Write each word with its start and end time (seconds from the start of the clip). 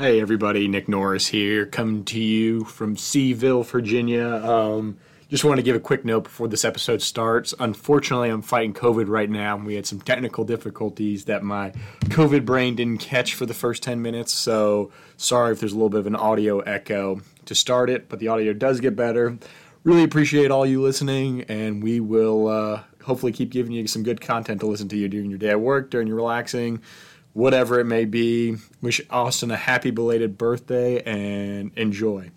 Hey 0.00 0.18
everybody, 0.18 0.66
Nick 0.66 0.88
Norris 0.88 1.26
here, 1.26 1.66
coming 1.66 2.06
to 2.06 2.18
you 2.18 2.64
from 2.64 2.96
Seaville, 2.96 3.66
Virginia. 3.66 4.36
Um, 4.36 4.96
just 5.28 5.44
want 5.44 5.58
to 5.58 5.62
give 5.62 5.76
a 5.76 5.78
quick 5.78 6.06
note 6.06 6.24
before 6.24 6.48
this 6.48 6.64
episode 6.64 7.02
starts. 7.02 7.52
Unfortunately, 7.60 8.30
I'm 8.30 8.40
fighting 8.40 8.72
COVID 8.72 9.08
right 9.10 9.28
now. 9.28 9.56
And 9.56 9.66
we 9.66 9.74
had 9.74 9.84
some 9.84 10.00
technical 10.00 10.44
difficulties 10.44 11.26
that 11.26 11.42
my 11.42 11.72
COVID 12.04 12.46
brain 12.46 12.76
didn't 12.76 13.00
catch 13.00 13.34
for 13.34 13.44
the 13.44 13.52
first 13.52 13.82
10 13.82 14.00
minutes, 14.00 14.32
so 14.32 14.90
sorry 15.18 15.52
if 15.52 15.60
there's 15.60 15.72
a 15.72 15.76
little 15.76 15.90
bit 15.90 16.00
of 16.00 16.06
an 16.06 16.16
audio 16.16 16.60
echo 16.60 17.20
to 17.44 17.54
start 17.54 17.90
it, 17.90 18.08
but 18.08 18.20
the 18.20 18.28
audio 18.28 18.54
does 18.54 18.80
get 18.80 18.96
better. 18.96 19.36
Really 19.84 20.02
appreciate 20.02 20.50
all 20.50 20.64
you 20.64 20.80
listening, 20.80 21.42
and 21.42 21.82
we 21.82 22.00
will 22.00 22.48
uh, 22.48 22.84
hopefully 23.02 23.32
keep 23.32 23.50
giving 23.50 23.72
you 23.72 23.86
some 23.86 24.02
good 24.02 24.22
content 24.22 24.60
to 24.60 24.66
listen 24.66 24.88
to 24.88 24.96
you 24.96 25.08
during 25.08 25.28
your 25.28 25.38
day 25.38 25.50
at 25.50 25.60
work, 25.60 25.90
during 25.90 26.06
your 26.06 26.16
relaxing, 26.16 26.80
whatever 27.32 27.78
it 27.80 27.84
may 27.84 28.04
be. 28.04 28.56
Wish 28.80 29.00
Austen 29.10 29.50
a 29.50 29.56
happy 29.56 29.90
belated 29.90 30.38
birthday 30.38 31.02
and 31.02 31.72
enjoy. 31.76 32.30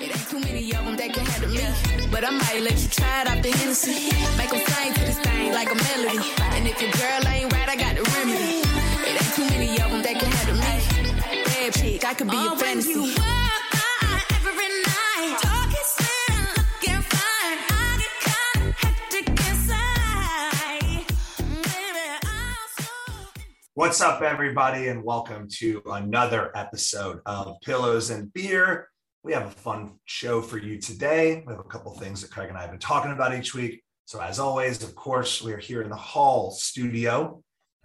It 0.00 0.16
ain't 0.16 0.28
too 0.28 0.40
many 0.40 0.72
of 0.74 0.84
them 0.84 0.96
that 0.96 1.12
can 1.12 1.24
handle 1.26 1.50
me. 1.50 2.08
But 2.10 2.24
I 2.24 2.30
might 2.30 2.62
let 2.62 2.78
you 2.80 2.88
try 2.88 3.22
it 3.22 3.28
out 3.28 3.42
the 3.42 3.50
Hennessy. 3.50 4.14
Make 4.36 4.50
them 4.50 4.60
sing 4.66 4.92
to 4.94 5.00
this 5.00 5.18
thing 5.18 5.52
like 5.52 5.70
a 5.70 5.74
melody. 5.74 6.18
And 6.56 6.66
if 6.66 6.80
your 6.80 6.90
girl 6.92 7.28
ain't 7.28 7.52
right, 7.52 7.68
I 7.68 7.76
got 7.76 7.96
the 7.96 8.02
remedy. 8.02 8.62
It 9.08 9.22
ain't 9.22 9.34
too 9.34 9.44
many 9.50 9.80
of 9.80 9.90
them 9.90 10.02
that 10.02 10.18
can 10.20 10.30
handle 10.30 10.56
me. 10.56 11.44
Bad 11.44 11.74
chick, 11.74 12.04
I 12.04 12.14
could 12.14 12.30
be 12.30 12.36
your 12.36 12.56
fantasy. 12.56 13.47
What's 23.78 24.00
up, 24.00 24.22
everybody, 24.22 24.88
and 24.88 25.04
welcome 25.04 25.46
to 25.58 25.80
another 25.86 26.50
episode 26.56 27.20
of 27.26 27.60
Pillows 27.60 28.10
and 28.10 28.32
Beer. 28.32 28.88
We 29.22 29.32
have 29.34 29.46
a 29.46 29.50
fun 29.52 30.00
show 30.04 30.42
for 30.42 30.58
you 30.58 30.80
today. 30.80 31.44
We 31.46 31.52
have 31.52 31.60
a 31.60 31.68
couple 31.68 31.92
things 31.92 32.20
that 32.22 32.32
Craig 32.32 32.48
and 32.48 32.58
I 32.58 32.62
have 32.62 32.72
been 32.72 32.80
talking 32.80 33.12
about 33.12 33.36
each 33.36 33.54
week. 33.54 33.84
So, 34.04 34.20
as 34.20 34.40
always, 34.40 34.82
of 34.82 34.96
course, 34.96 35.40
we 35.40 35.52
are 35.52 35.58
here 35.58 35.82
in 35.82 35.90
the 35.90 35.94
Hall 35.94 36.50
studio, 36.50 37.40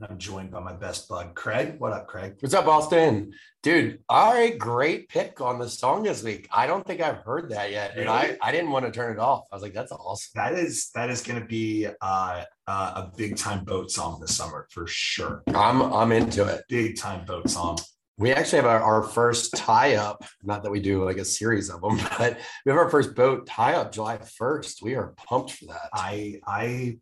I'm 0.10 0.18
joined 0.18 0.52
by 0.52 0.60
my 0.60 0.74
best 0.74 1.08
bud, 1.08 1.34
Craig. 1.34 1.76
What 1.78 1.94
up, 1.94 2.08
Craig? 2.08 2.36
What's 2.42 2.54
up, 2.54 2.68
Austen? 2.68 3.34
Dude, 3.62 4.00
all 4.10 4.34
right, 4.34 4.58
great 4.58 5.08
pick 5.08 5.40
on 5.40 5.60
the 5.60 5.70
song 5.70 6.04
this 6.04 6.22
week. 6.24 6.48
I 6.52 6.68
don't 6.68 6.86
think 6.86 7.00
I've 7.00 7.20
heard 7.20 7.52
that 7.52 7.72
yet, 7.72 7.98
and 7.98 8.10
I, 8.10 8.38
I 8.42 8.52
didn't 8.52 8.72
want 8.72 8.86
to 8.86 8.92
turn 8.92 9.14
it 9.14 9.20
off. 9.20 9.46
I 9.52 9.56
was 9.56 9.64
like, 9.64 9.74
that's 9.74 9.94
awesome. 9.94 10.32
That 10.36 10.54
is 10.54 10.90
that 10.94 11.10
is 11.10 11.22
going 11.22 11.40
to 11.40 11.46
be 11.46 11.88
uh, 12.02 12.44
uh, 12.68 12.92
a 12.96 13.12
big 13.16 13.38
time 13.38 13.64
boat 13.64 13.92
song 13.92 14.20
this 14.20 14.36
summer 14.36 14.68
for 14.72 14.86
sure. 14.88 15.44
I'm 15.48 15.82
I'm 15.82 16.12
into 16.12 16.46
it. 16.48 16.64
Big 16.68 16.98
time 16.98 17.26
boat 17.26 17.50
song. 17.50 17.78
We 18.18 18.32
actually 18.34 18.58
have 18.58 18.66
our, 18.66 18.82
our 18.82 19.04
first 19.04 19.56
tie 19.56 19.96
up. 19.96 20.24
Not 20.44 20.64
that 20.64 20.72
we 20.72 20.82
do 20.82 21.04
like 21.04 21.18
a 21.18 21.26
series 21.26 21.70
of 21.70 21.82
them, 21.82 21.98
but 22.18 22.38
we 22.66 22.72
have 22.72 22.78
our 22.78 22.90
first 22.90 23.16
boat 23.16 23.48
tie 23.48 23.74
up 23.74 23.94
July 23.94 24.18
1st. 24.18 24.84
We 24.84 24.96
are 24.96 25.14
pumped 25.16 25.54
for 25.54 25.66
that. 25.68 25.90
I 25.94 26.42
I 26.46 26.98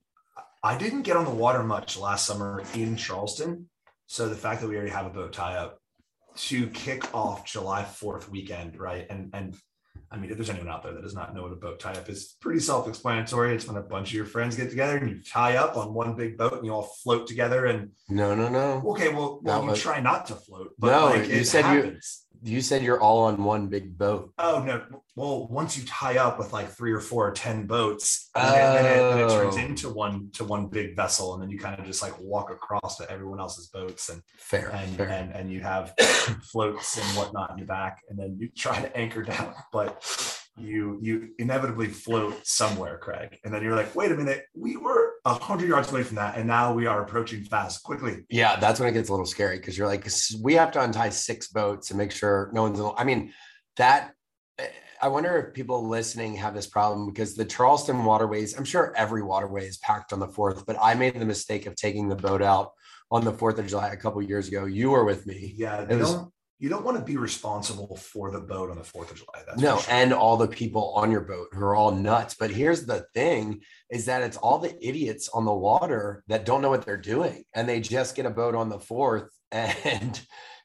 I 0.64 0.78
didn't 0.78 1.02
get 1.04 1.16
on 1.17 1.26
the 1.26 1.31
water 1.31 1.64
much 1.64 1.98
last 1.98 2.26
summer 2.26 2.64
in 2.76 2.95
Charleston. 2.95 3.67
So 4.08 4.30
the 4.30 4.36
fact 4.36 4.62
that 4.62 4.68
we 4.68 4.76
already 4.76 4.92
have 4.92 5.06
a 5.08 5.09
boat 5.09 5.34
tie 5.34 5.56
up 5.56 5.80
to 6.36 6.68
kick 6.68 7.14
off 7.16 7.45
July 7.45 7.84
4th 7.84 8.30
weekend, 8.30 8.80
right? 8.80 9.06
And 9.09 9.30
and 9.34 9.56
I 10.14 10.18
mean, 10.18 10.30
if 10.30 10.38
there's 10.38 10.50
anyone 10.50 10.68
out 10.70 10.84
there 10.84 10.94
that 10.94 11.02
does 11.02 11.16
not 11.16 11.34
know 11.34 11.44
what 11.44 11.53
a 11.53 11.56
boat 11.56 11.80
tie 11.80 11.94
up 11.94 12.09
is, 12.09 12.36
pretty 12.42 12.59
self-explanatory. 12.59 13.56
It's 13.56 13.66
when 13.66 13.78
a 13.78 13.81
bunch 13.81 14.09
of 14.09 14.14
your 14.14 14.26
friends 14.26 14.58
get 14.58 14.70
together 14.70 14.98
and 14.98 15.09
you 15.09 15.22
tie 15.23 15.56
up 15.56 15.78
on 15.78 15.94
one 15.94 16.16
big 16.16 16.38
boat 16.38 16.53
and 16.53 16.66
you 16.66 16.73
all 16.73 16.92
float 17.02 17.28
together. 17.28 17.66
And 17.66 17.92
no, 18.09 18.36
no, 18.36 18.50
no. 18.50 18.84
okay, 18.92 19.08
well, 19.09 19.40
well, 19.42 19.64
you 19.64 19.70
was- 19.70 19.81
try 19.81 20.02
not 20.02 20.25
to 20.28 20.36
float, 20.36 20.73
but 20.78 20.92
No, 20.92 21.06
like, 21.06 21.30
you 21.30 21.44
said 21.46 21.62
you- 21.73 21.81
happens. 21.84 22.25
You 22.44 22.62
said 22.62 22.82
you're 22.82 23.00
all 23.00 23.26
on 23.26 23.44
one 23.44 23.68
big 23.68 23.98
boat. 23.98 24.34
Oh 24.40 24.64
no! 24.66 24.82
Well, 25.16 25.48
once 25.48 25.78
you 25.78 25.86
tie 25.86 26.18
up 26.18 26.40
with 26.40 26.52
like 26.54 26.70
three 26.72 26.92
or 26.92 27.00
four 27.00 27.28
or 27.28 27.32
ten 27.32 27.68
boats, 27.68 28.30
then, 28.34 28.52
then 28.52 28.86
it, 28.86 29.00
then 29.12 29.19
it 29.19 29.30
turns 29.30 29.56
Oh. 29.58 29.59
into 29.59 29.90
one 29.90 30.30
to 30.34 30.44
one 30.44 30.66
big 30.68 30.96
vessel, 30.96 31.34
and 31.36 31.44
then 31.44 31.52
you 31.52 31.59
kind 31.59 31.80
of 31.80 31.86
just 31.86 32.02
like 32.02 32.19
walk 32.19 32.50
across 32.50 32.97
to 32.97 33.09
everyone 33.12 33.40
else's 33.40 33.68
boats, 33.68 34.09
and 34.09 34.24
Fair, 34.38 34.69
and 34.74 34.96
fair. 34.97 35.08
and 35.09 35.31
and 35.36 35.52
you 35.52 35.59
have 35.62 35.94
floats 36.52 36.97
and 36.97 37.06
whatnot 37.16 37.52
in 37.52 37.59
your 37.59 37.68
back, 37.68 38.02
and 38.09 38.18
then 38.18 38.36
you 38.40 38.50
try 38.58 38.81
to 38.81 38.98
anchor 38.98 39.22
down, 39.22 39.53
but 39.72 40.03
you 40.58 40.98
you 41.02 41.30
inevitably 41.38 41.88
float 41.88 42.36
somewhere, 42.44 42.98
Craig, 42.98 43.38
and 43.44 43.53
then 43.53 43.62
you're 43.63 43.75
like, 43.75 43.96
wait 43.96 44.12
a 44.12 44.16
minute, 44.16 44.46
we 44.56 44.78
were 44.78 45.11
a 45.26 45.34
hundred 45.36 45.70
yards 45.70 45.92
away 45.92 46.04
from 46.04 46.16
that, 46.16 46.36
and 46.38 46.48
now 46.48 46.74
we 46.74 46.86
are 46.88 47.04
approaching 47.04 47.44
fast, 47.44 47.84
quickly. 47.84 48.26
Yeah, 48.30 48.56
that's 48.59 48.80
when 48.80 48.90
it 48.90 48.94
gets 48.94 49.09
a 49.09 49.12
little 49.14 49.26
scary 49.26 49.58
because 49.58 49.78
you're 49.78 49.88
like, 49.88 50.08
we 50.42 50.54
have 50.56 50.72
to 50.72 50.82
untie 50.82 51.09
six 51.09 51.48
boats 51.50 51.92
and 51.92 51.98
make 51.98 52.12
sure 52.12 52.50
no 52.54 52.64
one's. 52.64 52.80
I 52.98 53.04
mean, 53.04 53.31
that. 53.78 54.14
eh, 54.58 54.68
I 55.04 55.08
wonder 55.08 55.36
if 55.38 55.56
people 55.56 55.88
listening 55.88 56.36
have 56.36 56.54
this 56.54 56.68
problem 56.68 57.08
because 57.08 57.36
the 57.36 57.46
Charleston 57.46 58.04
waterways. 58.06 58.56
I'm 58.58 58.66
sure 58.66 58.94
every 58.96 59.24
waterway 59.24 59.66
is 59.68 59.78
packed 59.78 60.14
on 60.14 60.20
the 60.20 60.28
fourth, 60.28 60.66
but 60.68 60.78
I 60.81 60.94
made 60.94 61.20
the 61.20 61.26
mistake 61.26 61.66
of 61.66 61.76
taking 61.76 62.08
the 62.08 62.16
boat 62.16 62.42
out 62.44 62.72
on 63.10 63.26
the 63.26 63.34
Fourth 63.34 63.58
of 63.60 63.66
July 63.68 63.90
a 63.90 63.98
couple 63.98 64.22
years 64.22 64.48
ago. 64.48 64.66
You 64.66 64.92
were 64.92 65.04
with 65.04 65.26
me. 65.26 65.54
Yeah, 65.58 65.81
It 65.90 65.96
was- 65.98 66.14
don't 66.14 66.31
you 66.62 66.70
don't 66.70 66.86
want 66.86 66.96
to 66.96 67.04
be 67.04 67.18
responsible 67.18 67.96
for 67.98 68.30
the 68.30 68.40
boat 68.40 68.70
on 68.70 68.78
the 68.78 68.84
Fourth 68.84 69.10
of 69.10 69.18
July. 69.18 69.42
That's 69.48 69.60
no, 69.60 69.80
sure. 69.80 69.94
and 69.94 70.14
all 70.14 70.38
the 70.38 70.48
people 70.48 70.94
on 70.96 71.10
your 71.10 71.22
boat 71.22 71.48
who 71.54 71.64
are 71.64 71.74
all 71.74 71.90
nuts. 71.90 72.36
But 72.40 72.52
here's 72.52 72.86
the 72.86 73.04
thing 73.16 73.62
is 73.90 74.06
that 74.06 74.22
it's 74.22 74.38
all 74.38 74.60
the 74.60 74.78
idiots 74.80 75.28
on 75.30 75.44
the 75.46 75.54
water 75.54 76.24
that 76.28 76.46
don't 76.46 76.62
know 76.62 76.70
what 76.70 76.86
they're 76.86 76.98
doing 76.98 77.46
and 77.56 77.68
they 77.68 77.82
just 77.82 78.16
get 78.16 78.28
a 78.28 78.30
boat 78.30 78.54
on 78.54 78.70
the 78.70 78.80
fourth 78.80 79.28
and 79.52 80.22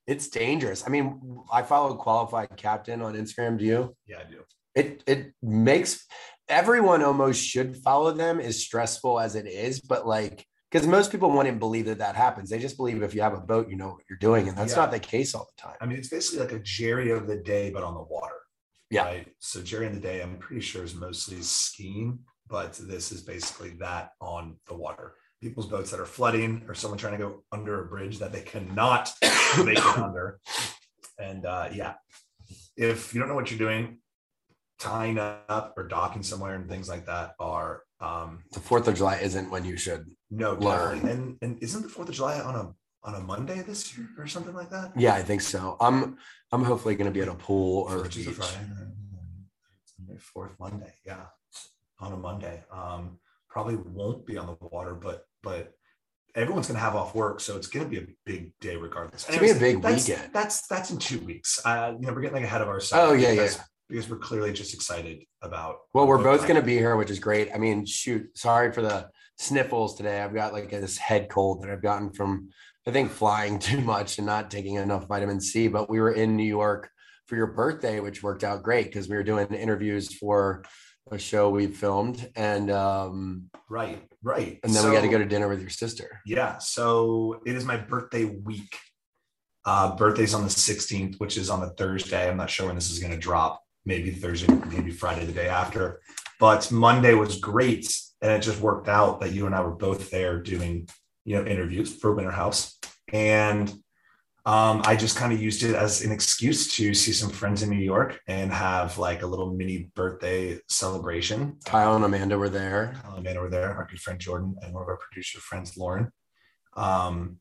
it's 0.07 0.29
dangerous. 0.29 0.85
I 0.87 0.91
mean, 0.91 1.19
I 1.51 1.63
follow 1.63 1.95
qualified 1.95 2.51
captain 2.57 3.01
on 3.01 3.15
Instagram. 3.15 3.59
Do 3.59 3.65
you? 3.65 3.97
yeah, 4.07 4.19
I 4.19 4.31
do. 4.31 4.43
It 4.75 5.03
it 5.07 5.33
makes 5.43 6.07
everyone 6.47 7.03
almost 7.03 7.43
should 7.43 7.79
follow 7.79 8.13
them 8.13 8.39
as 8.39 8.63
stressful 8.63 9.19
as 9.19 9.35
it 9.35 9.47
is, 9.47 9.81
but 9.81 10.07
like 10.07 10.47
because 10.77 10.89
most 10.89 11.11
people 11.11 11.31
wouldn't 11.31 11.59
believe 11.59 11.87
that 11.87 11.97
that 11.99 12.17
happens. 12.17 12.51
They 12.51 12.59
just 12.59 12.77
believe 12.77 13.03
if 13.03 13.15
you 13.15 13.23
have 13.23 13.33
a 13.33 13.41
boat, 13.41 13.71
you 13.71 13.77
know 13.77 13.89
what 13.89 14.03
you're 14.11 14.19
doing, 14.19 14.47
and 14.47 14.57
that's 14.59 14.73
Yeah. 14.73 14.81
not 14.83 14.91
the 14.91 15.01
case 15.01 15.35
all 15.35 15.49
the 15.57 15.63
time. 15.63 15.77
I 15.81 15.87
mean, 15.87 15.97
it's 15.97 16.09
basically 16.11 16.41
like 16.41 16.53
a 16.53 16.59
Jerry 16.59 17.11
of 17.13 17.27
the 17.27 17.37
day, 17.39 17.71
but 17.71 17.83
on 17.83 17.95
the 17.95 18.03
water. 18.03 18.35
Yeah. 18.91 19.05
Right. 19.05 19.35
So 19.39 19.63
Jerry 19.63 19.87
in 19.87 19.95
the 19.95 20.01
day, 20.01 20.21
I'm 20.23 20.37
pretty 20.37 20.61
sure 20.61 20.85
is 20.85 20.95
mostly 20.95 21.41
skiing, 21.41 22.19
but 22.47 22.75
this 22.75 23.11
is 23.11 23.23
basically 23.23 23.71
that 23.81 24.11
on 24.21 24.59
the 24.69 24.75
water. 24.75 25.15
People's 25.41 25.67
boats 25.67 25.91
that 25.93 26.01
are 26.01 26.05
flooding 26.07 26.63
or 26.69 26.75
someone 26.75 26.99
trying 26.99 27.17
to 27.17 27.25
go 27.25 27.43
under 27.53 27.83
a 27.83 27.87
bridge 27.87 28.19
that 28.19 28.33
they 28.33 28.43
cannot 28.43 29.11
make 29.65 29.79
it 29.79 29.99
under. 29.99 30.41
And 31.19 31.47
uh, 31.47 31.71
yeah, 31.73 31.95
if 32.77 33.15
you 33.15 33.21
don't 33.21 33.31
know 33.31 33.35
what 33.35 33.51
you're 33.51 33.59
doing, 33.59 33.99
tying 34.79 35.19
up 35.19 35.75
or 35.77 35.89
docking 35.89 36.23
somewhere 36.23 36.55
and 36.55 36.69
things 36.69 36.89
like 36.89 37.07
that 37.07 37.35
are 37.41 37.83
um, 38.01 38.43
The 38.53 38.61
Fourth 38.61 38.89
of 38.89 38.95
July 38.95 39.17
isn't 39.17 39.51
when 39.51 39.65
you 39.65 39.77
should 39.77 40.07
no 40.31 40.55
Learn. 40.55 41.07
And 41.09 41.39
and 41.41 41.63
isn't 41.63 41.83
the 41.83 41.89
Fourth 41.89 42.09
of 42.09 42.15
July 42.15 42.41
on 42.41 42.55
a 42.55 42.75
on 43.05 43.15
a 43.15 43.21
Monday 43.21 43.63
this 43.63 43.97
year 43.97 44.09
or 44.19 44.27
something 44.27 44.55
like 44.55 44.71
that? 44.71 44.93
Yeah, 44.97 45.15
I 45.15 45.23
think 45.23 45.41
so. 45.41 45.77
I'm 45.81 46.19
I'm 46.53 46.65
hopefully 46.65 46.95
going 46.97 47.11
to 47.11 47.15
be 47.15 47.23
at 47.23 47.29
a 47.29 47.35
pool 47.35 47.85
or 47.89 48.03
Which 48.03 48.17
a 48.17 48.19
beach. 48.19 48.29
Friday, 48.31 48.67
Fourth 50.19 50.53
Monday, 50.59 50.93
yeah, 51.05 51.27
on 52.01 52.13
a 52.13 52.17
Monday. 52.17 52.65
Um, 52.73 53.19
probably 53.49 53.77
won't 53.77 54.27
be 54.27 54.37
on 54.37 54.47
the 54.47 54.57
water, 54.67 54.95
but 54.95 55.25
but 55.43 55.73
everyone's 56.35 56.67
gonna 56.67 56.79
have 56.79 56.95
off 56.95 57.15
work, 57.15 57.41
so 57.41 57.57
it's 57.57 57.67
gonna 57.67 57.87
be 57.87 57.99
a 57.99 58.07
big 58.25 58.53
day 58.61 58.77
regardless. 58.77 59.27
It's 59.29 59.37
gonna 59.37 59.53
be 59.53 59.57
a 59.57 59.61
big 59.61 59.83
that's, 59.83 60.09
weekend. 60.09 60.33
That's 60.33 60.67
that's 60.67 60.91
in 60.91 60.99
two 60.99 61.21
weeks. 61.21 61.61
Uh, 61.65 61.95
you 61.99 62.07
know, 62.07 62.13
we're 62.13 62.21
getting 62.21 62.37
like 62.37 62.45
ahead 62.45 62.63
of 62.63 62.69
ourselves. 62.69 63.13
Oh, 63.13 63.15
yeah, 63.15 63.33
yeah. 63.33 63.49
Because 63.89 64.09
we're 64.09 64.19
clearly 64.19 64.53
just 64.53 64.75
excited 64.75 65.23
about. 65.43 65.77
Well, 65.95 66.07
we're 66.07 66.23
both 66.23 66.43
going 66.43 66.61
to 66.61 66.67
be 66.67 66.77
here, 66.77 66.97
which 66.97 67.11
is 67.11 67.19
great. 67.21 67.51
I 67.55 67.59
mean, 67.59 67.87
shoot, 67.87 68.37
sorry 68.37 68.73
for 68.73 68.83
the 68.83 69.09
sniffles 69.39 69.97
today. 69.97 70.21
I've 70.21 70.35
got 70.35 70.53
like 70.53 70.71
this 70.71 70.99
head 70.99 71.29
cold 71.29 71.63
that 71.63 71.71
I've 71.71 71.83
gotten 71.83 72.13
from 72.13 72.49
I 72.87 72.91
think 72.91 73.11
flying 73.11 73.59
too 73.61 73.81
much 73.81 74.19
and 74.19 74.27
not 74.27 74.51
taking 74.51 74.75
enough 74.75 75.07
vitamin 75.07 75.41
C. 75.41 75.69
But 75.69 75.91
we 75.91 76.01
were 76.01 76.13
in 76.13 76.37
New 76.37 76.45
York 76.45 76.91
for 77.27 77.37
your 77.37 77.49
birthday, 77.49 78.01
which 78.01 78.23
worked 78.23 78.45
out 78.45 78.63
great 78.63 78.87
because 78.87 79.09
we 79.09 79.17
were 79.17 79.25
doing 79.25 79.47
interviews 79.49 80.15
for 80.15 80.65
a 81.11 81.19
show 81.19 81.51
we 81.51 81.69
filmed, 81.69 82.29
and 82.35 82.71
um, 82.71 83.45
right, 83.69 84.03
right, 84.23 84.59
and 84.65 84.75
then 84.75 84.85
we 84.85 84.95
got 84.95 85.03
to 85.03 85.09
go 85.09 85.19
to 85.19 85.25
dinner 85.25 85.49
with 85.49 85.61
your 85.61 85.71
sister. 85.71 86.21
Yeah, 86.27 86.59
so 86.59 87.41
it 87.47 87.55
is 87.55 87.65
my 87.65 87.77
birthday 87.77 88.25
week. 88.25 88.77
Uh, 89.65 89.95
birthday's 89.97 90.35
on 90.35 90.43
the 90.43 90.49
16th, 90.49 91.19
which 91.19 91.37
is 91.37 91.51
on 91.51 91.63
a 91.63 91.71
Thursday. 91.71 92.29
I'm 92.29 92.37
not 92.37 92.51
sure 92.51 92.67
when 92.67 92.75
this 92.77 92.91
is 92.91 92.99
going 92.99 93.13
to 93.13 93.19
drop. 93.19 93.63
Maybe 93.87 94.11
Thursday, 94.11 94.53
maybe 94.71 94.91
Friday 94.91 95.25
the 95.25 95.33
day 95.33 95.49
after. 95.49 96.01
But 96.39 96.71
Monday 96.71 97.15
was 97.15 97.39
great, 97.39 97.91
and 98.21 98.33
it 98.33 98.43
just 98.43 98.61
worked 98.61 98.89
out 98.89 99.21
that 99.21 99.33
you 99.33 99.47
and 99.47 99.55
I 99.55 99.63
were 99.63 99.75
both 99.75 100.11
there 100.11 100.43
doing, 100.43 100.89
you 101.25 101.37
know, 101.37 101.47
interviews 101.47 101.97
for 101.97 102.15
Winter 102.15 102.31
House, 102.31 102.79
and 103.13 103.73
um, 104.47 104.83
I 104.85 104.95
just 104.95 105.17
kind 105.17 105.33
of 105.33 105.43
used 105.43 105.65
it 105.65 105.75
as 105.75 106.03
an 106.03 106.13
excuse 106.13 106.73
to 106.77 106.95
see 106.95 107.13
some 107.13 107.31
friends 107.31 107.65
in 107.65 107.71
New 107.71 107.85
York 107.85 108.21
and 108.29 108.53
have 108.53 108.97
like 108.97 109.23
a 109.23 109.27
little 109.27 109.53
mini 109.53 109.91
birthday 109.97 110.61
celebration. 110.69 111.59
Kyle 111.65 111.97
and 111.97 112.05
Amanda 112.05 112.39
were 112.39 112.49
there. 112.49 112.95
Kyle 113.03 113.17
and 113.17 113.27
Amanda 113.27 113.41
were 113.41 113.51
there, 113.51 113.75
our 113.75 113.89
good 113.91 113.99
friend 113.99 114.21
Jordan, 114.21 114.55
and 114.63 114.73
one 114.73 114.85
of 114.85 114.89
our 114.89 114.99
producer 114.99 115.41
friends, 115.41 115.77
Lauren. 115.77 116.13
Um, 116.77 117.39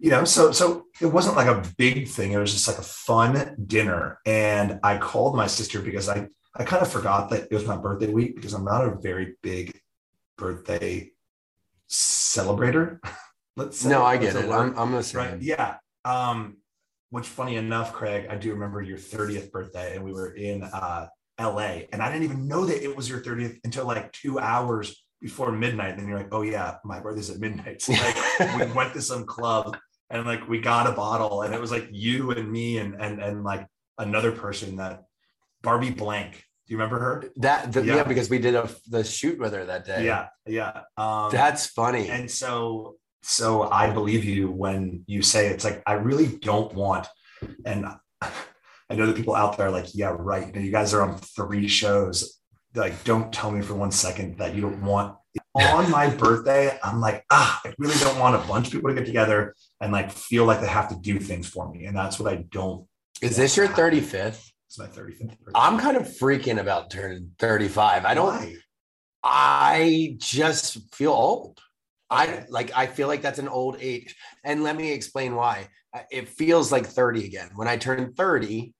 you 0.00 0.10
know, 0.10 0.24
so 0.24 0.50
so 0.50 0.86
it 1.00 1.06
wasn't 1.06 1.36
like 1.36 1.46
a 1.46 1.62
big 1.76 2.08
thing. 2.08 2.32
It 2.32 2.38
was 2.38 2.52
just 2.52 2.66
like 2.66 2.78
a 2.78 2.82
fun 2.82 3.54
dinner. 3.66 4.18
And 4.24 4.80
I 4.82 4.96
called 4.96 5.36
my 5.36 5.46
sister 5.46 5.82
because 5.82 6.08
I 6.08 6.26
I 6.56 6.64
kind 6.64 6.82
of 6.82 6.90
forgot 6.90 7.28
that 7.30 7.48
it 7.50 7.52
was 7.52 7.66
my 7.66 7.76
birthday 7.76 8.08
week 8.08 8.34
because 8.34 8.54
I'm 8.54 8.64
not 8.64 8.86
a 8.86 8.96
very 8.96 9.36
big 9.42 9.78
birthday 10.38 11.10
celebrator. 11.88 12.98
Let's 13.56 13.78
say. 13.78 13.90
No, 13.90 14.02
I 14.02 14.16
get 14.16 14.34
it. 14.34 14.48
word. 14.48 14.56
I'm, 14.56 14.78
I'm 14.78 14.92
the 14.92 15.02
same. 15.02 15.20
Right. 15.20 15.42
Yeah. 15.42 15.76
Um, 16.06 16.56
which 17.10 17.26
funny 17.26 17.56
enough, 17.56 17.92
Craig, 17.92 18.26
I 18.30 18.36
do 18.36 18.52
remember 18.52 18.80
your 18.80 18.96
30th 18.96 19.50
birthday 19.50 19.96
and 19.96 20.04
we 20.04 20.12
were 20.12 20.34
in 20.34 20.62
uh 20.62 21.08
LA 21.38 21.82
and 21.92 22.02
I 22.02 22.10
didn't 22.10 22.24
even 22.24 22.48
know 22.48 22.64
that 22.64 22.82
it 22.82 22.94
was 22.96 23.08
your 23.08 23.20
30th 23.20 23.58
until 23.64 23.86
like 23.86 24.12
two 24.12 24.38
hours 24.38 25.04
before 25.20 25.52
midnight. 25.52 25.90
And 25.90 26.00
then 26.00 26.08
you're 26.08 26.18
like, 26.18 26.32
oh 26.32 26.42
yeah, 26.42 26.76
my 26.84 27.00
birthday's 27.00 27.28
at 27.28 27.38
midnight. 27.38 27.82
So 27.82 27.92
like 28.40 28.56
we 28.56 28.72
went 28.72 28.94
to 28.94 29.02
some 29.02 29.26
club 29.26 29.76
and 30.10 30.26
like 30.26 30.48
we 30.48 30.60
got 30.60 30.86
a 30.86 30.92
bottle 30.92 31.42
and 31.42 31.54
it 31.54 31.60
was 31.60 31.70
like 31.70 31.88
you 31.90 32.32
and 32.32 32.50
me 32.50 32.78
and 32.78 32.94
and 33.00 33.22
and 33.22 33.44
like 33.44 33.66
another 33.98 34.32
person 34.32 34.76
that 34.76 35.04
Barbie 35.62 35.90
Blank. 35.90 36.32
Do 36.66 36.74
you 36.74 36.78
remember 36.78 36.98
her? 37.00 37.24
That 37.36 37.72
the, 37.72 37.84
yeah. 37.84 37.96
Yeah. 37.96 38.02
because 38.04 38.30
we 38.30 38.38
did 38.38 38.54
a 38.54 38.68
the 38.88 39.02
shoot 39.04 39.38
with 39.38 39.52
her 39.52 39.64
that 39.64 39.84
day. 39.84 40.04
Yeah, 40.04 40.28
yeah. 40.46 40.82
Um 40.96 41.30
That's 41.30 41.66
funny. 41.66 42.08
and 42.08 42.30
so 42.30 42.96
so 43.22 43.70
i 43.70 43.90
believe 43.90 44.24
you 44.24 44.50
when 44.50 45.04
you 45.06 45.22
say 45.22 45.48
it's 45.48 45.64
like 45.64 45.82
i 45.86 45.92
really 45.92 46.26
don't 46.26 46.72
want 46.74 47.06
and 47.64 47.86
i 48.20 48.94
know 48.94 49.06
that 49.06 49.16
people 49.16 49.34
out 49.34 49.56
there 49.56 49.66
are 49.66 49.70
like 49.70 49.94
yeah 49.94 50.14
right 50.18 50.54
you 50.56 50.70
guys 50.70 50.94
are 50.94 51.02
on 51.02 51.16
three 51.18 51.68
shows 51.68 52.40
like 52.74 53.04
don't 53.04 53.32
tell 53.32 53.50
me 53.50 53.60
for 53.60 53.74
one 53.74 53.90
second 53.90 54.38
that 54.38 54.54
you 54.54 54.60
don't 54.60 54.82
want 54.82 55.14
on 55.54 55.90
my 55.90 56.08
birthday 56.08 56.78
i'm 56.82 57.00
like 57.00 57.24
ah 57.30 57.60
i 57.64 57.74
really 57.78 57.98
don't 57.98 58.18
want 58.18 58.34
a 58.34 58.48
bunch 58.48 58.68
of 58.68 58.72
people 58.72 58.88
to 58.88 58.94
get 58.94 59.06
together 59.06 59.54
and 59.80 59.92
like 59.92 60.10
feel 60.10 60.44
like 60.44 60.60
they 60.60 60.66
have 60.68 60.88
to 60.88 60.96
do 61.00 61.18
things 61.18 61.48
for 61.48 61.70
me 61.72 61.86
and 61.86 61.96
that's 61.96 62.18
what 62.20 62.32
i 62.32 62.36
don't 62.50 62.86
Is 63.22 63.36
this 63.36 63.56
your 63.56 63.68
35th? 63.68 64.50
it's 64.68 64.78
my 64.78 64.86
35th 64.86 65.18
birthday 65.40 65.52
I'm 65.54 65.78
kind 65.78 65.96
of 65.96 66.04
freaking 66.04 66.60
about 66.60 66.90
turning 66.90 67.32
35. 67.38 68.04
I 68.04 68.14
don't 68.14 68.26
Why? 68.26 68.54
I 69.24 70.14
just 70.18 70.94
feel 70.94 71.12
old. 71.12 71.58
I 72.08 72.44
like 72.48 72.70
I 72.76 72.86
feel 72.86 73.08
like 73.08 73.22
that's 73.22 73.38
an 73.38 73.48
old 73.48 73.76
age. 73.80 74.14
And 74.44 74.62
let 74.62 74.76
me 74.76 74.92
explain 74.92 75.34
why. 75.34 75.68
It 76.10 76.28
feels 76.28 76.70
like 76.72 76.86
30 76.86 77.24
again. 77.24 77.50
When 77.56 77.68
I 77.68 77.76
turned 77.76 78.16
30, 78.16 78.72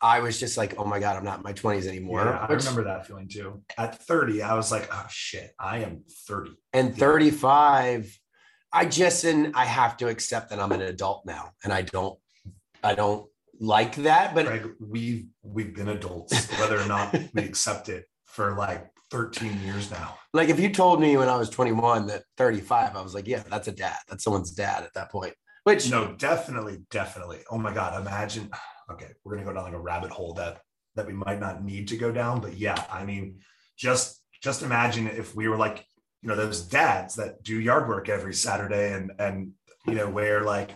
I 0.00 0.20
was 0.20 0.38
just 0.38 0.56
like, 0.56 0.74
oh 0.78 0.84
my 0.84 1.00
God, 1.00 1.16
I'm 1.16 1.24
not 1.24 1.38
in 1.38 1.42
my 1.42 1.52
20s 1.52 1.86
anymore. 1.86 2.24
yeah, 2.24 2.46
i 2.48 2.52
remember 2.52 2.84
that 2.84 3.06
feeling 3.06 3.26
too 3.28 3.62
at 3.76 4.00
30 4.06 4.42
i 4.42 4.54
was 4.54 4.70
like 4.70 4.88
oh 4.92 5.06
shit 5.10 5.50
i 5.58 5.78
am 5.78 6.04
30 6.28 6.52
and 6.72 6.96
35, 6.96 8.16
I 8.72 8.84
just 8.84 9.24
and 9.24 9.54
I 9.54 9.64
have 9.64 9.96
to 9.98 10.08
accept 10.08 10.50
that 10.50 10.60
I'm 10.60 10.72
an 10.72 10.82
adult 10.82 11.24
now. 11.24 11.52
And 11.64 11.72
I 11.72 11.82
don't 11.82 12.18
I 12.82 12.94
don't 12.94 13.28
like 13.60 13.96
that, 13.96 14.34
but 14.34 14.46
Craig, 14.46 14.70
we've 14.80 15.26
we've 15.42 15.74
been 15.74 15.88
adults, 15.88 16.46
whether 16.58 16.78
or 16.78 16.86
not 16.86 17.16
we 17.34 17.42
accept 17.42 17.88
it 17.88 18.06
for 18.26 18.56
like 18.56 18.90
13 19.10 19.60
years 19.64 19.90
now. 19.90 20.18
like 20.34 20.48
if 20.48 20.60
you 20.60 20.70
told 20.70 21.00
me 21.00 21.16
when 21.16 21.28
I 21.28 21.36
was 21.36 21.48
21 21.48 22.06
that 22.08 22.24
35, 22.36 22.94
I 22.94 23.02
was 23.02 23.14
like, 23.14 23.26
yeah, 23.26 23.42
that's 23.48 23.68
a 23.68 23.72
dad. 23.72 23.96
That's 24.08 24.22
someone's 24.22 24.52
dad 24.52 24.84
at 24.84 24.92
that 24.94 25.10
point. 25.10 25.34
Which 25.64 25.90
No, 25.90 26.14
definitely, 26.14 26.82
definitely. 26.90 27.40
Oh 27.50 27.58
my 27.58 27.72
God, 27.72 28.00
imagine. 28.00 28.50
Okay, 28.90 29.08
we're 29.24 29.34
gonna 29.34 29.46
go 29.46 29.52
down 29.52 29.64
like 29.64 29.74
a 29.74 29.80
rabbit 29.80 30.10
hole 30.10 30.34
that 30.34 30.60
that 30.94 31.06
we 31.06 31.12
might 31.12 31.40
not 31.40 31.64
need 31.64 31.88
to 31.88 31.96
go 31.96 32.10
down, 32.12 32.40
but 32.40 32.56
yeah, 32.56 32.84
I 32.90 33.04
mean, 33.04 33.40
just 33.76 34.22
just 34.42 34.62
imagine 34.62 35.08
if 35.08 35.34
we 35.34 35.48
were 35.48 35.56
like, 35.56 35.84
you 36.22 36.28
know, 36.28 36.36
those 36.36 36.62
dads 36.62 37.16
that 37.16 37.42
do 37.42 37.58
yard 37.58 37.88
work 37.88 38.08
every 38.08 38.34
Saturday 38.34 38.92
and 38.92 39.12
and 39.18 39.52
you 39.86 39.94
know 39.94 40.08
wear 40.08 40.42
like 40.42 40.70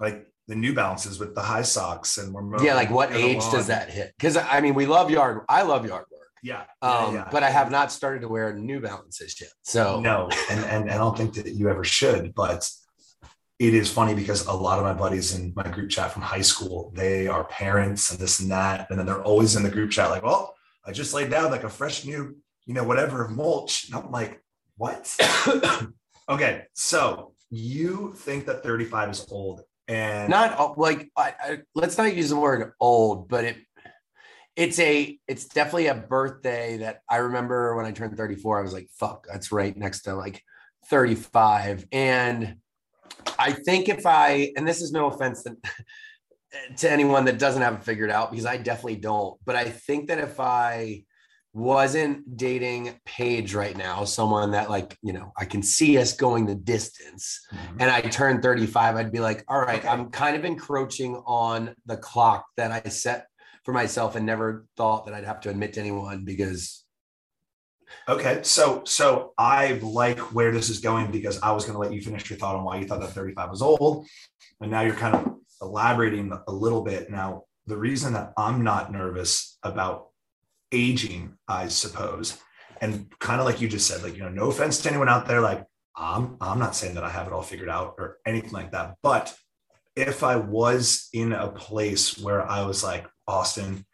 like 0.00 0.26
the 0.48 0.56
New 0.56 0.74
Balances 0.74 1.18
with 1.18 1.34
the 1.34 1.40
high 1.42 1.62
socks 1.62 2.18
and 2.18 2.32
we're 2.34 2.62
yeah, 2.64 2.74
like 2.74 2.90
what 2.90 3.12
age 3.12 3.38
lawn. 3.38 3.52
does 3.52 3.66
that 3.68 3.90
hit? 3.90 4.12
Because 4.18 4.36
I 4.36 4.60
mean, 4.60 4.74
we 4.74 4.86
love 4.86 5.10
yard. 5.10 5.42
I 5.48 5.62
love 5.62 5.86
yard 5.86 6.04
work. 6.10 6.28
Yeah, 6.42 6.64
yeah, 6.82 6.88
Um, 6.90 7.14
yeah. 7.14 7.28
but 7.30 7.44
I 7.44 7.50
have 7.50 7.70
not 7.70 7.92
started 7.92 8.22
to 8.22 8.28
wear 8.28 8.52
New 8.52 8.80
Balances 8.80 9.40
yet. 9.40 9.50
So 9.62 10.00
No, 10.00 10.28
and, 10.50 10.64
and 10.64 10.82
and 10.84 10.90
I 10.90 10.98
don't 10.98 11.16
think 11.16 11.34
that 11.34 11.46
you 11.54 11.68
ever 11.68 11.84
should, 11.84 12.34
but 12.34 12.68
it 13.60 13.74
is 13.74 13.88
funny 13.92 14.12
because 14.16 14.46
a 14.46 14.52
lot 14.52 14.80
of 14.80 14.84
my 14.84 14.92
buddies 14.92 15.36
in 15.36 15.52
my 15.54 15.62
group 15.62 15.88
chat 15.88 16.10
from 16.10 16.22
high 16.22 16.40
school, 16.40 16.92
they 16.96 17.28
are 17.28 17.44
parents 17.44 18.10
and 18.10 18.18
this 18.18 18.40
and 18.40 18.50
that. 18.50 18.90
And 18.90 18.98
then 18.98 19.06
they're 19.06 19.22
always 19.22 19.54
in 19.54 19.62
the 19.62 19.70
group 19.70 19.92
chat, 19.92 20.10
like, 20.10 20.24
well, 20.24 20.56
I 20.84 20.90
just 20.90 21.14
laid 21.14 21.30
down 21.30 21.52
like 21.52 21.62
a 21.62 21.68
fresh 21.68 22.04
new, 22.04 22.36
you 22.66 22.74
know, 22.74 22.82
whatever 22.82 23.28
mulch. 23.28 23.86
And 23.86 23.94
I'm 23.94 24.10
like, 24.10 24.41
what? 24.82 25.16
okay, 26.28 26.64
so 26.72 27.34
you 27.50 28.14
think 28.16 28.46
that 28.46 28.64
35 28.64 29.10
is 29.10 29.26
old 29.30 29.62
and 29.86 30.28
not 30.28 30.58
uh, 30.58 30.72
like 30.76 31.08
I, 31.16 31.34
I, 31.40 31.58
let's 31.76 31.96
not 31.96 32.16
use 32.16 32.30
the 32.30 32.36
word 32.36 32.72
old, 32.80 33.28
but 33.28 33.44
it 33.44 33.56
it's 34.56 34.80
a 34.80 35.16
it's 35.28 35.44
definitely 35.44 35.86
a 35.86 35.94
birthday 35.94 36.78
that 36.78 36.98
I 37.08 37.18
remember 37.18 37.76
when 37.76 37.86
I 37.86 37.92
turned 37.92 38.16
34. 38.16 38.58
I 38.58 38.62
was 38.62 38.72
like, 38.72 38.88
fuck, 38.98 39.24
that's 39.30 39.52
right 39.52 39.76
next 39.76 40.02
to 40.02 40.16
like 40.16 40.42
35. 40.90 41.86
And 41.92 42.56
I 43.38 43.52
think 43.52 43.88
if 43.88 44.04
I 44.04 44.52
and 44.56 44.66
this 44.66 44.80
is 44.82 44.90
no 44.90 45.06
offense 45.06 45.44
to, 45.44 45.56
to 46.78 46.90
anyone 46.90 47.24
that 47.26 47.38
doesn't 47.38 47.62
have 47.62 47.74
it 47.74 47.84
figured 47.84 48.10
out 48.10 48.32
because 48.32 48.46
I 48.46 48.56
definitely 48.56 48.96
don't, 48.96 49.38
but 49.46 49.54
I 49.54 49.70
think 49.70 50.08
that 50.08 50.18
if 50.18 50.40
I 50.40 51.04
wasn't 51.54 52.36
dating 52.36 52.98
Paige 53.04 53.54
right 53.54 53.76
now, 53.76 54.04
someone 54.04 54.52
that 54.52 54.70
like, 54.70 54.96
you 55.02 55.12
know, 55.12 55.32
I 55.38 55.44
can 55.44 55.62
see 55.62 55.98
us 55.98 56.14
going 56.14 56.46
the 56.46 56.54
distance 56.54 57.40
Mhm. 57.52 57.76
and 57.80 57.90
I 57.90 58.00
turned 58.00 58.42
35, 58.42 58.96
I'd 58.96 59.12
be 59.12 59.20
like, 59.20 59.44
all 59.48 59.60
right, 59.60 59.78
Okay. 59.80 59.88
I'm 59.88 60.10
kind 60.10 60.34
of 60.36 60.44
encroaching 60.44 61.16
on 61.26 61.74
the 61.84 61.98
clock 61.98 62.46
that 62.56 62.72
I 62.72 62.88
set 62.88 63.26
for 63.64 63.72
myself 63.72 64.16
and 64.16 64.24
never 64.24 64.64
thought 64.76 65.04
that 65.06 65.14
I'd 65.14 65.24
have 65.26 65.40
to 65.40 65.50
admit 65.50 65.74
to 65.74 65.80
anyone 65.80 66.24
because 66.24 66.84
Okay, 68.08 68.40
so 68.42 68.82
so 68.86 69.34
I 69.36 69.72
like 69.82 70.18
where 70.34 70.50
this 70.50 70.70
is 70.70 70.78
going 70.80 71.10
because 71.12 71.38
I 71.42 71.52
was 71.52 71.66
going 71.66 71.74
to 71.74 71.78
let 71.78 71.92
you 71.92 72.00
finish 72.00 72.30
your 72.30 72.38
thought 72.38 72.56
on 72.56 72.64
why 72.64 72.78
you 72.78 72.86
thought 72.86 73.00
that 73.00 73.10
35 73.10 73.50
was 73.50 73.60
old, 73.60 74.06
and 74.62 74.70
now 74.70 74.80
you're 74.80 74.94
kind 74.94 75.14
of 75.14 75.34
elaborating 75.60 76.32
a 76.48 76.52
little 76.52 76.80
bit. 76.82 77.10
Now, 77.10 77.42
the 77.66 77.76
reason 77.76 78.14
that 78.14 78.32
I'm 78.38 78.64
not 78.64 78.90
nervous 78.92 79.58
about 79.62 80.08
aging, 80.72 81.36
I 81.46 81.68
suppose, 81.68 82.38
and 82.80 83.08
kind 83.18 83.40
of 83.40 83.46
like 83.46 83.60
you 83.60 83.68
just 83.68 83.86
said, 83.86 84.02
like 84.02 84.14
you 84.14 84.22
know, 84.22 84.28
no 84.28 84.50
offense 84.50 84.80
to 84.82 84.88
anyone 84.88 85.08
out 85.08 85.26
there, 85.26 85.40
like 85.40 85.64
I'm 85.96 86.36
I'm 86.40 86.58
not 86.58 86.74
saying 86.74 86.94
that 86.94 87.04
I 87.04 87.10
have 87.10 87.26
it 87.26 87.32
all 87.32 87.42
figured 87.42 87.68
out 87.68 87.94
or 87.98 88.18
anything 88.26 88.52
like 88.52 88.72
that, 88.72 88.96
but 89.02 89.34
if 89.94 90.22
I 90.22 90.36
was 90.36 91.08
in 91.12 91.32
a 91.32 91.48
place 91.48 92.18
where 92.18 92.48
I 92.48 92.64
was 92.64 92.82
like 92.82 93.06
Austen, 93.28 93.84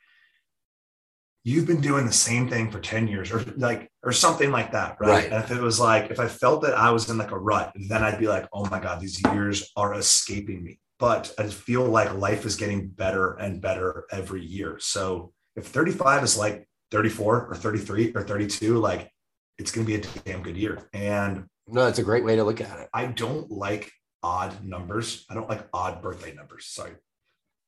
you've 1.49 1.67
been 1.67 1.81
doing 1.81 2.05
the 2.05 2.13
same 2.13 2.49
thing 2.49 2.71
for 2.71 2.79
10 2.79 3.09
years 3.09 3.33
or 3.33 3.43
like 3.57 3.91
or 4.03 4.13
something 4.13 4.51
like 4.51 4.73
that 4.73 4.99
right? 5.01 5.09
Right. 5.09 5.33
and 5.33 5.43
if 5.43 5.51
it 5.51 5.61
was 5.61 5.81
like 5.81 6.11
if 6.11 6.21
i 6.21 6.29
felt 6.29 6.63
that 6.63 6.75
i 6.77 6.91
was 6.91 7.09
in 7.09 7.17
like 7.17 7.31
a 7.31 7.39
rut 7.39 7.73
then 7.89 8.03
i'd 8.03 8.19
be 8.19 8.29
like 8.29 8.47
oh 8.53 8.67
my 8.69 8.79
god 8.79 9.01
these 9.01 9.23
years 9.33 9.71
are 9.75 9.95
escaping 9.95 10.63
me 10.63 10.79
but 10.99 11.33
i 11.39 11.45
just 11.45 11.57
feel 11.57 11.85
like 11.85 12.13
life 12.15 12.45
is 12.45 12.57
getting 12.57 12.89
better 12.89 13.35
and 13.35 13.63
better 13.63 14.05
every 14.11 14.45
year 14.45 14.79
so 14.79 15.33
if 15.57 15.67
35 15.67 16.23
is 16.23 16.37
like 16.37 16.68
34 16.91 17.47
or 17.49 17.55
33 17.55 18.13
or 18.15 18.23
32 18.23 18.79
like 18.79 19.11
it's 19.59 19.71
going 19.71 19.87
to 19.87 19.93
be 19.93 19.99
a 20.01 20.23
damn 20.25 20.43
good 20.43 20.57
year 20.57 20.89
and 20.93 21.45
no, 21.71 21.85
that's 21.85 21.99
a 21.99 22.03
great 22.03 22.25
way 22.25 22.37
to 22.37 22.45
look 22.45 22.61
at 22.61 22.81
it. 22.81 22.89
I 22.95 23.07
don't 23.07 23.51
like 23.51 23.93
odd 24.23 24.65
numbers. 24.65 25.25
I 25.29 25.35
don't 25.35 25.49
like 25.49 25.67
odd 25.73 26.03
birthday 26.03 26.35
numbers. 26.35 26.67
Sorry. 26.67 26.93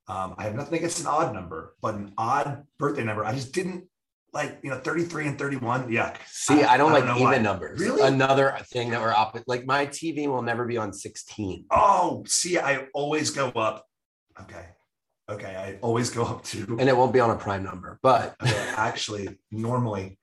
Um, 0.09 0.35
I 0.39 0.45
have 0.45 0.55
nothing 0.55 0.79
against 0.79 1.00
an 1.00 1.07
odd 1.07 1.35
number, 1.35 1.75
but 1.81 1.95
an 1.95 2.12
odd 2.17 2.65
birthday 2.79 3.05
number, 3.05 3.25
I 3.25 3.35
just 3.35 3.53
didn't 3.53 3.85
like, 4.33 4.59
you 4.62 4.71
know, 4.71 4.79
33 4.79 5.29
and 5.29 5.39
31. 5.39 5.91
Yuck. 5.91 6.17
See, 6.27 6.62
I, 6.62 6.77
don't 6.77 6.91
I 6.91 6.95
like 6.95 7.05
don't 7.05 7.09
know 7.09 7.17
even 7.17 7.25
why. 7.25 7.39
numbers. 7.39 7.79
Really? 7.79 8.03
Another 8.03 8.57
thing 8.73 8.91
that 8.91 9.00
we're 9.00 9.12
opposite. 9.12 9.47
Like 9.47 9.67
my 9.67 9.87
TV 9.87 10.27
will 10.27 10.43
never 10.43 10.65
be 10.65 10.79
on 10.79 10.93
16. 10.93 11.67
Oh, 11.71 12.25
see, 12.27 12.59
I 12.59 12.87
always 12.95 13.31
go 13.31 13.50
up. 13.50 13.85
Okay. 14.41 14.67
Okay. 15.30 15.56
I 15.56 15.78
always 15.80 16.10
go 16.10 16.25
up 16.25 16.44
to 16.44 16.76
And 16.78 16.88
it 16.88 16.96
won't 16.96 17.12
be 17.12 17.20
on 17.20 17.30
a 17.30 17.37
prime 17.37 17.62
number. 17.62 17.99
But 18.02 18.37
okay, 18.42 18.72
actually 18.76 19.28
normally, 19.50 20.18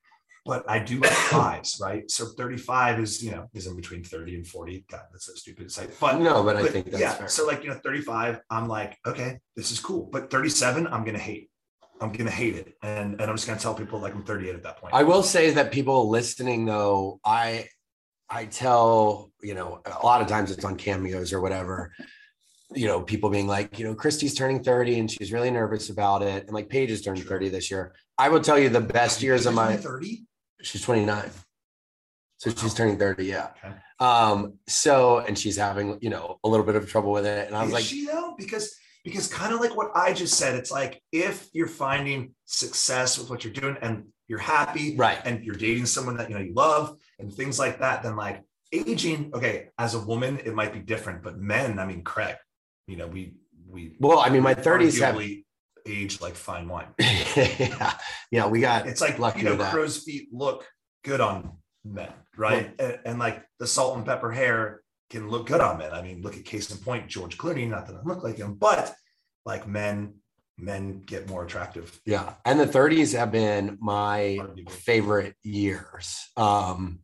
but 0.46 0.70
I 0.70 0.80
do 0.80 1.00
like 1.00 1.12
fives, 1.12 1.80
right? 1.82 2.10
So 2.10 2.26
35 2.26 3.00
is, 3.00 3.24
you 3.24 3.32
know, 3.32 3.50
is 3.54 3.68
in 3.68 3.76
between 3.76 4.04
30 4.04 4.36
and 4.36 4.48
40. 4.48 4.86
God, 4.90 5.02
that's 5.12 5.26
so 5.26 5.34
stupid 5.34 5.68
to 5.68 5.70
say. 5.70 5.88
But 6.00 6.20
no, 6.20 6.44
but 6.44 6.56
I 6.56 6.68
think 6.68 6.86
that's 6.86 7.02
yeah. 7.02 7.14
fair. 7.14 7.28
So 7.28 7.46
like 7.46 7.64
you 7.64 7.70
know, 7.70 7.76
35, 7.76 8.40
I'm 8.50 8.68
like, 8.68 8.98
okay, 9.06 9.40
this 9.56 9.72
is 9.72 9.80
cool. 9.80 10.10
But 10.12 10.30
37, 10.30 10.88
I'm 10.88 11.04
gonna 11.04 11.20
hate. 11.20 11.50
I'm 12.00 12.12
gonna 12.12 12.32
hate 12.32 12.56
it. 12.56 12.76
And 12.82 13.20
and 13.20 13.30
I'm 13.30 13.36
just 13.36 13.48
gonna 13.48 13.60
tell 13.60 13.76
people 13.76 14.00
like 14.00 14.14
I'm 14.14 14.24
38 14.24 14.56
at 14.56 14.64
that 14.64 14.78
point. 14.78 14.94
I 14.94 15.04
will 15.04 15.24
say 15.24 15.52
that 15.52 15.72
people 15.72 16.10
listening 16.10 16.66
though, 16.66 17.20
I 17.26 17.68
I 18.30 18.46
tell, 18.46 19.32
you 19.42 19.54
know, 19.54 19.82
a 19.86 20.06
lot 20.06 20.22
of 20.22 20.28
times 20.28 20.52
it's 20.52 20.66
on 20.66 20.76
cameos 20.76 21.34
or 21.34 21.42
whatever. 21.42 21.92
You 22.74 22.88
know, 22.88 23.02
people 23.02 23.30
being 23.30 23.48
like, 23.48 23.80
you 23.80 23.86
know, 23.86 23.96
Christy's 23.96 24.34
turning 24.34 24.64
30 24.64 25.00
and 25.00 25.12
she's 25.12 25.32
really 25.32 25.50
nervous 25.50 25.90
about 25.90 26.22
it. 26.22 26.46
And 26.46 26.54
like 26.54 26.70
Paige 26.70 26.92
is 26.92 27.02
turning 27.02 27.24
30 27.24 27.50
this 27.50 27.72
year. 27.72 27.94
I 28.18 28.30
will 28.30 28.42
tell 28.42 28.60
you 28.60 28.70
the 28.70 28.82
best 28.82 29.22
years 29.22 29.46
of 29.46 29.54
my 29.54 29.78
30. 29.78 30.26
she's 30.62 30.82
29. 30.82 31.30
So 32.38 32.52
she's 32.52 32.74
turning 32.74 32.98
30, 32.98 33.26
yeah. 33.26 33.50
Okay. 33.64 33.74
Um, 34.00 34.54
so 34.68 35.20
and 35.20 35.38
she's 35.38 35.58
having, 35.58 35.98
you 36.02 36.10
know, 36.10 36.40
a 36.44 36.50
little 36.50 36.66
bit 36.66 36.76
of 36.76 36.90
trouble 36.90 37.12
with 37.12 37.26
it. 37.26 37.48
And 37.48 37.56
I 37.56 37.62
was 37.62 37.70
Is 37.70 37.74
like, 37.74 37.84
she 37.86 38.06
though? 38.06 38.36
Because 38.38 38.76
because 39.04 39.28
kind 39.28 39.54
of 39.54 39.62
like 39.62 39.76
what 39.76 39.92
I 39.96 40.12
just 40.12 40.38
said, 40.38 40.56
it's 40.56 40.70
like 40.70 41.02
if 41.14 41.48
you're 41.54 41.68
finding 41.68 42.34
success 42.46 43.18
with 43.18 43.30
what 43.30 43.44
you're 43.44 43.54
doing 43.54 43.78
and 43.82 44.08
you're 44.28 44.38
happy, 44.38 44.98
right. 44.98 45.20
and 45.24 45.44
you're 45.46 45.56
dating 45.56 45.86
someone 45.86 46.18
that 46.18 46.30
you 46.30 46.36
know 46.36 46.42
you 46.42 46.54
love 46.54 46.98
and 47.18 47.34
things 47.34 47.58
like 47.58 47.80
that, 47.80 48.04
then 48.04 48.18
like 48.18 48.44
aging, 48.74 49.32
okay, 49.34 49.70
as 49.78 49.96
a 49.96 50.00
woman, 50.00 50.40
it 50.44 50.54
might 50.54 50.74
be 50.74 50.80
different, 50.80 51.24
but 51.24 51.38
men, 51.38 51.80
I 51.80 51.86
mean, 51.86 52.04
Craig, 52.04 52.36
you 52.88 52.96
know, 52.96 53.08
we 53.08 53.34
we 53.70 53.96
Well, 54.00 54.20
I 54.20 54.30
mean, 54.30 54.44
my 54.44 54.56
30s 54.56 55.00
have 55.02 55.16
arguably 55.16 55.44
age 55.86 56.22
like 56.22 56.36
fine 56.36 56.68
wine. 56.68 56.88
yeah, 57.00 57.94
yeah, 58.32 58.48
we 58.48 58.62
got 58.62 58.88
It's 58.88 59.02
like 59.02 59.20
lucky 59.20 59.42
you 59.42 59.56
know, 59.56 59.58
crow's 59.58 60.04
feet 60.04 60.30
look 60.32 60.66
good 61.04 61.22
on 61.22 61.58
men, 61.86 62.12
right? 62.36 62.74
and, 62.80 63.00
and 63.06 63.20
like 63.20 63.44
the 63.60 63.68
salt 63.68 63.98
and 63.98 64.06
pepper 64.06 64.32
hair 64.32 64.82
can 65.10 65.30
look 65.30 65.48
good 65.48 65.62
on 65.62 65.78
men. 65.78 65.94
I 65.94 66.02
mean, 66.02 66.22
look 66.22 66.36
at 66.38 66.46
case 66.46 66.70
in 66.72 66.78
point, 66.78 67.08
George 67.08 67.38
Clooney. 67.38 67.68
Not 67.68 67.88
that 67.88 67.96
I 67.96 68.02
look 68.04 68.24
like 68.24 68.38
him, 68.38 68.56
but 68.56 68.94
like 69.46 69.68
men, 69.68 70.16
men 70.58 71.04
get 71.06 71.30
more 71.30 71.46
attractive. 71.46 72.00
Yeah. 72.06 72.34
And 72.46 72.60
the 72.60 72.66
30s 72.66 73.18
have 73.18 73.32
been 73.32 73.78
my 73.80 74.40
favorite 74.70 75.36
years. 75.44 76.18
Um, 76.36 77.00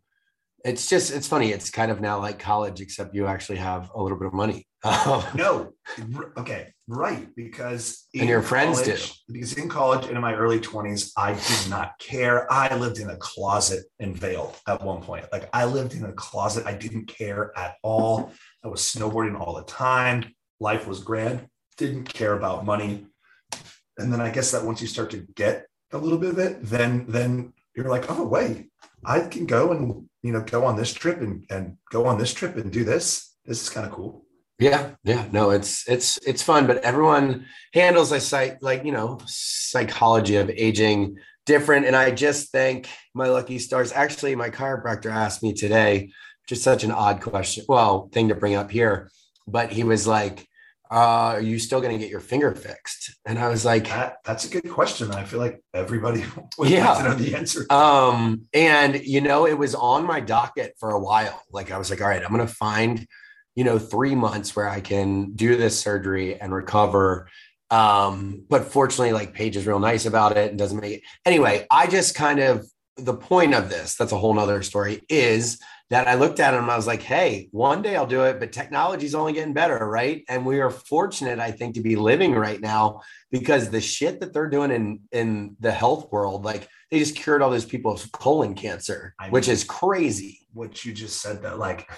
it's 0.64 0.88
just 0.88 1.12
it's 1.12 1.28
funny. 1.28 1.52
It's 1.52 1.70
kind 1.70 1.92
of 1.92 2.00
now 2.02 2.20
like 2.20 2.40
college, 2.40 2.82
except 2.82 3.14
you 3.16 3.28
actually 3.28 3.58
have 3.58 3.92
a 3.96 4.02
little 4.02 4.18
bit 4.18 4.28
of 4.28 4.34
money. 4.34 4.68
No, 5.36 5.72
okay, 6.38 6.74
right, 6.88 7.28
because 7.38 8.06
And 8.14 8.28
your 8.28 8.42
friends 8.42 8.82
do. 8.82 8.92
college- 8.92 9.24
Because 9.32 9.54
in 9.54 9.70
college 9.70 10.06
and 10.08 10.16
in 10.16 10.22
my 10.22 10.34
early 10.36 10.60
twenties, 10.60 11.14
I 11.18 11.34
did 11.34 11.70
not 11.70 11.98
care. 12.00 12.52
I 12.52 12.76
lived 12.76 13.00
in 13.00 13.10
a 13.10 13.16
closet 13.16 13.86
in 14.00 14.14
Vail 14.14 14.56
at 14.68 14.84
one 14.84 15.02
point. 15.02 15.26
Like 15.32 15.50
I 15.54 15.66
lived 15.66 15.94
in 15.94 16.04
a 16.04 16.12
closet. 16.14 16.66
I 16.66 16.74
didn't 16.74 17.06
care 17.08 17.52
at 17.58 17.76
all. 17.82 18.34
I 18.64 18.68
was 18.68 18.82
snowboarding 18.82 19.40
all 19.40 19.56
the 19.56 19.64
time. 19.64 20.34
Life 20.60 20.86
was 20.88 21.00
grand. 21.00 21.48
Didn't 21.78 22.06
care 22.06 22.34
about 22.34 22.66
money. 22.66 23.08
And 23.98 24.12
then 24.12 24.20
I 24.22 24.32
guess 24.32 24.52
that 24.52 24.64
once 24.66 24.82
you 24.82 24.88
start 24.88 25.12
to 25.12 25.26
get 25.36 25.66
a 25.94 25.98
little 25.98 26.18
bit 26.18 26.32
of 26.32 26.40
it, 26.40 26.62
then 26.64 27.06
then 27.08 27.54
you're 27.76 27.90
like, 27.90 28.06
oh 28.10 28.24
wait, 28.28 28.70
I 29.06 29.22
can 29.22 29.46
go 29.46 29.72
and 29.72 30.10
you 30.22 30.32
know 30.32 30.42
go 30.42 30.66
on 30.66 30.76
this 30.76 30.94
trip 30.94 31.20
and 31.22 31.46
and 31.50 31.78
go 31.92 32.06
on 32.06 32.18
this 32.18 32.34
trip 32.34 32.56
and 32.58 32.72
do 32.72 32.84
this. 32.84 33.36
This 33.46 33.62
is 33.62 33.70
kind 33.70 33.86
of 33.86 33.92
cool. 33.92 34.26
yeah, 34.60 34.92
yeah. 35.04 35.26
No, 35.32 35.52
it's 35.52 35.88
it's 35.90 36.18
it's 36.26 36.42
fun, 36.44 36.68
but 36.68 36.78
everyone 36.78 37.46
handles 37.74 38.12
a 38.12 38.20
site 38.20 38.62
like 38.62 38.86
you 38.86 38.92
know, 38.92 39.20
psychology 39.26 40.38
of 40.38 40.50
aging 40.50 41.18
different. 41.46 41.86
And 41.86 41.96
I 41.96 42.12
just 42.12 42.52
thank 42.52 42.88
my 43.14 43.28
lucky 43.28 43.60
stars. 43.60 43.92
Actually, 43.92 44.36
my 44.36 44.50
chiropractor 44.50 45.12
asked 45.12 45.44
me 45.44 45.54
today, 45.54 46.12
just 46.48 46.64
such 46.64 46.84
an 46.84 46.92
odd 46.92 47.22
question. 47.22 47.66
Well, 47.68 48.10
thing 48.12 48.30
to 48.30 48.36
bring 48.36 48.56
up 48.56 48.72
here. 48.72 49.10
But 49.48 49.72
he 49.72 49.84
was 49.84 50.08
like, 50.08 50.48
uh, 50.94 51.34
are 51.36 51.42
you 51.42 51.58
still 51.58 51.82
gonna 51.82 51.98
get 51.98 52.10
your 52.10 52.20
finger 52.20 52.54
fixed? 52.54 53.16
And 53.26 53.40
I 53.40 53.48
was 53.50 53.66
like, 53.66 53.86
That 53.88 54.18
that's 54.24 54.46
a 54.46 54.50
good 54.50 54.70
question. 54.70 55.12
I 55.12 55.24
feel 55.24 55.40
like 55.40 55.60
everybody 55.74 56.24
would 56.60 56.70
Yeah. 56.70 56.92
like 56.92 56.98
to 57.04 57.10
know 57.10 57.16
the 57.16 57.36
answer. 57.36 57.66
Um, 57.72 58.44
and 58.54 59.04
you 59.04 59.20
know, 59.22 59.48
it 59.48 59.58
was 59.58 59.74
on 59.74 60.06
my 60.06 60.20
docket 60.20 60.76
for 60.80 60.92
a 60.92 61.00
while. 61.00 61.42
Like 61.52 61.72
I 61.72 61.80
was 61.80 61.90
like, 61.90 62.00
all 62.02 62.08
right, 62.08 62.24
I'm 62.24 62.30
gonna 62.30 62.46
find, 62.48 63.08
you 63.56 63.64
know, 63.64 63.80
three 63.80 64.14
months 64.14 64.56
where 64.56 64.70
I 64.70 64.82
can 64.82 65.32
do 65.34 65.58
this 65.58 65.80
surgery 65.80 66.40
and 66.40 66.54
recover. 66.54 67.28
Um, 67.72 68.46
but 68.48 68.66
fortunately, 68.66 69.14
like 69.14 69.34
Paige 69.34 69.58
is 69.58 69.66
real 69.66 69.80
nice 69.80 70.06
about 70.06 70.38
it 70.38 70.52
and 70.52 70.60
doesn't 70.60 70.80
make 70.80 70.98
it 71.00 71.04
anyway. 71.26 71.66
I 71.72 71.88
just 71.88 72.14
kind 72.14 72.40
of 72.40 72.68
the 72.98 73.16
point 73.16 73.56
of 73.56 73.70
this, 73.70 73.96
that's 73.96 74.12
a 74.12 74.18
whole 74.18 74.36
nother 74.36 74.62
story, 74.62 75.02
is 75.10 75.58
that 75.90 76.08
I 76.08 76.16
looked 76.16 76.40
at 76.40 76.54
and 76.54 76.70
I 76.72 76.76
was 76.76 76.88
like, 76.88 77.02
hey, 77.02 77.50
one 77.52 77.82
day 77.82 77.96
I'll 77.96 78.08
do 78.08 78.24
it, 78.24 78.40
but 78.40 78.52
technology's 78.52 79.14
only 79.14 79.34
getting 79.34 79.54
better, 79.54 79.78
right? 79.78 80.24
And 80.28 80.46
we 80.46 80.60
are 80.60 80.70
fortunate, 80.70 81.40
I 81.40 81.52
think, 81.52 81.76
to 81.76 81.82
be 81.82 81.96
living 81.96 82.34
right 82.34 82.60
now 82.60 83.02
because 83.32 83.70
the 83.70 83.82
shit 83.82 84.20
that 84.22 84.34
they're 84.34 84.50
doing 84.50 84.72
in 84.72 85.02
in 85.12 85.56
the 85.60 85.72
health 85.72 86.12
world, 86.12 86.46
like 86.46 86.68
they 86.90 87.00
just 87.00 87.16
cured 87.16 87.42
all 87.42 87.52
those 87.52 87.66
people 87.66 87.92
of 87.92 88.12
colon 88.12 88.56
cancer, 88.56 89.14
I 89.20 89.30
which 89.30 89.48
know. 89.48 89.54
is 89.54 89.64
crazy. 89.64 90.48
what 90.54 90.84
you 90.86 90.94
just 90.94 91.22
said 91.22 91.44
that 91.44 91.60
like 91.60 91.90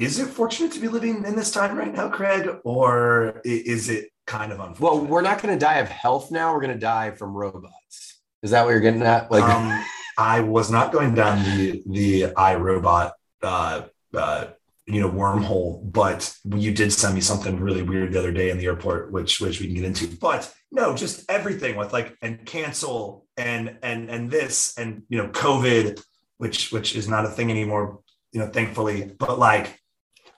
is 0.00 0.18
it 0.18 0.28
fortunate 0.28 0.72
to 0.72 0.80
be 0.80 0.88
living 0.88 1.24
in 1.26 1.36
this 1.36 1.50
time 1.50 1.76
right 1.76 1.92
now, 1.92 2.08
Craig, 2.08 2.48
or 2.64 3.42
is 3.44 3.90
it 3.90 4.08
kind 4.26 4.50
of 4.50 4.58
unfortunate? 4.58 4.80
Well, 4.80 5.04
we're 5.04 5.20
not 5.20 5.42
going 5.42 5.54
to 5.54 5.62
die 5.62 5.78
of 5.78 5.88
health 5.88 6.30
now. 6.30 6.54
We're 6.54 6.62
going 6.62 6.72
to 6.72 6.78
die 6.80 7.10
from 7.10 7.34
robots. 7.34 8.20
Is 8.42 8.52
that 8.52 8.64
what 8.64 8.70
you're 8.70 8.80
getting 8.80 9.02
at? 9.02 9.30
Like, 9.30 9.44
um, 9.44 9.84
I 10.20 10.40
was 10.40 10.70
not 10.70 10.92
going 10.92 11.14
down 11.14 11.42
the 11.44 11.82
the 11.86 12.22
iRobot 12.36 13.12
uh, 13.42 13.82
uh, 14.12 14.46
you 14.84 15.00
know 15.00 15.10
wormhole, 15.10 15.90
but 15.90 16.36
you 16.44 16.74
did 16.74 16.92
send 16.92 17.14
me 17.14 17.22
something 17.22 17.58
really 17.58 17.82
weird 17.82 18.12
the 18.12 18.18
other 18.18 18.30
day 18.30 18.50
in 18.50 18.58
the 18.58 18.66
airport, 18.66 19.12
which 19.12 19.40
which 19.40 19.60
we 19.60 19.66
can 19.66 19.76
get 19.76 19.84
into. 19.84 20.08
But 20.18 20.52
no, 20.70 20.94
just 20.94 21.24
everything 21.30 21.76
with 21.76 21.94
like 21.94 22.18
and 22.20 22.44
cancel 22.44 23.26
and 23.38 23.78
and 23.82 24.10
and 24.10 24.30
this 24.30 24.76
and 24.76 25.04
you 25.08 25.16
know 25.16 25.28
COVID, 25.28 26.02
which 26.36 26.70
which 26.70 26.94
is 26.94 27.08
not 27.08 27.24
a 27.24 27.28
thing 27.28 27.50
anymore, 27.50 28.00
you 28.32 28.40
know, 28.40 28.48
thankfully. 28.48 29.10
But 29.18 29.38
like, 29.38 29.79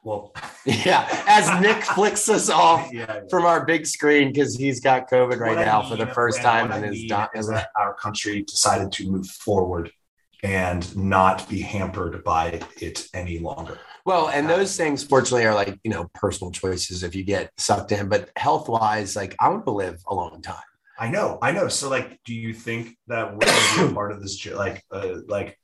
well, 0.03 0.35
yeah, 0.65 1.25
as 1.27 1.61
Nick 1.61 1.83
flicks 1.95 2.29
us 2.29 2.51
off 2.51 2.93
yeah. 2.93 3.21
from 3.31 3.45
our 3.45 3.65
big 3.65 3.87
screen 3.87 4.33
because 4.33 4.57
he's 4.57 4.81
got 4.81 5.11
COVID 5.11 5.39
right 5.39 5.57
What 5.57 5.59
I 5.59 5.65
now 5.65 5.89
for 5.89 5.97
the 5.97 6.07
first 6.07 6.39
and 6.39 6.45
time 6.45 6.73
in 6.73 6.85
I 6.85 6.87
his 6.89 7.03
is 7.35 7.49
that 7.49 7.69
our 7.77 7.95
country 7.95 8.43
decided 8.43 8.93
to 8.93 9.11
move 9.11 9.27
forward 9.27 9.93
and 10.43 10.97
not 10.97 11.49
be 11.49 11.61
hampered 11.61 12.25
by 12.25 12.61
it 12.81 13.07
any 13.15 13.39
longer. 13.39 13.79
Well, 14.05 14.29
and 14.29 14.51
those 14.51 14.77
things, 14.77 15.05
fortunately, 15.05 15.47
are 15.47 15.55
like, 15.55 15.79
you 15.85 15.91
know, 15.91 16.11
personal 16.15 16.51
choices 16.51 17.05
if 17.05 17.15
you 17.15 17.23
get 17.23 17.53
sucked 17.57 17.93
in. 17.93 18.09
But 18.09 18.31
health 18.37 18.69
wise, 18.69 19.15
like, 19.15 19.37
I 19.39 19.49
want 19.49 19.65
to 19.67 19.71
live 19.71 20.03
a 20.09 20.15
long 20.15 20.43
time. 20.43 20.57
I 20.99 21.09
know, 21.09 21.39
I 21.41 21.53
know. 21.53 21.69
So, 21.69 21.89
like, 21.89 22.19
do 22.25 22.35
you 22.35 22.53
think 22.53 22.97
that 23.07 23.33
we're 23.33 23.47
going 23.47 23.75
to 23.75 23.87
be 23.87 23.93
a 23.93 23.95
part 23.95 24.11
of 24.11 24.21
this? 24.21 24.45
Like, 24.47 24.83
uh, 24.91 25.19
like 25.29 25.57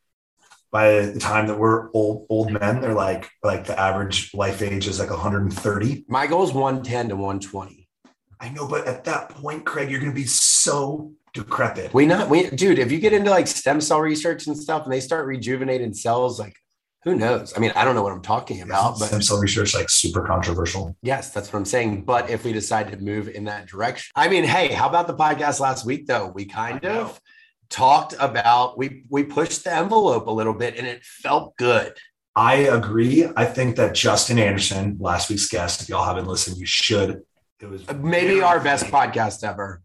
by 0.71 1.01
the 1.07 1.19
time 1.19 1.47
that 1.47 1.59
we're 1.59 1.91
old, 1.93 2.27
old 2.29 2.53
men, 2.53 2.81
they're 2.81 2.95
like, 2.95 3.29
like 3.43 3.67
the 3.67 3.79
average 3.79 4.33
life 4.35 4.63
age 4.63 4.87
is 4.87 4.99
like 4.99 5.11
130. 5.11 6.05
My 6.09 6.27
goal 6.27 6.45
is 6.45 6.53
110 6.53 7.09
to 7.09 7.17
120. 7.17 7.89
I 8.41 8.51
know, 8.51 8.69
but 8.69 8.87
at 8.87 9.05
that 9.05 9.31
point, 9.31 9.65
Craig, 9.65 9.91
you're 9.91 10.01
going 10.01 10.13
to 10.13 10.17
be 10.17 10.27
so 10.27 11.13
decrepit. 11.35 11.93
We 11.93 12.07
not, 12.07 12.29
we, 12.29 12.51
dude, 12.51 12.79
if 12.79 12.93
you 12.93 12.99
get 12.99 13.13
into 13.13 13.31
like 13.31 13.47
stem 13.47 13.81
cell 13.81 14.01
research 14.01 14.47
and 14.47 14.57
stuff 14.57 14.85
and 14.85 14.93
they 14.93 15.01
start 15.01 15.27
rejuvenating 15.27 15.95
cells, 15.95 16.39
like, 16.39 16.55
who 17.05 17.15
knows? 17.15 17.55
I 17.57 17.61
mean, 17.61 17.73
I 17.75 17.85
don't 17.85 17.95
know 17.95 18.03
what 18.03 18.13
I'm 18.13 18.23
talking 18.23 18.61
about, 18.61 18.97
Isn't 18.97 19.01
but 19.01 19.07
stem 19.07 19.23
cell 19.23 19.39
research 19.39 19.75
like 19.75 19.89
super 19.89 20.27
controversial. 20.27 20.97
Yes, 21.03 21.31
that's 21.31 21.53
what 21.53 21.59
I'm 21.59 21.65
saying. 21.65 22.03
But 22.05 22.29
if 22.29 22.45
we 22.45 22.53
decide 22.53 22.91
to 22.93 22.99
move 22.99 23.29
in 23.29 23.45
that 23.45 23.67
direction, 23.67 24.11
I 24.15 24.29
mean, 24.29 24.45
hey, 24.45 24.73
how 24.73 24.89
about 24.89 25.07
the 25.07 25.15
podcast 25.15 25.61
last 25.61 25.87
week 25.87 26.07
though? 26.07 26.27
We 26.35 26.45
kind 26.45 26.85
of 26.85 27.21
talked 27.71 28.15
about 28.19 28.79
we 28.79 29.05
we 29.09 29.25
pushed 29.25 29.65
the 29.65 29.75
envelope 29.75 30.27
a 30.27 30.31
little 30.31 30.55
bit 30.55 30.77
and 30.77 30.87
it 30.87 31.05
felt 31.05 31.57
good. 31.57 31.95
I 32.35 32.55
agree. 32.55 33.29
I 33.37 33.45
think 33.47 33.77
that 33.77 33.95
Justin 33.95 34.39
Anderson, 34.39 34.97
last 35.01 35.29
week's 35.29 35.49
guest, 35.49 35.83
if 35.83 35.89
y'all 35.89 36.05
haven't 36.05 36.27
listened, 36.27 36.57
you 36.57 36.67
should. 36.67 37.23
It 37.61 37.67
was 37.67 37.85
Maybe 37.93 38.41
our 38.41 38.61
best 38.61 38.87
podcast 38.87 39.43
ever. 39.43 39.83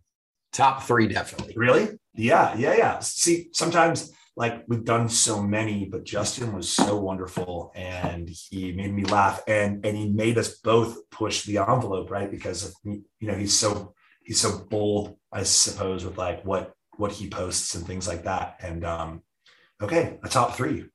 Top 0.51 0.83
three, 0.83 1.07
definitely. 1.07 1.55
Really? 1.57 1.89
Yeah, 2.13 2.55
yeah, 2.55 2.75
yeah. 2.75 2.99
See, 2.99 3.47
sometimes 3.53 4.11
like 4.35 4.63
we've 4.67 4.85
done 4.85 5.09
so 5.09 5.41
many, 5.41 5.85
but 5.85 6.03
Justin 6.03 6.53
was 6.53 6.69
so 6.69 6.97
wonderful 6.97 7.71
and 7.75 8.29
he 8.29 8.71
made 8.71 8.93
me 8.93 9.03
laugh 9.05 9.41
and 9.47 9.85
and 9.85 9.97
he 9.97 10.09
made 10.09 10.37
us 10.37 10.59
both 10.59 11.09
push 11.09 11.43
the 11.43 11.57
envelope, 11.57 12.11
right? 12.11 12.29
Because 12.29 12.65
of, 12.65 12.73
you 12.83 13.03
know, 13.21 13.35
he's 13.35 13.57
so 13.57 13.93
he's 14.23 14.41
so 14.41 14.59
bold, 14.69 15.17
I 15.31 15.43
suppose, 15.43 16.05
with 16.05 16.17
like 16.17 16.43
what 16.43 16.73
what 16.97 17.11
he 17.11 17.29
posts 17.29 17.75
and 17.75 17.85
things 17.85 18.07
like 18.07 18.23
that. 18.23 18.57
And 18.61 18.83
um 18.85 19.21
okay, 19.81 20.17
a 20.23 20.29
top 20.29 20.55
three. 20.55 20.85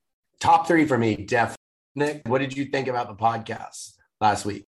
Top 0.41 0.67
three 0.69 0.87
for 0.87 0.97
me, 0.99 1.17
definitely. 1.17 1.57
Nick, 1.97 2.23
what 2.27 2.39
did 2.39 2.57
you 2.57 2.67
think 2.67 2.87
about 2.89 3.09
the 3.09 3.15
podcast 3.15 3.95
last 4.21 4.45
week? 4.45 4.67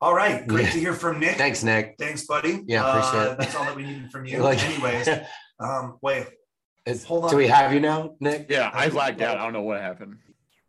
All 0.00 0.14
right, 0.14 0.46
great 0.46 0.66
Yeah. 0.66 0.70
to 0.72 0.78
hear 0.80 0.94
from 0.94 1.20
Nick. 1.20 1.36
Thanks, 1.36 1.62
Nick. 1.62 1.96
Thanks, 1.98 2.24
buddy. 2.26 2.62
Yeah, 2.66 2.88
appreciate 2.88 3.28
Uh, 3.28 3.32
it. 3.32 3.38
That's 3.38 3.54
all 3.54 3.64
that 3.64 3.76
we 3.76 3.82
needed 3.82 4.10
from 4.10 4.24
you. 4.24 4.38
Like- 4.42 4.62
Anyways, 4.62 5.08
um, 5.60 5.98
wait, 6.00 6.26
Is- 6.86 7.04
Hold 7.04 7.24
on. 7.24 7.30
Do 7.30 7.36
we 7.36 7.48
have 7.48 7.74
you 7.74 7.80
now, 7.80 8.14
Nick? 8.20 8.46
Yeah, 8.48 8.70
I 8.72 8.88
lagged 8.88 9.20
out. 9.20 9.36
I 9.38 9.42
don't 9.44 9.52
know 9.52 9.62
what 9.62 9.80
happened. 9.80 10.16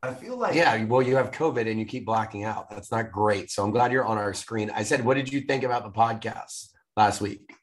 I 0.03 0.13
feel 0.13 0.35
like 0.35 0.55
Yeah, 0.55 0.83
well, 0.85 1.01
you 1.01 1.15
have 1.15 1.31
COVID 1.31 1.69
and 1.69 1.79
you 1.79 1.85
keep 1.85 2.05
blacking 2.05 2.43
out. 2.43 2.69
That's 2.71 2.91
not 2.91 3.11
great. 3.11 3.51
So 3.51 3.63
I'm 3.63 3.71
glad 3.71 3.91
you're 3.91 4.03
on 4.05 4.17
our 4.17 4.33
screen. 4.33 4.71
I 4.71 4.81
said, 4.83 5.05
what 5.05 5.13
did 5.13 5.31
you 5.31 5.41
think 5.41 5.63
about 5.63 5.83
the 5.83 5.91
podcast 5.91 6.69
last 6.97 7.21
week? 7.21 7.53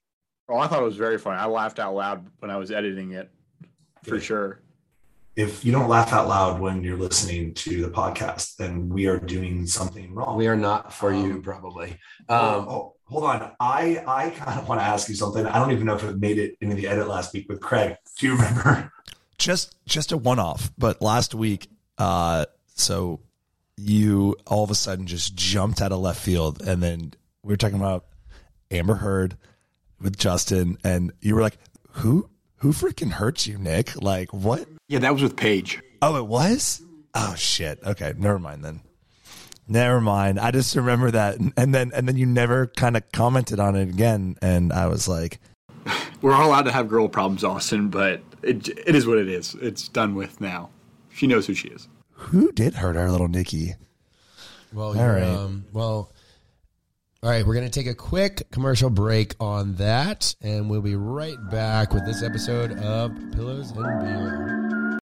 Oh, 0.48 0.56
I 0.58 0.66
thought 0.66 0.80
it 0.80 0.84
was 0.86 0.96
very 0.96 1.18
funny. 1.18 1.38
I 1.38 1.46
laughed 1.46 1.78
out 1.78 1.94
loud 1.94 2.26
when 2.38 2.50
I 2.50 2.56
was 2.56 2.70
editing 2.70 3.12
it, 3.12 3.30
for 4.02 4.12
Good. 4.12 4.22
sure. 4.22 4.60
if 5.36 5.64
you 5.64 5.70
don't 5.70 5.88
laugh 5.88 6.12
out 6.12 6.26
loud 6.26 6.60
when 6.60 6.82
you're 6.82 6.96
listening 6.96 7.54
to 7.54 7.82
the 7.82 7.90
podcast, 7.90 8.56
then 8.56 8.88
we 8.88 9.06
are 9.06 9.18
doing 9.20 9.66
something 9.66 10.12
wrong. 10.14 10.36
We 10.36 10.48
are 10.48 10.56
not 10.56 10.92
for 10.92 11.12
you, 11.12 11.34
Um, 11.34 11.42
probably. 11.42 11.96
Oh, 12.28 12.58
Um, 12.60 12.68
oh, 12.68 12.94
hold 13.04 13.24
on. 13.24 13.52
I 13.60 14.02
I 14.06 14.30
kind 14.30 14.58
of 14.58 14.66
want 14.68 14.80
to 14.80 14.84
ask 14.84 15.08
you 15.08 15.14
something. 15.14 15.46
I 15.46 15.58
don't 15.58 15.70
even 15.72 15.86
know 15.86 15.94
if 15.94 16.02
it 16.02 16.18
made 16.18 16.38
it 16.38 16.56
into 16.60 16.74
the 16.76 16.88
edit 16.88 17.06
last 17.08 17.32
week 17.34 17.46
with 17.48 17.60
Craig. 17.60 17.96
Do 18.18 18.26
you 18.26 18.32
remember? 18.36 18.92
just 19.38 19.76
just 19.86 20.10
a 20.12 20.16
one 20.16 20.38
off. 20.40 20.72
But 20.78 21.00
last 21.02 21.34
week, 21.34 21.68
uh, 21.98 22.46
so 22.74 23.20
you 23.76 24.34
all 24.46 24.64
of 24.64 24.70
a 24.72 24.74
sudden 24.74 25.06
just 25.06 25.36
jumped 25.36 25.80
out 25.80 25.92
of 25.92 26.00
left 26.00 26.20
field, 26.20 26.60
and 26.66 26.82
then 26.82 27.12
we 27.44 27.52
were 27.52 27.56
talking 27.56 27.78
about 27.78 28.06
Amber 28.72 28.94
Heard 28.96 29.36
with 30.00 30.16
Justin, 30.18 30.78
and 30.84 31.12
you 31.20 31.34
were 31.34 31.42
like, 31.42 31.58
"Who 31.90 32.28
who 32.58 32.72
freaking 32.72 33.12
hurts 33.12 33.46
you, 33.46 33.58
Nick? 33.58 34.00
Like 34.02 34.32
what?" 34.32 34.66
Yeah, 34.88 35.00
that 35.00 35.12
was 35.12 35.22
with 35.22 35.36
Paige. 35.36 35.80
Oh, 36.02 36.16
it 36.16 36.26
was. 36.26 36.82
Oh 37.14 37.34
shit. 37.36 37.80
Okay, 37.84 38.14
never 38.16 38.38
mind 38.38 38.64
then. 38.64 38.80
Never 39.66 40.00
mind. 40.00 40.38
I 40.40 40.50
just 40.50 40.74
remember 40.76 41.10
that, 41.10 41.36
and 41.56 41.74
then 41.74 41.90
and 41.94 42.08
then 42.08 42.16
you 42.16 42.26
never 42.26 42.68
kind 42.68 42.96
of 42.96 43.02
commented 43.12 43.60
on 43.60 43.76
it 43.76 43.88
again, 43.88 44.36
and 44.40 44.72
I 44.72 44.86
was 44.86 45.08
like, 45.08 45.40
We're 46.22 46.32
all 46.34 46.48
allowed 46.48 46.62
to 46.62 46.72
have 46.72 46.88
girl 46.88 47.08
problems, 47.08 47.44
Austen, 47.44 47.88
but 47.88 48.22
it, 48.42 48.68
it 48.68 48.94
is 48.94 49.06
what 49.06 49.18
it 49.18 49.28
is. 49.28 49.54
It's 49.60 49.88
done 49.88 50.14
with 50.14 50.40
now. 50.40 50.70
She 51.12 51.26
knows 51.26 51.46
who 51.46 51.54
she 51.54 51.68
is. 51.68 51.88
"Who 52.12 52.50
did 52.52 52.74
hurt 52.74 52.96
our 52.96 53.10
little 53.10 53.28
Nikki?" 53.28 53.74
Well, 54.72 54.88
All 54.88 54.94
you're, 54.96 55.24
um, 55.24 55.64
well, 55.72 56.12
all 57.22 57.30
right. 57.30 57.46
We're 57.46 57.54
gonna 57.54 57.70
take 57.70 57.86
a 57.86 57.94
quick 57.94 58.50
commercial 58.50 58.90
break 58.90 59.34
on 59.40 59.74
that, 59.76 60.34
and 60.40 60.70
we'll 60.70 60.82
be 60.82 60.96
right 60.96 61.38
back 61.50 61.92
with 61.92 62.06
this 62.06 62.22
episode 62.22 62.78
of 62.78 63.12
Pillows 63.32 63.72
and 63.72 64.00
Beer. 64.00 64.98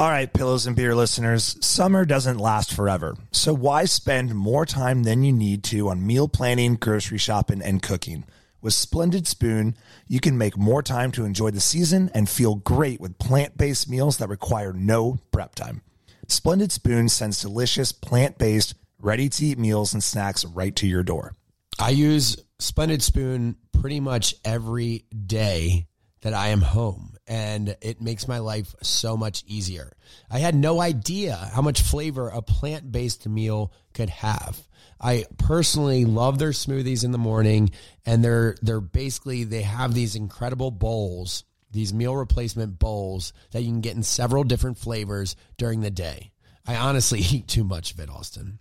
All 0.00 0.08
right, 0.08 0.32
pillows 0.32 0.66
and 0.66 0.74
beer 0.74 0.94
listeners, 0.94 1.58
summer 1.60 2.06
doesn't 2.06 2.38
last 2.38 2.72
forever. 2.72 3.16
So 3.32 3.52
why 3.52 3.84
spend 3.84 4.34
more 4.34 4.64
time 4.64 5.02
than 5.02 5.24
you 5.24 5.30
need 5.30 5.62
to 5.64 5.90
on 5.90 6.06
meal 6.06 6.26
planning, 6.26 6.76
grocery 6.76 7.18
shopping, 7.18 7.60
and 7.60 7.82
cooking? 7.82 8.24
With 8.62 8.72
Splendid 8.72 9.26
Spoon, 9.26 9.76
you 10.08 10.18
can 10.18 10.38
make 10.38 10.56
more 10.56 10.82
time 10.82 11.12
to 11.12 11.26
enjoy 11.26 11.50
the 11.50 11.60
season 11.60 12.10
and 12.14 12.30
feel 12.30 12.54
great 12.54 12.98
with 12.98 13.18
plant 13.18 13.58
based 13.58 13.90
meals 13.90 14.16
that 14.16 14.30
require 14.30 14.72
no 14.72 15.18
prep 15.32 15.54
time. 15.54 15.82
Splendid 16.28 16.72
Spoon 16.72 17.10
sends 17.10 17.42
delicious, 17.42 17.92
plant 17.92 18.38
based, 18.38 18.74
ready 18.98 19.28
to 19.28 19.44
eat 19.44 19.58
meals 19.58 19.92
and 19.92 20.02
snacks 20.02 20.46
right 20.46 20.74
to 20.76 20.86
your 20.86 21.02
door. 21.02 21.34
I 21.80 21.90
use 21.90 22.36
Splendid 22.58 23.02
Spoon 23.02 23.56
pretty 23.72 24.00
much 24.00 24.34
every 24.44 25.06
day 25.26 25.86
that 26.20 26.34
I 26.34 26.48
am 26.48 26.60
home, 26.60 27.16
and 27.26 27.74
it 27.80 28.02
makes 28.02 28.28
my 28.28 28.38
life 28.38 28.74
so 28.82 29.16
much 29.16 29.42
easier. 29.46 29.90
I 30.30 30.40
had 30.40 30.54
no 30.54 30.82
idea 30.82 31.36
how 31.54 31.62
much 31.62 31.80
flavor 31.80 32.28
a 32.28 32.42
plant 32.42 32.92
based 32.92 33.26
meal 33.26 33.72
could 33.94 34.10
have. 34.10 34.60
I 35.00 35.24
personally 35.38 36.04
love 36.04 36.38
their 36.38 36.50
smoothies 36.50 37.02
in 37.02 37.12
the 37.12 37.18
morning, 37.18 37.70
and 38.04 38.22
they're 38.22 38.56
they're 38.60 38.82
basically 38.82 39.44
they 39.44 39.62
have 39.62 39.94
these 39.94 40.16
incredible 40.16 40.70
bowls, 40.70 41.44
these 41.70 41.94
meal 41.94 42.14
replacement 42.14 42.78
bowls 42.78 43.32
that 43.52 43.62
you 43.62 43.68
can 43.68 43.80
get 43.80 43.96
in 43.96 44.02
several 44.02 44.44
different 44.44 44.76
flavors 44.76 45.34
during 45.56 45.80
the 45.80 45.90
day. 45.90 46.32
I 46.66 46.76
honestly 46.76 47.20
eat 47.30 47.48
too 47.48 47.64
much 47.64 47.92
of 47.92 48.00
it, 48.00 48.10
Austen. 48.10 48.58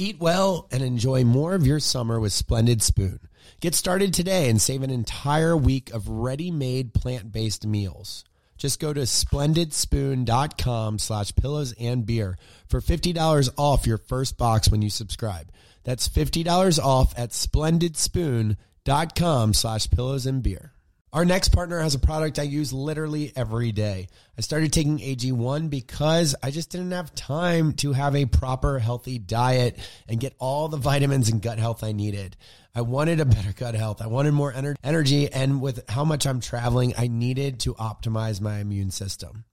Eat 0.00 0.20
well 0.20 0.68
and 0.70 0.80
enjoy 0.80 1.24
more 1.24 1.54
of 1.54 1.66
your 1.66 1.80
summer 1.80 2.20
with 2.20 2.32
Splendid 2.32 2.82
Spoon. 2.82 3.18
Get 3.60 3.74
started 3.74 4.14
today 4.14 4.48
and 4.48 4.62
save 4.62 4.84
an 4.84 4.90
entire 4.90 5.56
week 5.56 5.92
of 5.92 6.08
ready-made 6.08 6.94
plant-based 6.94 7.66
meals. 7.66 8.24
Just 8.56 8.78
go 8.78 8.92
to 8.92 9.00
splendidspoon.com 9.00 11.00
slash 11.00 11.34
pillows 11.34 11.74
and 11.80 12.06
beer 12.06 12.38
for 12.68 12.80
$50 12.80 13.50
off 13.56 13.88
your 13.88 13.98
first 13.98 14.38
box 14.38 14.70
when 14.70 14.82
you 14.82 14.90
subscribe. 14.90 15.50
That's 15.82 16.08
$50 16.08 16.78
off 16.78 17.12
at 17.18 17.30
splendidspoon.com 17.30 19.54
slash 19.54 19.90
pillows 19.90 20.26
and 20.26 20.44
beer. 20.44 20.74
Our 21.10 21.24
next 21.24 21.48
partner 21.50 21.80
has 21.80 21.94
a 21.94 21.98
product 21.98 22.38
I 22.38 22.42
use 22.42 22.70
literally 22.70 23.32
every 23.34 23.72
day. 23.72 24.08
I 24.36 24.42
started 24.42 24.74
taking 24.74 24.98
AG1 24.98 25.70
because 25.70 26.36
I 26.42 26.50
just 26.50 26.68
didn't 26.68 26.90
have 26.90 27.14
time 27.14 27.72
to 27.74 27.94
have 27.94 28.14
a 28.14 28.26
proper 28.26 28.78
healthy 28.78 29.18
diet 29.18 29.78
and 30.06 30.20
get 30.20 30.34
all 30.38 30.68
the 30.68 30.76
vitamins 30.76 31.30
and 31.30 31.40
gut 31.40 31.58
health 31.58 31.82
I 31.82 31.92
needed. 31.92 32.36
I 32.74 32.82
wanted 32.82 33.20
a 33.20 33.24
better 33.24 33.52
gut 33.54 33.74
health. 33.74 34.02
I 34.02 34.06
wanted 34.06 34.32
more 34.32 34.52
ener- 34.52 34.76
energy. 34.84 35.32
And 35.32 35.62
with 35.62 35.88
how 35.88 36.04
much 36.04 36.26
I'm 36.26 36.40
traveling, 36.40 36.92
I 36.98 37.06
needed 37.06 37.60
to 37.60 37.72
optimize 37.74 38.42
my 38.42 38.58
immune 38.58 38.90
system. 38.90 39.44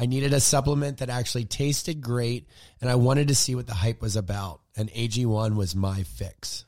I 0.00 0.06
needed 0.06 0.32
a 0.32 0.40
supplement 0.40 0.98
that 0.98 1.10
actually 1.10 1.44
tasted 1.44 2.00
great 2.00 2.48
and 2.80 2.88
I 2.88 2.94
wanted 2.94 3.28
to 3.28 3.34
see 3.34 3.54
what 3.54 3.66
the 3.66 3.74
hype 3.74 4.00
was 4.00 4.16
about. 4.16 4.60
And 4.74 4.90
AG1 4.92 5.56
was 5.56 5.76
my 5.76 6.04
fix. 6.04 6.64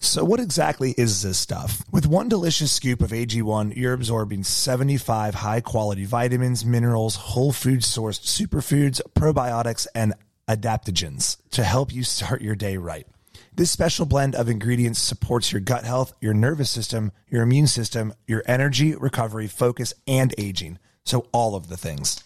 So, 0.00 0.24
what 0.24 0.38
exactly 0.38 0.94
is 0.96 1.22
this 1.22 1.38
stuff? 1.38 1.82
With 1.90 2.06
one 2.06 2.28
delicious 2.28 2.70
scoop 2.70 3.02
of 3.02 3.10
AG1, 3.10 3.76
you're 3.76 3.92
absorbing 3.92 4.44
75 4.44 5.34
high 5.34 5.60
quality 5.60 6.04
vitamins, 6.04 6.64
minerals, 6.64 7.16
whole 7.16 7.52
food 7.52 7.80
sourced 7.80 8.20
superfoods, 8.20 9.00
probiotics, 9.16 9.88
and 9.96 10.14
adaptogens 10.48 11.38
to 11.50 11.64
help 11.64 11.92
you 11.92 12.04
start 12.04 12.42
your 12.42 12.54
day 12.54 12.76
right. 12.76 13.08
This 13.52 13.72
special 13.72 14.06
blend 14.06 14.36
of 14.36 14.48
ingredients 14.48 15.00
supports 15.00 15.50
your 15.50 15.60
gut 15.60 15.82
health, 15.82 16.12
your 16.20 16.32
nervous 16.32 16.70
system, 16.70 17.10
your 17.28 17.42
immune 17.42 17.66
system, 17.66 18.14
your 18.28 18.44
energy, 18.46 18.94
recovery, 18.94 19.48
focus, 19.48 19.94
and 20.06 20.32
aging. 20.38 20.78
So, 21.04 21.26
all 21.32 21.56
of 21.56 21.68
the 21.68 21.76
things. 21.76 22.22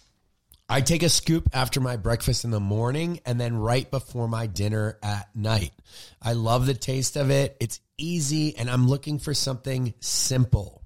I 0.69 0.81
take 0.81 1.03
a 1.03 1.09
scoop 1.09 1.49
after 1.53 1.81
my 1.81 1.97
breakfast 1.97 2.45
in 2.45 2.51
the 2.51 2.59
morning 2.59 3.19
and 3.25 3.39
then 3.39 3.55
right 3.55 3.89
before 3.89 4.27
my 4.27 4.47
dinner 4.47 4.97
at 5.03 5.35
night. 5.35 5.73
I 6.21 6.33
love 6.33 6.65
the 6.65 6.73
taste 6.73 7.15
of 7.15 7.29
it. 7.29 7.57
It's 7.59 7.79
easy 7.97 8.57
and 8.57 8.69
I'm 8.69 8.87
looking 8.87 9.19
for 9.19 9.33
something 9.33 9.93
simple. 9.99 10.81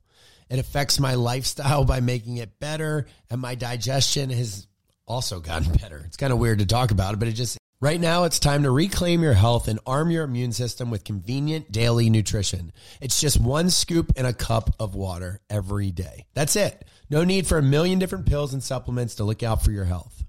It 0.49 0.59
affects 0.59 0.99
my 0.99 1.15
lifestyle 1.15 1.85
by 1.85 1.99
making 1.99 2.37
it 2.37 2.59
better 2.59 3.05
and 3.29 3.39
my 3.39 3.55
digestion 3.55 4.29
has 4.31 4.67
also 5.05 5.39
gotten 5.39 5.71
better. 5.73 6.03
It's 6.05 6.17
kind 6.17 6.33
of 6.33 6.39
weird 6.39 6.59
to 6.59 6.65
talk 6.65 6.91
about 6.91 7.13
it, 7.13 7.17
but 7.17 7.27
it 7.27 7.33
just 7.33 7.57
Right 7.79 8.01
now, 8.01 8.23
it's 8.23 8.39
time 8.39 8.63
to 8.63 8.71
reclaim 8.71 9.21
your 9.21 9.33
health 9.33 9.67
and 9.67 9.79
arm 9.85 10.09
your 10.09 10.23
immune 10.23 10.51
system 10.51 10.89
with 10.89 11.03
convenient 11.03 11.71
daily 11.71 12.09
nutrition. 12.09 12.71
It's 12.99 13.21
just 13.21 13.39
one 13.39 13.69
scoop 13.69 14.11
in 14.15 14.25
a 14.25 14.33
cup 14.33 14.71
of 14.79 14.95
water 14.95 15.41
every 15.47 15.91
day. 15.91 16.25
That's 16.33 16.55
it. 16.55 16.85
No 17.11 17.23
need 17.23 17.45
for 17.45 17.59
a 17.59 17.63
million 17.63 17.99
different 17.99 18.25
pills 18.25 18.51
and 18.51 18.63
supplements 18.63 19.13
to 19.15 19.23
look 19.23 19.43
out 19.43 19.63
for 19.63 19.69
your 19.69 19.83
health. 19.85 20.25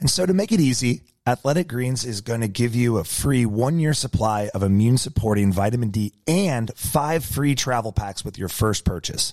And 0.00 0.10
so 0.10 0.26
to 0.26 0.34
make 0.34 0.50
it 0.50 0.58
easy, 0.58 1.02
Athletic 1.28 1.68
Greens 1.68 2.04
is 2.04 2.22
going 2.22 2.40
to 2.40 2.48
give 2.48 2.74
you 2.74 2.98
a 2.98 3.04
free 3.04 3.46
one 3.46 3.78
year 3.78 3.94
supply 3.94 4.50
of 4.52 4.64
immune 4.64 4.98
supporting 4.98 5.52
vitamin 5.52 5.90
D 5.90 6.12
and 6.26 6.72
five 6.74 7.24
free 7.24 7.54
travel 7.54 7.92
packs 7.92 8.24
with 8.24 8.36
your 8.36 8.48
first 8.48 8.84
purchase. 8.84 9.32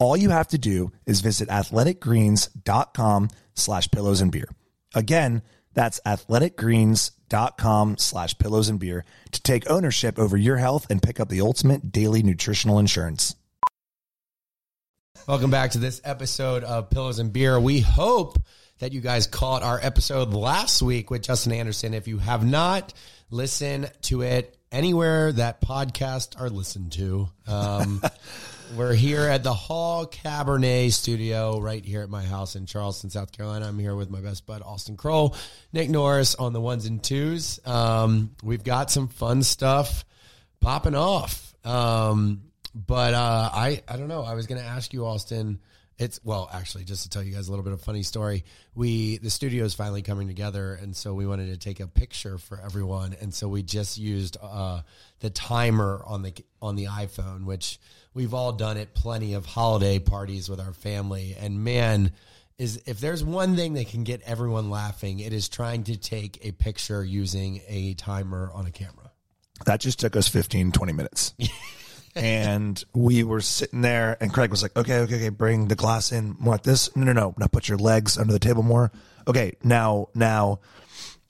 All 0.00 0.16
you 0.16 0.30
have 0.30 0.48
to 0.48 0.58
do 0.58 0.90
is 1.06 1.20
visit 1.20 1.48
athleticgreens.com 1.50 3.28
slash 3.54 3.90
pillows 3.92 4.20
and 4.20 4.32
beer. 4.32 4.48
Again, 4.92 5.42
that's 5.74 6.00
athleticgreens.com 6.06 7.98
slash 7.98 8.38
pillows 8.38 8.68
and 8.68 8.80
beer 8.80 9.04
to 9.32 9.42
take 9.42 9.68
ownership 9.70 10.18
over 10.18 10.36
your 10.36 10.56
health 10.56 10.86
and 10.90 11.02
pick 11.02 11.20
up 11.20 11.28
the 11.28 11.40
ultimate 11.40 11.92
daily 11.92 12.22
nutritional 12.22 12.78
insurance. 12.78 13.34
Welcome 15.28 15.50
back 15.50 15.72
to 15.72 15.78
this 15.78 16.00
episode 16.04 16.64
of 16.64 16.90
Pillows 16.90 17.18
and 17.18 17.32
Beer. 17.32 17.60
We 17.60 17.80
hope 17.80 18.38
that 18.78 18.92
you 18.92 19.00
guys 19.00 19.26
caught 19.26 19.62
our 19.62 19.78
episode 19.80 20.32
last 20.32 20.82
week 20.82 21.10
with 21.10 21.22
Justin 21.22 21.52
Anderson. 21.52 21.94
If 21.94 22.08
you 22.08 22.18
have 22.18 22.44
not, 22.44 22.94
listen 23.30 23.86
to 24.02 24.22
it 24.22 24.56
anywhere 24.72 25.30
that 25.32 25.60
podcasts 25.60 26.40
are 26.40 26.48
listened 26.48 26.92
to. 26.92 27.28
Um, 27.46 28.02
we're 28.76 28.94
here 28.94 29.22
at 29.22 29.42
the 29.42 29.52
Hall 29.52 30.06
Cabernet 30.06 30.92
Studio 30.92 31.60
right 31.60 31.84
here 31.84 32.02
at 32.02 32.08
my 32.08 32.24
house 32.24 32.56
in 32.56 32.66
Charleston, 32.66 33.10
South 33.10 33.32
Carolina. 33.32 33.66
I'm 33.66 33.78
here 33.78 33.94
with 33.94 34.10
my 34.10 34.20
best 34.20 34.46
bud, 34.46 34.62
Austen 34.62 34.96
Kroll, 34.96 35.34
Nick 35.72 35.90
Norris 35.90 36.34
on 36.34 36.52
the 36.52 36.60
ones 36.60 36.86
and 36.86 37.02
twos. 37.02 37.58
Um, 37.66 38.36
we've 38.42 38.62
got 38.62 38.90
some 38.90 39.08
fun 39.08 39.42
stuff 39.42 40.04
popping 40.60 40.94
off. 40.94 41.54
Um, 41.64 42.42
but 42.74 43.14
uh, 43.14 43.50
I 43.52 43.82
I 43.88 43.96
don't 43.96 44.08
know. 44.08 44.22
I 44.22 44.34
was 44.34 44.46
going 44.46 44.60
to 44.60 44.66
ask 44.66 44.92
you, 44.92 45.04
Austen. 45.04 45.60
It's 45.98 46.20
well, 46.24 46.48
actually, 46.52 46.84
just 46.84 47.02
to 47.02 47.10
tell 47.10 47.22
you 47.22 47.34
guys 47.34 47.48
a 47.48 47.50
little 47.50 47.64
bit 47.64 47.74
of 47.74 47.82
funny 47.82 48.02
story. 48.02 48.44
We 48.74 49.18
the 49.18 49.30
studio 49.30 49.64
is 49.64 49.74
finally 49.74 50.02
coming 50.02 50.28
together, 50.28 50.78
and 50.80 50.96
so 50.96 51.12
we 51.12 51.26
wanted 51.26 51.48
to 51.48 51.58
take 51.58 51.80
a 51.80 51.86
picture 51.86 52.38
for 52.38 52.58
everyone, 52.60 53.14
and 53.20 53.34
so 53.34 53.48
we 53.48 53.62
just 53.62 53.98
used 53.98 54.38
uh, 54.40 54.82
the 55.18 55.28
timer 55.28 56.02
on 56.06 56.22
the 56.22 56.32
on 56.62 56.76
the 56.76 56.86
iPhone, 56.86 57.44
which 57.44 57.78
we've 58.14 58.34
all 58.34 58.52
done 58.52 58.76
it 58.76 58.94
plenty 58.94 59.34
of 59.34 59.46
holiday 59.46 59.98
parties 59.98 60.48
with 60.48 60.60
our 60.60 60.72
family. 60.72 61.36
And 61.38 61.64
man, 61.64 62.12
is 62.58 62.82
if 62.86 63.00
there's 63.00 63.24
one 63.24 63.56
thing 63.56 63.72
that 63.74 63.88
can 63.88 64.04
get 64.04 64.20
everyone 64.22 64.68
laughing, 64.68 65.20
it 65.20 65.32
is 65.32 65.48
trying 65.48 65.84
to 65.84 65.96
take 65.96 66.44
a 66.44 66.52
picture 66.52 67.02
using 67.02 67.62
a 67.66 67.94
timer 67.94 68.50
on 68.52 68.66
a 68.66 68.70
camera. 68.70 69.10
That 69.64 69.80
just 69.80 69.98
took 69.98 70.14
us 70.14 70.28
15, 70.28 70.72
20 70.72 70.92
minutes. 70.92 71.34
and 72.14 72.82
we 72.94 73.24
were 73.24 73.40
sitting 73.40 73.80
there, 73.80 74.18
and 74.20 74.32
Craig 74.32 74.50
was 74.50 74.62
like, 74.62 74.76
okay, 74.76 74.98
okay, 75.00 75.16
okay, 75.16 75.28
bring 75.30 75.68
the 75.68 75.74
glass 75.74 76.12
in 76.12 76.36
more 76.38 76.54
like 76.54 76.62
this. 76.62 76.94
No, 76.94 77.04
no, 77.04 77.12
no. 77.12 77.34
Now 77.38 77.46
put 77.46 77.66
your 77.66 77.78
legs 77.78 78.18
under 78.18 78.32
the 78.32 78.38
table 78.38 78.62
more. 78.62 78.92
Okay, 79.26 79.54
now, 79.62 80.08
now. 80.14 80.60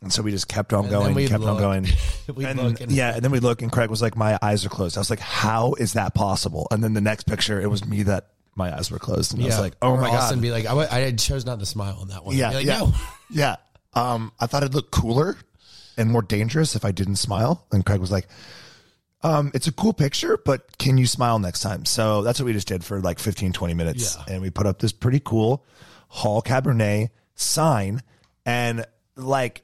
And 0.02 0.12
so 0.12 0.22
we 0.22 0.30
just 0.30 0.48
kept 0.48 0.72
on 0.72 0.84
And 0.84 0.90
going, 0.90 1.28
kept 1.28 1.44
on 1.44 1.58
going. 1.58 1.86
And 2.28 2.58
look 2.58 2.80
and- 2.80 2.90
yeah, 2.92 3.14
and 3.14 3.22
then 3.22 3.30
we 3.32 3.38
look, 3.40 3.60
and 3.60 3.70
Craig 3.70 3.90
was 3.90 4.00
like, 4.00 4.16
my 4.16 4.38
eyes 4.40 4.64
are 4.64 4.68
closed. 4.70 4.96
I 4.96 5.00
was 5.00 5.10
like, 5.10 5.18
how 5.20 5.74
is 5.74 5.92
that 5.94 6.14
possible? 6.14 6.66
And 6.70 6.82
then 6.82 6.94
the 6.94 7.00
next 7.00 7.24
picture, 7.24 7.60
it 7.60 7.68
was 7.68 7.84
me 7.84 8.04
that 8.04 8.28
my 8.56 8.74
eyes 8.74 8.90
were 8.90 8.98
closed, 8.98 9.32
and 9.34 9.42
I 9.42 9.46
was 9.46 9.58
like, 9.60 9.74
"Oh 9.80 9.90
Or 9.92 10.00
my 10.00 10.08
Austen 10.10 10.38
god!" 10.38 10.42
be 10.42 10.50
like, 10.50 10.64
I, 10.66 10.70
w- 10.70 10.88
I 10.90 11.12
chose 11.12 11.46
not 11.46 11.60
to 11.60 11.66
smile 11.66 11.98
on 12.00 12.08
that 12.08 12.24
one. 12.24 12.36
yeah, 12.36 12.50
like, 12.50 12.66
yeah, 12.66 12.78
no. 12.78 12.92
yeah. 13.30 13.56
Um, 13.94 14.32
I 14.40 14.46
thought 14.46 14.62
it'd 14.64 14.74
look 14.74 14.90
cooler 14.90 15.36
and 15.96 16.10
more 16.10 16.22
dangerous 16.22 16.74
if 16.76 16.84
I 16.84 16.90
didn't 16.92 17.16
smile. 17.16 17.64
And 17.72 17.84
Craig 17.86 18.00
was 18.00 18.10
like, 18.10 18.26
um, 19.22 19.50
it's 19.54 19.66
a 19.66 19.72
cool 19.72 19.92
picture, 19.92 20.38
but 20.44 20.78
can 20.78 20.96
you 20.98 21.06
smile 21.06 21.38
next 21.38 21.60
time? 21.60 21.84
So 21.84 22.22
that's 22.22 22.40
what 22.40 22.46
we 22.46 22.52
just 22.52 22.68
did 22.68 22.84
for 22.84 23.00
like 23.00 23.18
15, 23.18 23.52
20 23.52 23.74
minutes. 23.74 24.16
Yeah. 24.16 24.34
And 24.34 24.42
we 24.42 24.50
put 24.50 24.66
up 24.66 24.78
this 24.78 24.92
pretty 24.92 25.20
cool 25.20 25.64
Hall 26.08 26.40
Cabernet 26.42 27.10
sign. 27.34 28.02
And 28.46 28.84
like, 29.16 29.62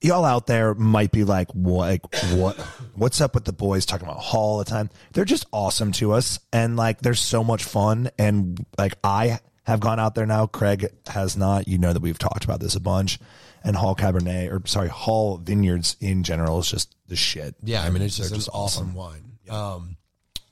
y'all 0.00 0.24
out 0.24 0.46
there 0.46 0.74
might 0.74 1.12
be 1.12 1.24
like, 1.24 1.50
what, 1.52 1.88
like, 1.88 2.06
what, 2.32 2.56
what's 2.94 3.20
up 3.20 3.34
with 3.34 3.44
the 3.44 3.52
boys 3.52 3.86
talking 3.86 4.06
about 4.06 4.20
Hall 4.20 4.52
all 4.52 4.58
the 4.58 4.64
time? 4.64 4.90
They're 5.12 5.24
just 5.24 5.46
awesome 5.52 5.92
to 5.92 6.12
us. 6.12 6.38
And 6.52 6.76
like, 6.76 7.00
they're 7.00 7.14
so 7.14 7.42
much 7.42 7.64
fun. 7.64 8.10
And 8.18 8.64
like, 8.76 8.94
I 9.02 9.40
have 9.64 9.80
gone 9.80 10.00
out 10.00 10.14
there 10.14 10.26
now. 10.26 10.46
Craig 10.46 10.88
has 11.08 11.36
not. 11.36 11.68
You 11.68 11.78
know 11.78 11.92
that 11.92 12.02
we've 12.02 12.18
talked 12.18 12.44
about 12.44 12.60
this 12.60 12.74
a 12.74 12.80
bunch. 12.80 13.18
And 13.64 13.74
Hall 13.74 13.96
Cabernet, 13.96 14.52
or 14.52 14.66
sorry, 14.66 14.88
Hall 14.88 15.36
Vineyards 15.36 15.96
in 16.00 16.22
general 16.22 16.60
is 16.60 16.70
just 16.70 16.94
the 17.08 17.16
shit. 17.16 17.56
Yeah, 17.62 17.82
I 17.82 17.90
mean 17.90 18.02
it's 18.02 18.16
They're 18.16 18.28
just 18.28 18.46
an 18.46 18.54
awesome 18.54 18.94
wine. 18.94 19.32
Um, 19.50 19.96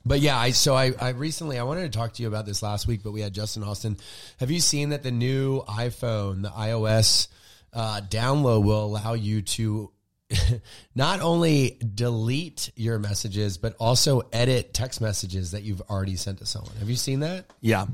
but 0.05 0.19
yeah, 0.19 0.37
I 0.37 0.51
so 0.51 0.75
I, 0.75 0.91
I 0.99 1.09
recently 1.09 1.57
I 1.57 1.63
wanted 1.63 1.91
to 1.91 1.97
talk 1.97 2.13
to 2.13 2.21
you 2.21 2.27
about 2.27 2.45
this 2.45 2.61
last 2.61 2.85
week, 2.85 3.01
but 3.03 3.11
we 3.11 3.21
had 3.21 3.33
Justin 3.33 3.63
Austen. 3.63 3.97
Have 4.39 4.51
you 4.51 4.59
seen 4.59 4.89
that 4.89 5.03
the 5.03 5.11
new 5.11 5.61
iPhone, 5.63 6.41
the 6.41 6.49
iOS 6.49 7.29
uh, 7.73 8.01
download, 8.09 8.63
will 8.63 8.85
allow 8.85 9.13
you 9.13 9.41
to 9.41 9.91
not 10.95 11.21
only 11.21 11.77
delete 11.95 12.71
your 12.75 12.99
messages 12.99 13.57
but 13.57 13.75
also 13.79 14.21
edit 14.33 14.73
text 14.73 14.99
messages 14.99 15.51
that 15.51 15.63
you've 15.63 15.81
already 15.89 16.15
sent 16.15 16.39
to 16.39 16.45
someone? 16.45 16.75
Have 16.77 16.89
you 16.89 16.95
seen 16.95 17.21
that? 17.21 17.45
Yeah. 17.61 17.85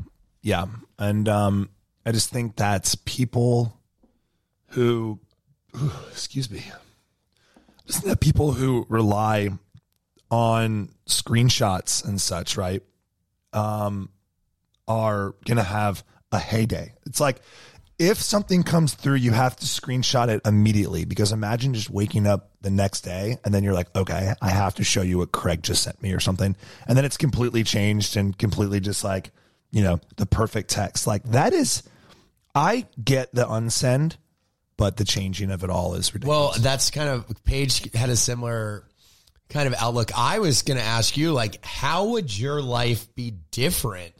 Yeah. 0.41 0.65
And 0.97 1.29
um, 1.29 1.69
I 2.05 2.11
just 2.11 2.29
think 2.29 2.55
that's 2.55 2.95
people 2.95 3.79
who, 4.69 5.19
excuse 6.11 6.49
me, 6.49 6.63
just 7.85 8.03
that 8.05 8.19
people 8.19 8.51
who 8.51 8.85
rely 8.89 9.49
on 10.31 10.89
screenshots 11.07 12.03
and 12.05 12.19
such, 12.19 12.57
right, 12.57 12.81
um, 13.53 14.09
are 14.87 15.35
going 15.45 15.57
to 15.57 15.63
have 15.63 16.03
a 16.31 16.39
heyday. 16.39 16.93
It's 17.05 17.19
like 17.19 17.41
if 18.03 18.21
something 18.21 18.63
comes 18.63 18.93
through, 18.93 19.15
you 19.15 19.31
have 19.31 19.55
to 19.55 19.65
screenshot 19.65 20.27
it 20.27 20.41
immediately 20.45 21.05
because 21.05 21.31
imagine 21.31 21.73
just 21.73 21.89
waking 21.89 22.27
up 22.27 22.51
the 22.61 22.69
next 22.69 23.01
day 23.01 23.37
and 23.43 23.53
then 23.53 23.63
you're 23.63 23.73
like, 23.73 23.93
okay, 23.95 24.33
I 24.41 24.49
have 24.49 24.75
to 24.75 24.83
show 24.83 25.01
you 25.01 25.17
what 25.17 25.31
Craig 25.31 25.63
just 25.63 25.83
sent 25.83 26.01
me 26.01 26.13
or 26.13 26.19
something. 26.19 26.55
And 26.87 26.97
then 26.97 27.05
it's 27.05 27.17
completely 27.17 27.63
changed 27.63 28.17
and 28.17 28.37
completely 28.37 28.79
just 28.79 29.03
like, 29.03 29.31
you 29.71 29.81
know, 29.81 29.99
the 30.17 30.25
perfect 30.25 30.69
text. 30.69 31.07
Like 31.07 31.23
that 31.31 31.53
is, 31.53 31.83
I 32.53 32.85
get 33.03 33.33
the 33.33 33.45
unsend, 33.45 34.17
but 34.77 34.97
the 34.97 35.05
changing 35.05 35.51
of 35.51 35.63
it 35.63 35.69
all 35.69 35.95
is 35.95 36.13
ridiculous. 36.13 36.55
Well, 36.55 36.61
that's 36.61 36.91
kind 36.91 37.09
of 37.09 37.43
Paige 37.43 37.93
had 37.93 38.09
a 38.09 38.15
similar 38.15 38.85
kind 39.49 39.67
of 39.67 39.75
outlook. 39.79 40.11
I 40.17 40.39
was 40.39 40.61
going 40.63 40.77
to 40.77 40.83
ask 40.83 41.15
you, 41.15 41.31
like, 41.31 41.63
how 41.63 42.09
would 42.09 42.37
your 42.37 42.61
life 42.61 43.13
be 43.15 43.31
different 43.51 44.13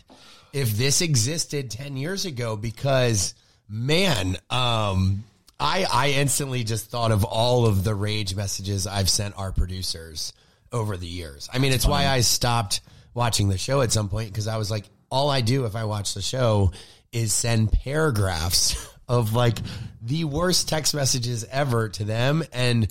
if 0.54 0.78
this 0.78 1.02
existed 1.02 1.72
10 1.72 1.98
years 1.98 2.26
ago? 2.26 2.56
Because, 2.56 3.34
man, 3.68 4.38
um, 4.50 5.24
I, 5.60 5.86
I 5.92 6.10
instantly 6.12 6.64
just 6.64 6.90
thought 6.90 7.12
of 7.12 7.24
all 7.24 7.66
of 7.66 7.84
the 7.84 7.96
rage 7.96 8.36
messages 8.36 8.88
I've 8.88 9.10
sent 9.10 9.38
our 9.38 9.52
producers 9.52 10.34
over 10.72 10.98
the 10.98 11.08
years. 11.08 11.50
I 11.54 11.60
mean, 11.60 11.72
it's 11.72 11.86
why 11.86 12.08
I 12.08 12.22
stopped 12.22 12.82
watching 13.14 13.48
the 13.50 13.58
show 13.58 13.82
at 13.82 13.92
some 13.92 14.10
point 14.10 14.30
because 14.30 14.48
I 14.48 14.58
was 14.58 14.72
like, 14.72 14.86
all 15.10 15.30
I 15.30 15.42
do 15.42 15.66
if 15.66 15.76
I 15.76 15.84
watch 15.86 16.16
the 16.16 16.22
show 16.22 16.72
is 17.12 17.34
send 17.34 17.72
paragraphs 17.72 18.90
of 19.08 19.34
like 19.34 19.60
the 20.02 20.24
worst 20.24 20.68
text 20.68 20.96
messages 20.96 21.46
ever 21.52 21.90
to 21.90 22.04
them. 22.04 22.44
And 22.52 22.88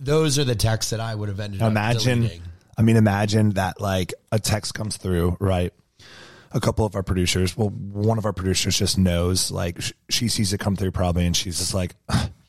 those 0.00 0.38
are 0.38 0.44
the 0.44 0.54
texts 0.54 0.90
that 0.90 1.00
I 1.00 1.14
would 1.14 1.28
have 1.28 1.40
ended 1.40 1.62
up 1.62 1.70
imagine 1.70 2.22
deleting. 2.22 2.42
i 2.78 2.82
mean 2.82 2.96
imagine 2.96 3.50
that 3.50 3.80
like 3.80 4.14
a 4.32 4.38
text 4.38 4.74
comes 4.74 4.96
through 4.96 5.36
right 5.38 5.72
a 6.52 6.60
couple 6.60 6.84
of 6.84 6.94
our 6.96 7.02
producers 7.02 7.56
well 7.56 7.68
one 7.70 8.18
of 8.18 8.24
our 8.24 8.32
producers 8.32 8.76
just 8.78 8.98
knows 8.98 9.50
like 9.50 9.80
sh- 9.80 9.92
she 10.08 10.28
sees 10.28 10.52
it 10.52 10.58
come 10.58 10.74
through 10.76 10.90
probably 10.90 11.24
and 11.26 11.36
she's 11.36 11.58
just 11.58 11.74
like 11.74 11.94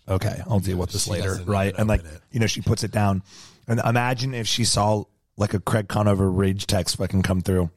okay 0.09 0.41
i'll 0.47 0.59
deal 0.59 0.77
with 0.77 0.91
this 0.91 1.03
She 1.05 1.11
later 1.11 1.39
right? 1.45 1.73
and 1.77 1.87
like 1.87 2.01
it. 2.03 2.21
you 2.31 2.39
know 2.39 2.47
she 2.47 2.61
puts 2.61 2.83
it 2.83 2.91
down. 2.91 3.21
And 3.67 3.79
imagine 3.85 4.33
if 4.33 4.47
she 4.47 4.65
saw 4.65 5.03
like 5.37 5.53
a 5.53 5.59
craig 5.59 5.87
conover 5.87 6.29
rage 6.29 6.65
text 6.67 6.97
fucking 6.97 7.21
come 7.21 7.41
through. 7.41 7.69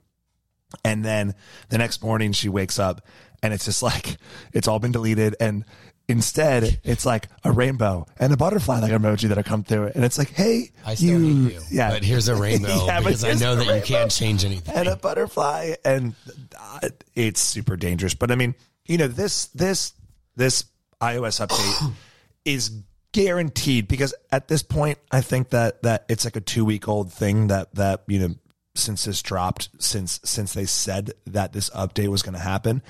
And 0.85 1.05
then 1.05 1.35
the 1.69 1.79
next 1.79 2.03
morning 2.03 2.33
she 2.33 2.49
wakes 2.49 2.79
up 2.79 3.07
and 3.43 3.53
it's 3.53 3.67
just 3.67 3.83
like 3.83 4.17
it's 4.53 4.67
all 4.67 4.79
been 4.81 4.91
deleted. 4.93 5.37
And 5.39 5.65
instead 6.09 6.79
it's 6.85 7.07
like 7.07 7.29
a 7.45 7.51
rainbow 7.53 8.07
and 8.19 8.33
a 8.33 8.37
butterfly 8.37 8.79
like 8.81 8.93
emoji 8.93 9.29
that 9.29 9.39
have 9.39 9.47
come 9.47 9.65
through 9.65 9.85
it. 9.85 9.95
and 9.95 10.05
it's 10.05 10.19
like 10.19 10.31
hey 10.31 10.71
I 10.85 10.95
still 10.97 11.21
you, 11.21 11.49
you. 11.49 11.61
yeah 11.71 11.91
But 11.91 12.05
here's 12.05 12.29
a 12.29 12.37
rainbow 12.37 12.69
Yeah, 12.87 13.01
because 13.01 13.25
I 13.25 13.33
know 13.33 13.57
that 13.57 13.75
you 13.75 13.83
can't 13.83 14.11
change 14.11 14.45
anything. 14.45 14.75
and 14.77 14.89
a 14.89 14.97
butterfly 14.97 15.75
and 15.85 16.15
uh, 16.61 16.89
it's 17.15 17.41
super 17.41 17.77
dangerous 17.77 18.15
but 18.15 18.31
i 18.31 18.35
mean 18.35 18.55
you 18.85 18.99
know 18.99 19.09
this 19.09 19.47
this 19.47 19.95
this 20.37 20.65
ios 21.01 21.47
update 21.47 21.93
is 22.45 22.71
guaranteed 23.13 23.89
because 23.89 24.13
at 24.31 24.49
this 24.49 24.63
point 24.63 24.99
i 25.11 25.21
think 25.23 25.51
that 25.51 25.81
that 25.83 26.05
it's 26.11 26.25
like 26.27 26.37
a 26.37 26.41
two 26.41 26.65
week 26.67 26.87
old 26.89 27.11
thing 27.13 27.47
that 27.47 27.75
that 27.75 28.03
you 28.09 28.19
know 28.19 28.35
since 28.75 29.05
this 29.05 29.23
dropped 29.23 29.69
since 29.79 30.21
since 30.25 30.53
they 30.53 30.67
said 30.67 31.13
that 31.27 31.53
this 31.53 31.71
update 31.71 32.09
was 32.09 32.23
going 32.23 32.35
to 32.35 32.41
happen 32.41 32.83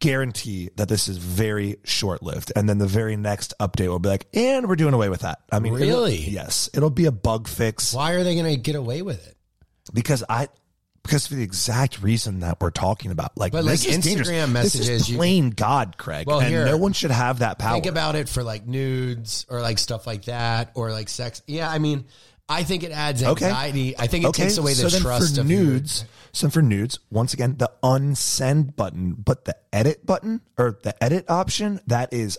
guarantee 0.00 0.70
that 0.76 0.88
this 0.88 1.08
is 1.08 1.18
very 1.18 1.76
short 1.84 2.22
lived 2.22 2.52
and 2.56 2.68
then 2.68 2.78
the 2.78 2.86
very 2.86 3.16
next 3.16 3.52
update 3.60 3.88
will 3.88 3.98
be 3.98 4.08
like 4.08 4.26
and 4.34 4.66
we're 4.68 4.74
doing 4.76 4.94
away 4.94 5.08
with 5.10 5.20
that 5.20 5.40
i 5.52 5.58
mean 5.58 5.74
it'll- 5.74 5.86
Really? 5.88 6.16
yes 6.16 6.70
it'll 6.74 6.90
be 6.90 7.04
a 7.04 7.12
bug 7.12 7.46
fix 7.46 7.92
Why 7.94 8.12
are 8.12 8.24
they 8.24 8.34
going 8.34 8.46
to 8.46 8.56
get 8.56 8.74
away 8.76 9.02
with 9.02 9.26
it? 9.28 9.36
because 9.92 10.24
I 10.28 10.48
because 11.02 11.26
for 11.26 11.34
the 11.34 11.42
exact 11.42 12.02
reason 12.02 12.40
that 12.40 12.60
we're 12.60 12.70
talking 12.70 13.10
about. 13.10 13.36
Like, 13.36 13.52
But, 13.52 13.64
like, 13.64 13.72
this 13.80 13.86
is 13.86 14.04
dangerous. 14.04 14.28
Instagram 14.28 14.52
This 14.52 14.74
is 14.74 14.80
messages, 14.80 15.08
you- 15.10 15.16
plain 15.16 15.50
God, 15.50 15.96
Craig, 15.96 16.26
Well, 16.26 16.40
and 16.40 16.48
here, 16.48 16.66
no 16.66 16.76
one 16.76 16.92
should 16.92 17.10
have 17.10 17.38
that 17.38 17.58
power. 17.58 17.72
Think 17.72 17.86
about 17.86 18.16
it 18.16 18.28
for 18.28 18.42
like 18.42 18.66
nudes 18.66 19.46
or 19.48 19.62
like 19.62 19.78
stuff 19.78 20.06
like 20.06 20.26
that 20.26 20.72
or 20.74 20.92
like 20.92 21.08
sex. 21.08 21.40
Yeah, 21.46 21.70
I 21.70 21.78
mean, 21.78 22.04
I 22.50 22.64
think 22.64 22.82
it 22.82 22.90
adds 22.92 23.22
Okay. 23.22 23.46
anxiety. 23.46 23.98
I 23.98 24.06
think 24.08 24.24
it 24.26 24.34
takes 24.34 24.58
away 24.58 24.74
the 24.74 24.90
so 24.90 24.98
trust 25.00 25.36
for 25.36 25.40
of 25.42 25.50
your- 25.50 25.60
nudes. 25.62 26.04
So 26.32 26.48
for 26.50 26.62
nudes, 26.62 26.98
once 27.10 27.32
again, 27.34 27.56
the 27.58 27.70
unsend 27.82 28.76
button, 28.76 29.14
but 29.14 29.44
the 29.46 29.56
edit 29.72 30.04
button 30.06 30.40
or 30.58 30.78
the 30.82 31.02
edit 31.02 31.24
option 31.28 31.80
that 31.86 32.12
is 32.12 32.38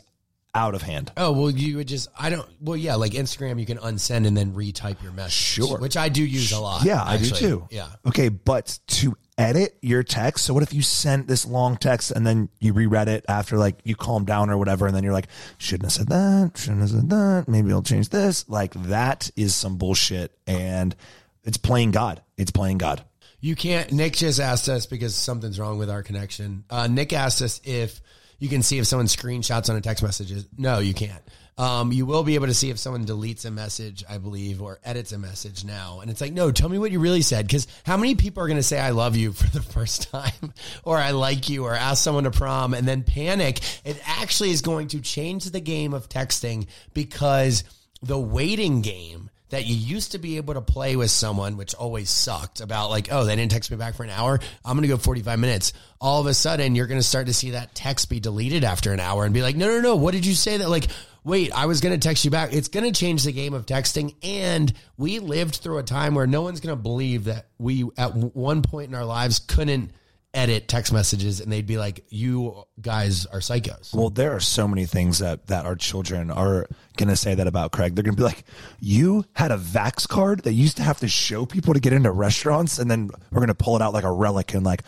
out 0.53 0.75
of 0.75 0.81
hand. 0.81 1.11
Oh 1.15 1.31
well, 1.31 1.49
you 1.49 1.77
would 1.77 1.87
just 1.87 2.09
I 2.19 2.29
don't. 2.29 2.47
Well, 2.59 2.75
yeah, 2.77 2.95
like 2.95 3.13
Instagram, 3.13 3.59
you 3.59 3.65
can 3.65 3.77
unsend 3.77 4.27
and 4.27 4.35
then 4.35 4.53
retype 4.53 5.01
your 5.01 5.13
message. 5.13 5.31
Sure. 5.33 5.77
which 5.77 5.95
I 5.97 6.09
do 6.09 6.23
use 6.23 6.51
a 6.51 6.59
lot. 6.59 6.83
Yeah, 6.83 7.01
I 7.03 7.17
do 7.17 7.29
too. 7.29 7.67
Yeah, 7.71 7.87
Okay, 8.05 8.27
but 8.29 8.77
to 8.87 9.15
edit 9.41 9.77
your 9.81 10.03
text, 10.03 10.45
so 10.45 10.53
what 10.53 10.63
if 10.63 10.73
you 10.73 10.81
sent 10.81 11.27
this 11.27 11.45
long 11.45 11.75
text 11.77 12.11
and 12.11 12.25
then 12.25 12.49
you 12.59 12.73
reread 12.73 13.07
it 13.07 13.25
after 13.27 13.57
like 13.57 13.79
you 13.83 13.95
calm 13.95 14.23
down 14.25 14.49
or 14.49 14.57
whatever, 14.57 14.87
and 14.87 14.95
then 14.95 15.03
you're 15.03 15.13
like, 15.13 15.27
shouldn't 15.57 15.83
have 15.83 15.91
said 15.91 16.07
that, 16.09 16.51
shouldn't 16.57 16.81
have 16.81 16.89
said 16.91 17.09
that, 17.09 17.45
maybe 17.47 17.71
I'll 17.71 17.81
change 17.81 18.09
this. 18.09 18.47
Like 18.47 18.73
that 18.83 19.29
is 19.35 19.55
some 19.55 19.77
bullshit, 19.77 20.31
and 20.47 20.95
it's 21.43 21.57
playing 21.57 21.91
God. 21.91 22.21
It's 22.37 22.51
playing 22.51 22.77
God. 22.77 23.03
you 23.39 23.55
can't. 23.55 23.91
Nick 23.91 24.13
just 24.13 24.39
asked 24.39 24.69
us 24.69 24.85
because 24.85 25.15
something's 25.15 25.59
wrong 25.59 25.77
with 25.79 25.89
our 25.89 26.03
connection. 26.03 26.63
Uh, 26.69 26.87
Nick 26.87 27.11
asked 27.11 27.41
us 27.41 27.59
if 27.63 27.99
you 28.37 28.49
can 28.49 28.61
see 28.61 28.77
if 28.79 28.87
someone 28.87 29.07
screenshots 29.07 29.69
on 29.69 29.75
a 29.75 29.81
text 29.81 30.03
message. 30.03 30.45
No, 30.57 30.79
you 30.79 30.93
can't. 30.93 31.21
Um, 31.57 31.91
you 31.91 32.05
will 32.05 32.23
be 32.23 32.35
able 32.35 32.47
to 32.47 32.53
see 32.53 32.69
if 32.69 32.79
someone 32.79 33.05
deletes 33.05 33.45
a 33.45 33.51
message, 33.51 34.03
I 34.09 34.17
believe, 34.17 34.61
or 34.61 34.79
edits 34.83 35.11
a 35.11 35.17
message 35.17 35.63
now. 35.63 35.99
And 35.99 36.09
it's 36.09 36.21
like, 36.21 36.33
no, 36.33 36.51
tell 36.51 36.69
me 36.69 36.79
what 36.79 36.91
you 36.91 36.99
really 36.99 37.21
said. 37.21 37.45
Because 37.45 37.67
how 37.85 37.97
many 37.97 38.15
people 38.15 38.43
are 38.43 38.47
going 38.47 38.57
to 38.57 38.63
say 38.63 38.79
I 38.79 38.91
love 38.91 39.15
you 39.15 39.31
for 39.33 39.49
the 39.49 39.61
first 39.61 40.09
time, 40.11 40.53
or 40.83 40.97
I 40.97 41.11
like 41.11 41.49
you, 41.49 41.65
or 41.65 41.75
ask 41.75 42.03
someone 42.03 42.23
to 42.23 42.31
prom, 42.31 42.73
and 42.73 42.87
then 42.87 43.03
panic? 43.03 43.59
It 43.85 44.01
actually 44.05 44.51
is 44.51 44.61
going 44.61 44.89
to 44.89 45.01
change 45.01 45.45
the 45.45 45.61
game 45.61 45.93
of 45.93 46.09
texting 46.09 46.67
because 46.93 47.63
the 48.01 48.19
waiting 48.19 48.81
game 48.81 49.29
that 49.51 49.65
you 49.65 49.75
used 49.75 50.13
to 50.13 50.17
be 50.17 50.37
able 50.37 50.53
to 50.53 50.61
play 50.61 50.95
with 50.95 51.11
someone, 51.11 51.57
which 51.57 51.75
always 51.75 52.09
sucked 52.09 52.61
about 52.61 52.89
like, 52.89 53.09
oh, 53.11 53.25
they 53.25 53.35
didn't 53.35 53.51
text 53.51 53.69
me 53.69 53.77
back 53.77 53.95
for 53.95 54.03
an 54.03 54.09
hour. 54.09 54.39
I'm 54.65 54.77
going 54.77 54.83
to 54.83 54.87
go 54.87 54.97
45 54.97 55.37
minutes. 55.39 55.73
All 55.99 56.21
of 56.21 56.27
a 56.27 56.33
sudden, 56.33 56.73
you're 56.73 56.87
going 56.87 56.99
to 56.99 57.05
start 57.05 57.27
to 57.27 57.33
see 57.33 57.51
that 57.51 57.75
text 57.75 58.09
be 58.09 58.19
deleted 58.19 58.63
after 58.63 58.93
an 58.93 59.01
hour 59.01 59.25
and 59.25 59.33
be 59.33 59.41
like, 59.41 59.57
no, 59.57 59.67
no, 59.67 59.81
no. 59.81 59.95
What 59.97 60.13
did 60.13 60.25
you 60.25 60.33
say 60.33 60.57
that? 60.57 60.69
Like, 60.69 60.87
wait, 61.23 61.51
I 61.51 61.65
was 61.65 61.81
going 61.81 61.97
to 61.97 62.07
text 62.07 62.25
you 62.25 62.31
back. 62.31 62.53
It's 62.53 62.67
going 62.67 62.91
to 62.91 62.97
change 62.97 63.23
the 63.23 63.31
game 63.31 63.53
of 63.53 63.65
texting. 63.65 64.15
And 64.23 64.71
we 64.97 65.19
lived 65.19 65.55
through 65.57 65.77
a 65.77 65.83
time 65.83 66.15
where 66.15 66.27
no 66.27 66.41
one's 66.41 66.59
going 66.59 66.75
to 66.75 66.81
believe 66.81 67.25
that 67.25 67.47
we, 67.57 67.89
at 67.97 68.15
one 68.15 68.61
point 68.61 68.89
in 68.89 68.95
our 68.95 69.05
lives, 69.05 69.39
couldn't 69.39 69.91
edit 70.33 70.67
text 70.67 70.93
messages 70.93 71.41
and 71.41 71.51
they'd 71.51 71.67
be 71.67 71.77
like, 71.77 72.05
"You 72.09 72.63
guys 72.79 73.25
are 73.25 73.39
psychos." 73.39 73.93
Well, 73.93 74.09
there 74.09 74.33
are 74.33 74.39
so 74.39 74.67
many 74.67 74.85
things 74.85 75.19
that 75.19 75.47
that 75.47 75.65
our 75.65 75.75
children 75.75 76.31
are 76.31 76.67
gonna 76.95 77.17
say 77.17 77.35
that 77.35 77.47
about 77.47 77.71
Craig. 77.71 77.95
They're 77.95 78.03
gonna 78.03 78.15
be 78.15 78.23
like, 78.23 78.45
"You 78.79 79.25
had 79.33 79.51
a 79.51 79.57
Vax 79.57 80.07
card 80.07 80.43
that 80.43 80.53
used 80.53 80.77
to 80.77 80.83
have 80.83 80.99
to 81.01 81.07
show 81.07 81.45
people 81.45 81.73
to 81.73 81.79
get 81.79 81.93
into 81.93 82.11
restaurants, 82.11 82.79
and 82.79 82.89
then 82.89 83.09
we're 83.31 83.41
gonna 83.41 83.55
pull 83.55 83.75
it 83.75 83.81
out 83.81 83.93
like 83.93 84.05
a 84.05 84.11
relic 84.11 84.53
and 84.53 84.65
like." 84.65 84.83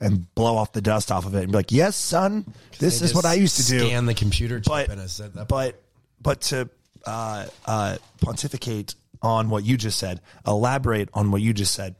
And 0.00 0.32
blow 0.36 0.56
off 0.56 0.72
the 0.72 0.80
dust 0.80 1.10
off 1.10 1.26
of 1.26 1.34
it 1.34 1.42
and 1.42 1.50
be 1.50 1.58
like, 1.58 1.72
"Yes, 1.72 1.96
son, 1.96 2.46
this 2.78 3.02
is 3.02 3.12
what 3.14 3.24
I 3.24 3.34
used 3.34 3.56
to 3.56 3.66
do." 3.66 3.80
Scan 3.80 4.06
the 4.06 4.14
computer 4.14 4.60
chip 4.60 4.70
but 4.70 4.90
and 4.90 5.00
I 5.00 5.06
said 5.06 5.34
that. 5.34 5.48
but 5.48 5.82
but 6.20 6.40
to 6.42 6.70
uh, 7.04 7.46
uh, 7.66 7.96
pontificate 8.20 8.94
on 9.22 9.50
what 9.50 9.64
you 9.64 9.76
just 9.76 9.98
said, 9.98 10.20
elaborate 10.46 11.08
on 11.14 11.30
what 11.30 11.42
you 11.42 11.52
just 11.52 11.74
said. 11.74 11.96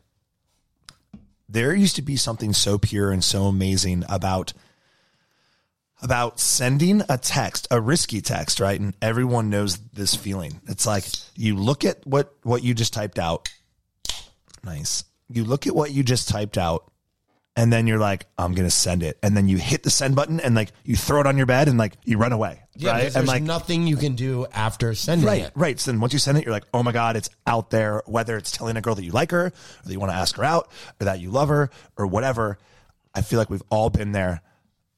There 1.49 1.75
used 1.75 1.97
to 1.97 2.03
be 2.03 2.17
something 2.17 2.53
so 2.53 2.79
pure 2.79 3.11
and 3.11 3.25
so 3.25 3.45
amazing 3.45 4.05
about 4.09 4.53
about 6.01 6.39
sending 6.39 7.03
a 7.09 7.19
text, 7.19 7.67
a 7.71 7.81
risky 7.81 8.21
text, 8.21 8.61
right? 8.61 8.79
And 8.79 8.95
everyone 9.03 9.51
knows 9.51 9.79
this 9.79 10.15
feeling. 10.15 10.61
It's 10.69 10.87
like 10.87 11.05
you 11.35 11.57
look 11.57 11.85
at 11.85 12.07
what 12.07 12.35
what 12.43 12.63
you 12.63 12.75
just 12.75 12.93
typed 12.93 13.19
out. 13.19 13.49
Nice. 14.65 15.05
You 15.31 15.45
look 15.45 15.67
at 15.67 15.75
what 15.75 15.91
you 15.91 16.03
just 16.03 16.29
typed 16.29 16.59
out 16.59 16.91
and 17.59 17.73
then 17.73 17.89
you're 17.89 17.99
like, 17.99 18.27
I'm 18.39 18.55
gonna 18.55 18.71
send 18.71 19.03
it, 19.03 19.19
and 19.21 19.37
then 19.37 19.49
you 19.49 19.59
hit 19.59 19.83
the 19.83 19.91
send 19.91 20.15
button, 20.15 20.39
and 20.39 20.55
like 20.55 20.71
you 20.85 20.95
throw 20.95 21.21
it 21.21 21.27
on 21.27 21.37
your 21.37 21.45
bed, 21.45 21.67
and 21.67 21.77
like 21.77 21.95
you 22.05 22.17
run 22.17 22.31
away, 22.31 22.63
yeah, 22.77 22.93
right? 22.93 23.07
And 23.07 23.15
there's 23.15 23.27
like, 23.27 23.43
nothing 23.43 23.85
you 23.85 23.97
can 23.97 24.15
do 24.15 24.47
after 24.53 24.95
sending 24.95 25.27
right, 25.27 25.43
it. 25.43 25.53
right. 25.57 25.79
So 25.79 25.91
then 25.91 26.01
once 26.01 26.13
you 26.13 26.21
send 26.21 26.39
it, 26.39 26.45
you're 26.45 26.53
like, 26.53 26.67
oh 26.73 26.85
my 26.85 26.93
god, 26.93 27.17
it's 27.17 27.29
out 27.49 27.71
there. 27.71 28.01
Whether 28.07 28.37
it's 28.37 28.53
telling 28.53 28.77
a 28.77 28.81
girl 28.81 28.95
that 28.95 29.03
you 29.03 29.11
like 29.11 29.33
her, 29.33 29.47
or 29.47 29.53
that 29.85 29.93
you 29.93 29.99
want 29.99 30.13
to 30.13 30.17
ask 30.17 30.37
her 30.37 30.45
out, 30.45 30.71
or 31.01 31.07
that 31.07 31.19
you 31.19 31.33
love 31.33 31.49
her, 31.49 31.69
or 31.97 32.07
whatever. 32.07 32.59
I 33.13 33.23
feel 33.23 33.41
like 33.41 33.51
we've 33.51 33.65
all 33.71 33.91
been 33.91 34.13
there. 34.13 34.41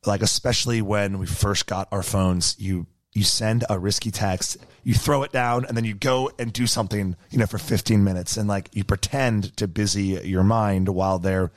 Like 0.05 0.21
especially 0.21 0.83
when 0.83 1.19
we 1.19 1.25
first 1.25 1.67
got 1.67 1.89
our 1.91 2.03
phones, 2.03 2.57
you 2.59 2.87
you 3.15 3.25
send 3.25 3.65
a 3.71 3.79
risky 3.79 4.11
text, 4.11 4.59
you 4.85 4.93
throw 4.93 5.23
it 5.23 5.33
down, 5.33 5.65
and 5.65 5.75
then 5.75 5.85
you 5.85 5.95
go 5.95 6.31
and 6.39 6.53
do 6.53 6.67
something, 6.67 7.17
you 7.31 7.39
know, 7.39 7.47
for 7.47 7.59
15 7.59 8.05
minutes, 8.05 8.37
and 8.37 8.49
like 8.49 8.69
you 8.75 8.85
pretend 8.85 9.57
to 9.57 9.67
busy 9.67 10.21
your 10.25 10.45
mind 10.45 10.91
while 10.91 11.19
they're 11.19 11.51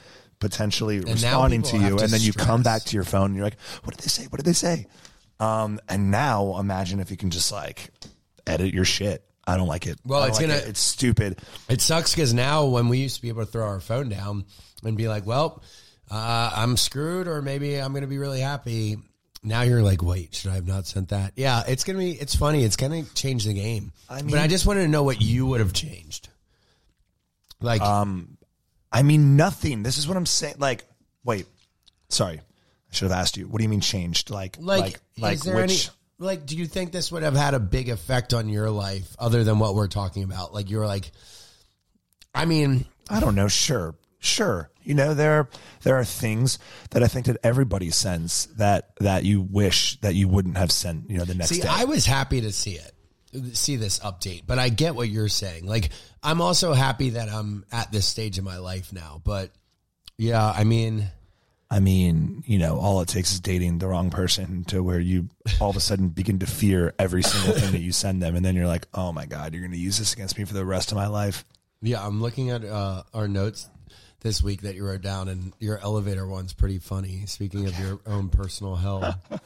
potentially 0.44 1.00
now 1.00 1.12
responding 1.14 1.62
to 1.64 1.78
you, 1.78 1.98
to 1.98 2.04
and 2.04 2.12
then 2.14 2.22
you 2.22 2.34
come 2.34 2.62
back 2.64 2.84
to 2.84 2.96
your 2.96 3.04
phone 3.04 3.28
and 3.28 3.36
you're 3.36 3.46
like, 3.46 3.60
what 3.84 3.96
did 3.96 4.04
they 4.04 4.10
say? 4.10 4.26
What 4.30 4.38
did 4.38 4.46
they 4.46 4.54
say? 4.54 4.88
Um, 5.40 5.80
and 5.90 6.12
now 6.12 6.58
imagine 6.60 7.00
if 7.00 7.10
you 7.12 7.18
can 7.18 7.30
just 7.32 7.52
like 7.52 7.90
edit 8.46 8.74
your 8.74 8.86
shit. 8.86 9.24
I 9.46 9.58
don't 9.58 9.68
like 9.68 9.88
it. 9.88 10.00
Well, 10.06 10.24
it's 10.24 10.38
like 10.38 10.48
gonna- 10.48 10.60
it. 10.60 10.68
It's 10.70 10.80
stupid. 10.80 11.40
It 11.68 11.82
sucks 11.82 12.14
because 12.14 12.34
now 12.34 12.66
when 12.66 12.88
we 12.88 13.00
used 13.00 13.16
to 13.18 13.22
be 13.22 13.30
able 13.30 13.46
to 13.46 13.52
throw 13.52 13.66
our 13.66 13.80
phone 13.82 14.08
down 14.10 14.46
and 14.84 14.96
be 14.96 15.08
like, 15.08 15.26
well, 15.26 15.62
uh, 16.12 16.52
I'm 16.56 16.78
screwed 16.78 17.28
or 17.28 17.42
maybe 17.42 17.78
I'm 17.78 17.92
going 17.92 18.04
to 18.04 18.08
be 18.08 18.18
really 18.20 18.40
happy. 18.42 18.98
Now 19.44 19.64
you're 19.64 19.82
like, 19.82 20.02
wait, 20.02 20.34
should 20.36 20.52
I 20.52 20.56
have 20.56 20.68
not 20.68 20.86
sent 20.88 21.10
that? 21.10 21.34
Yeah, 21.36 21.64
it's 21.68 21.84
to 21.84 21.94
be, 21.96 22.12
it's 22.12 22.36
funny. 22.36 22.64
It's 22.64 22.78
to 22.78 23.04
change 23.16 23.44
the 23.44 23.54
game. 23.54 23.92
I 24.10 24.18
but 24.18 24.26
mean- 24.26 24.38
I 24.38 24.48
just 24.48 24.66
wanted 24.66 24.84
to 24.84 24.88
know 24.88 25.04
what 25.04 25.22
you 25.22 25.46
would 25.48 25.60
have 25.60 25.74
changed. 25.74 26.30
Like, 27.60 27.82
Um, 27.82 28.38
I 28.94 29.02
mean, 29.02 29.36
nothing. 29.36 29.82
This 29.82 29.98
is 29.98 30.08
what 30.08 30.16
I'm 30.16 30.28
saying. 30.28 30.56
Like, 30.60 30.86
wait, 31.24 31.48
sorry. 32.10 32.40
I 32.40 32.96
should 32.96 33.10
have 33.10 33.20
asked 33.20 33.38
you. 33.38 33.48
What 33.48 33.58
do 33.58 33.64
you 33.64 33.70
mean 33.70 33.82
changed? 33.82 34.30
Like, 34.30 34.58
like, 34.60 35.00
like, 35.18 35.36
is 35.36 35.42
there 35.42 35.56
which? 35.56 35.90
any, 35.90 36.26
like, 36.26 36.46
do 36.46 36.56
you 36.56 36.68
think 36.68 36.92
this 36.92 37.12
would 37.12 37.24
have 37.24 37.36
had 37.36 37.56
a 37.56 37.60
big 37.60 37.90
effect 37.90 38.36
on 38.36 38.50
your 38.50 38.70
life 38.70 39.16
other 39.18 39.44
than 39.44 39.58
what 39.58 39.74
we're 39.74 39.88
talking 39.88 40.24
about? 40.24 40.54
Like, 40.54 40.70
you 40.70 40.78
were 40.78 40.86
like, 40.86 41.12
I 42.36 42.46
mean, 42.46 42.86
I 43.10 43.20
don't 43.20 43.34
know. 43.34 43.48
Sure, 43.48 43.96
sure. 44.20 44.70
You 44.84 44.94
know, 44.94 45.14
there 45.14 45.50
there 45.82 45.96
are 45.96 46.06
things 46.06 46.60
that 46.92 47.02
I 47.02 47.08
think 47.08 47.26
that 47.26 47.38
everybody 47.44 47.90
sends 47.90 48.48
that 48.58 48.96
that 49.00 49.24
you 49.24 49.42
wish 49.42 50.00
that 50.02 50.14
you 50.14 50.28
wouldn't 50.28 50.58
have 50.58 50.72
sent. 50.72 51.10
You 51.10 51.18
know, 51.18 51.26
the 51.26 51.36
next 51.36 51.50
See, 51.50 51.62
day. 51.62 51.68
I 51.70 51.86
was 51.86 52.06
happy 52.06 52.42
to 52.42 52.52
see 52.52 52.74
it, 52.74 52.93
see 53.54 53.76
this 53.76 54.00
update, 54.00 54.44
but 54.46 54.60
I 54.60 54.70
get 54.70 54.96
what 54.96 55.10
you're 55.10 55.30
saying. 55.30 55.66
Like, 55.66 55.90
I'm 56.22 56.42
also 56.42 56.74
happy 56.74 57.12
that 57.12 57.30
I'm 57.30 57.66
at 57.72 57.92
this 57.92 58.08
stage 58.08 58.38
in 58.38 58.44
my 58.44 58.58
life 58.58 58.94
now. 58.94 59.22
But 59.24 59.52
yeah, 60.18 60.46
I 60.46 60.64
mean, 60.64 61.08
I 61.70 61.80
mean, 61.80 62.44
you 62.46 62.60
know, 62.60 62.78
all 62.78 63.02
it 63.02 63.08
takes 63.08 63.34
is 63.34 63.40
dating 63.40 63.80
the 63.80 63.88
wrong 63.88 64.10
person 64.10 64.64
to 64.66 64.84
where 64.84 65.00
you 65.00 65.30
all 65.60 65.70
of 65.70 65.76
a 65.76 65.80
sudden 65.80 66.10
begin 66.10 66.40
to 66.40 66.46
fear 66.46 66.94
every 67.00 67.24
single 67.24 67.54
thing 67.54 67.72
that 67.72 67.82
you 67.82 67.92
send 67.92 68.22
them, 68.22 68.36
and 68.36 68.46
then 68.46 68.56
you're 68.56 68.68
like, 68.68 68.88
oh 68.94 69.12
my 69.12 69.26
god, 69.26 69.54
you're 69.54 69.62
going 69.64 69.72
to 69.72 69.78
use 69.78 69.98
this 69.98 70.14
against 70.14 70.38
me 70.38 70.46
for 70.46 70.54
the 70.54 70.66
rest 70.66 70.92
of 70.92 70.98
my 70.98 71.08
life. 71.08 71.46
yeah, 71.82 72.06
I'm 72.06 72.22
looking 72.22 72.52
at 72.52 72.64
uh, 72.64 73.04
our 73.14 73.28
notes 73.28 73.70
this 74.22 74.42
week 74.42 74.62
that 74.62 74.76
you 74.76 74.86
wrote 74.86 75.02
down, 75.02 75.28
and 75.28 75.54
your 75.60 75.80
elevator 75.80 76.28
one's 76.28 76.54
pretty 76.54 76.80
funny. 76.80 77.26
Speaking 77.26 77.66
of 77.66 77.78
your 77.80 78.00
own 78.06 78.30
personal 78.30 78.76
hell, 78.76 79.20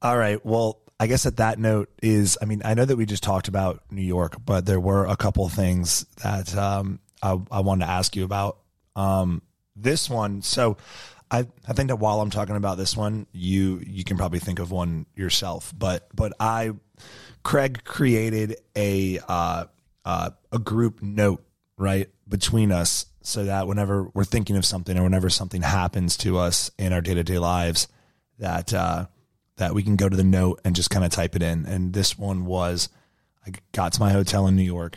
All 0.00 0.16
right. 0.16 0.44
Well, 0.44 0.80
I 1.00 1.06
guess 1.06 1.26
at 1.26 1.36
that 1.36 1.58
note 1.58 1.90
is, 2.02 2.36
I 2.42 2.44
mean, 2.44 2.62
I 2.64 2.74
know 2.74 2.84
that 2.84 2.96
we 2.96 3.06
just 3.06 3.22
talked 3.22 3.48
about 3.48 3.82
New 3.90 4.02
York, 4.02 4.36
but 4.44 4.66
there 4.66 4.80
were 4.80 5.06
a 5.06 5.16
couple 5.16 5.46
of 5.46 5.52
things 5.52 6.04
that 6.22 6.56
um, 6.56 6.98
I, 7.22 7.38
I 7.50 7.60
wanted 7.60 7.86
to 7.86 7.90
ask 7.90 8.16
you 8.16 8.24
about. 8.24 8.58
Um, 8.96 9.42
this 9.76 10.10
one, 10.10 10.42
so 10.42 10.76
I, 11.30 11.46
I 11.68 11.72
think 11.72 11.88
that 11.88 11.96
while 11.96 12.20
I'm 12.20 12.30
talking 12.30 12.56
about 12.56 12.78
this 12.78 12.96
one, 12.96 13.26
you 13.32 13.80
you 13.86 14.02
can 14.02 14.16
probably 14.16 14.40
think 14.40 14.58
of 14.58 14.72
one 14.72 15.06
yourself. 15.14 15.72
But 15.76 16.08
but 16.14 16.32
I, 16.40 16.72
Craig 17.44 17.84
created 17.84 18.56
a 18.74 19.20
uh, 19.28 19.66
uh, 20.04 20.30
a 20.50 20.58
group 20.58 21.00
note 21.00 21.44
right 21.76 22.08
between 22.26 22.72
us 22.72 23.06
so 23.22 23.44
that 23.44 23.68
whenever 23.68 24.10
we're 24.14 24.24
thinking 24.24 24.56
of 24.56 24.64
something 24.64 24.98
or 24.98 25.02
whenever 25.02 25.30
something 25.30 25.62
happens 25.62 26.16
to 26.16 26.38
us 26.38 26.70
in 26.78 26.92
our 26.92 27.00
day 27.00 27.14
to 27.14 27.22
day 27.22 27.38
lives, 27.38 27.86
that 28.38 28.72
uh, 28.74 29.06
that 29.58 29.74
we 29.74 29.82
can 29.82 29.96
go 29.96 30.08
to 30.08 30.16
the 30.16 30.24
note 30.24 30.60
and 30.64 30.74
just 30.74 30.90
kind 30.90 31.04
of 31.04 31.10
type 31.10 31.36
it 31.36 31.42
in. 31.42 31.66
And 31.66 31.92
this 31.92 32.16
one 32.16 32.46
was 32.46 32.88
I 33.46 33.52
got 33.72 33.92
to 33.94 34.00
my 34.00 34.10
hotel 34.10 34.46
in 34.46 34.56
New 34.56 34.62
York 34.62 34.96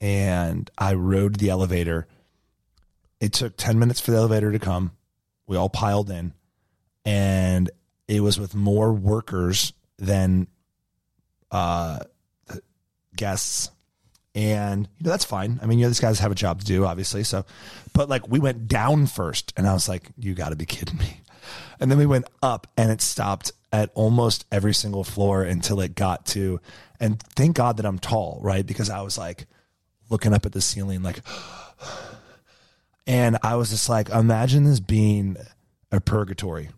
and 0.00 0.68
I 0.76 0.94
rode 0.94 1.36
the 1.36 1.50
elevator. 1.50 2.08
It 3.20 3.32
took 3.32 3.56
10 3.56 3.78
minutes 3.78 4.00
for 4.00 4.10
the 4.10 4.16
elevator 4.16 4.52
to 4.52 4.58
come. 4.58 4.92
We 5.46 5.56
all 5.56 5.68
piled 5.68 6.10
in 6.10 6.32
and 7.04 7.70
it 8.08 8.20
was 8.20 8.40
with 8.40 8.54
more 8.54 8.92
workers 8.92 9.72
than 9.98 10.46
uh, 11.50 12.00
guests. 13.16 13.70
And 14.34 14.88
you 14.98 15.04
know 15.04 15.10
that's 15.10 15.24
fine. 15.24 15.58
I 15.60 15.66
mean, 15.66 15.78
you 15.80 15.84
know, 15.84 15.90
these 15.90 16.00
guys 16.00 16.20
have 16.20 16.30
a 16.30 16.36
job 16.36 16.60
to 16.60 16.64
do, 16.64 16.86
obviously. 16.86 17.24
So, 17.24 17.44
but 17.92 18.08
like 18.08 18.28
we 18.28 18.38
went 18.38 18.68
down 18.68 19.08
first, 19.08 19.52
and 19.56 19.66
I 19.66 19.72
was 19.72 19.88
like, 19.88 20.08
"You 20.16 20.34
got 20.34 20.50
to 20.50 20.56
be 20.56 20.66
kidding 20.66 20.98
me!" 20.98 21.20
And 21.80 21.90
then 21.90 21.98
we 21.98 22.06
went 22.06 22.26
up, 22.40 22.68
and 22.76 22.92
it 22.92 23.00
stopped 23.00 23.50
at 23.72 23.90
almost 23.94 24.46
every 24.50 24.74
single 24.74 25.04
floor 25.04 25.42
until 25.42 25.80
it 25.80 25.94
got 25.94 26.26
to. 26.26 26.60
And 26.98 27.20
thank 27.20 27.56
God 27.56 27.76
that 27.76 27.86
I'm 27.86 27.98
tall, 27.98 28.38
right? 28.42 28.66
Because 28.66 28.90
I 28.90 29.02
was 29.02 29.16
like 29.16 29.46
looking 30.08 30.32
up 30.32 30.44
at 30.44 30.52
the 30.52 30.60
ceiling, 30.60 31.02
like, 31.02 31.20
and 33.06 33.38
I 33.42 33.56
was 33.56 33.70
just 33.70 33.88
like, 33.88 34.10
imagine 34.10 34.64
this 34.64 34.80
being 34.80 35.36
a 35.92 36.00
purgatory. 36.00 36.70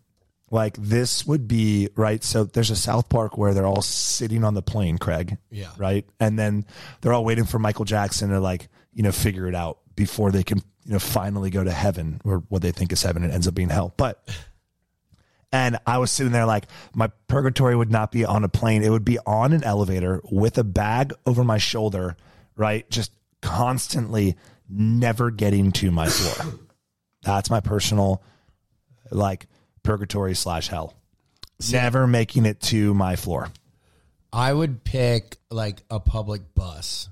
Like 0.50 0.76
this 0.76 1.26
would 1.26 1.48
be 1.48 1.88
right. 1.96 2.22
So 2.22 2.44
there's 2.44 2.70
a 2.70 2.76
South 2.76 3.09
Park 3.09 3.38
where 3.38 3.55
they're 3.55 3.66
all 3.66 3.81
sitting 3.81 4.44
on 4.44 4.52
the 4.52 4.61
plane, 4.61 4.98
Craig. 4.98 5.38
Yeah. 5.50 5.70
Right. 5.78 6.07
And 6.20 6.38
then 6.38 6.66
they're 7.00 7.14
all 7.14 7.24
waiting 7.24 7.46
for 7.46 7.59
Michael 7.59 7.87
Jackson 7.87 8.28
to 8.28 8.38
like, 8.38 8.68
you 8.92 9.02
know, 9.02 9.12
figure 9.12 9.48
it 9.48 9.55
out 9.55 9.78
before 9.96 10.31
they 10.31 10.42
can, 10.42 10.59
you 10.85 10.92
know, 10.92 10.98
finally 10.98 11.48
go 11.48 11.64
to 11.64 11.70
heaven 11.70 12.20
or 12.22 12.42
what 12.50 12.61
they 12.61 12.70
think 12.70 12.92
is 12.92 13.02
heaven. 13.02 13.24
It 13.24 13.33
ends 13.33 13.48
up 13.48 13.55
being 13.55 13.70
hell. 13.70 13.94
But 13.96 14.28
and 15.52 15.78
I 15.86 15.98
was 15.98 16.10
sitting 16.10 16.32
there 16.32 16.46
like 16.46 16.64
my 16.94 17.08
purgatory 17.28 17.76
would 17.76 17.90
not 17.90 18.10
be 18.10 18.24
on 18.24 18.42
a 18.42 18.48
plane. 18.48 18.82
It 18.82 18.90
would 18.90 19.04
be 19.04 19.18
on 19.26 19.52
an 19.52 19.62
elevator 19.62 20.20
with 20.30 20.56
a 20.58 20.64
bag 20.64 21.12
over 21.26 21.44
my 21.44 21.58
shoulder, 21.58 22.16
right? 22.56 22.88
Just 22.90 23.12
constantly 23.42 24.36
never 24.68 25.30
getting 25.30 25.72
to 25.72 25.90
my 25.90 26.08
floor. 26.08 26.54
That's 27.22 27.50
my 27.50 27.60
personal 27.60 28.22
like 29.10 29.46
purgatory 29.82 30.34
slash 30.34 30.68
hell. 30.68 30.94
Never 31.70 32.06
making 32.06 32.46
it 32.46 32.60
to 32.62 32.94
my 32.94 33.14
floor. 33.14 33.48
I 34.32 34.52
would 34.52 34.82
pick 34.82 35.36
like 35.50 35.82
a 35.90 36.00
public 36.00 36.54
bus, 36.54 37.08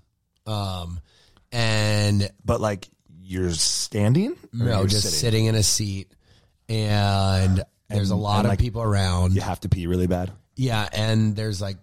um, 0.46 1.00
and 1.53 2.31
But 2.44 2.61
like 2.61 2.88
you're 3.22 3.53
standing? 3.53 4.37
No, 4.53 4.79
you're 4.79 4.88
just 4.88 5.20
sitting. 5.20 5.44
in 5.44 5.55
a 5.55 5.62
seat, 5.62 6.11
and 6.68 7.62
there's 7.90 8.11
a 8.11 8.16
lot 8.16 8.38
and, 8.38 8.46
of 8.46 8.50
like, 8.53 8.59
people 8.59 8.83
around. 8.83 9.35
You 9.35 9.40
have 9.40 9.61
to 9.61 9.68
pee 9.68 9.87
really 9.87 10.07
bad. 10.07 10.31
Yeah, 10.57 10.88
and 10.92 11.35
there's 11.37 11.61
like 11.61 11.76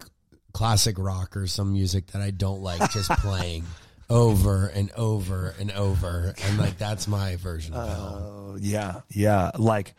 classic 0.54 0.98
rock 0.98 1.38
or 1.38 1.48
some 1.48 1.74
music 1.74 2.08
that 2.08 2.22
I 2.22 2.32
don't 2.32 2.62
like 2.62 2.92
just 2.92 3.10
playing 3.20 3.64
over 4.10 4.68
and 4.68 4.92
over 4.96 5.54
and 5.60 5.72
over, 5.72 6.34
and 6.44 6.58
like 6.58 6.78
that's 6.78 7.08
my 7.08 7.36
version 7.38 7.74
of 7.74 7.88
hell. 7.88 8.54
Oh 8.54 8.58
yeah, 8.60 9.02
yeah. 9.10 9.52
Like 9.58 9.94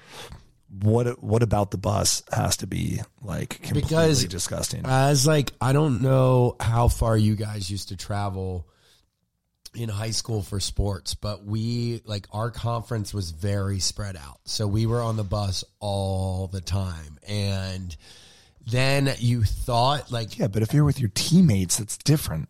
what? 0.82 1.22
What 1.22 1.42
about 1.42 1.70
the 1.70 1.78
bus 1.78 2.22
has 2.32 2.58
to 2.58 2.66
be 2.66 3.00
like 3.22 3.50
completely 3.50 3.82
Because- 3.82 4.24
disgusting? 4.24 4.82
As 4.84 5.26
like 5.26 5.52
I 5.60 5.72
don't 5.72 6.02
know 6.02 6.56
how 6.60 6.88
far 6.88 7.16
you 7.16 7.36
guys 7.36 7.70
used 7.70 7.88
to 7.88 7.96
travel 7.96 8.66
in 9.74 9.88
high 9.88 10.10
school 10.10 10.42
for 10.42 10.60
sports, 10.60 11.14
but 11.14 11.44
we 11.44 12.00
like 12.04 12.26
our 12.32 12.50
conference 12.50 13.12
was 13.14 13.30
very 13.30 13.78
spread 13.80 14.16
out. 14.16 14.40
So 14.44 14.66
we 14.66 14.86
were 14.86 15.00
on 15.00 15.16
the 15.16 15.24
bus 15.24 15.64
all 15.80 16.46
the 16.48 16.60
time. 16.60 17.18
And 17.26 17.96
then 18.70 19.10
you 19.18 19.42
thought 19.44 20.10
like 20.10 20.38
Yeah, 20.38 20.48
but 20.48 20.62
if 20.62 20.72
you're 20.74 20.84
with 20.84 21.00
your 21.00 21.10
teammates, 21.14 21.80
it's 21.80 21.96
different. 21.98 22.48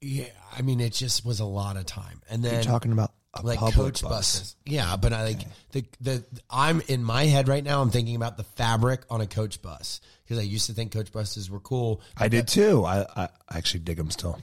yeah, 0.00 0.24
I 0.56 0.62
mean 0.62 0.80
it 0.80 0.92
just 0.92 1.24
was 1.24 1.40
a 1.40 1.44
lot 1.44 1.76
of 1.76 1.86
time. 1.86 2.20
And 2.30 2.44
then 2.44 2.54
You're 2.54 2.62
talking 2.62 2.92
about 2.92 3.12
a 3.34 3.42
like 3.44 3.58
public 3.58 3.76
coach 3.76 4.02
bus. 4.02 4.10
buses. 4.10 4.56
Yeah, 4.64 4.96
but 4.96 5.12
I 5.12 5.24
like 5.24 5.40
the 5.72 5.84
the 6.00 6.24
I'm 6.50 6.80
in 6.88 7.04
my 7.04 7.24
head 7.26 7.48
right 7.48 7.62
now. 7.64 7.82
I'm 7.82 7.90
thinking 7.90 8.16
about 8.16 8.36
the 8.38 8.44
fabric 8.44 9.02
on 9.10 9.20
a 9.20 9.26
coach 9.26 9.60
bus 9.60 10.00
because 10.24 10.38
I 10.38 10.42
used 10.42 10.66
to 10.66 10.72
think 10.72 10.92
coach 10.92 11.12
buses 11.12 11.50
were 11.50 11.60
cool. 11.60 12.00
I 12.16 12.28
did 12.28 12.48
too. 12.48 12.84
I, 12.84 13.04
I 13.14 13.28
actually 13.50 13.80
dig 13.80 13.98
them 13.98 14.10
still. 14.10 14.40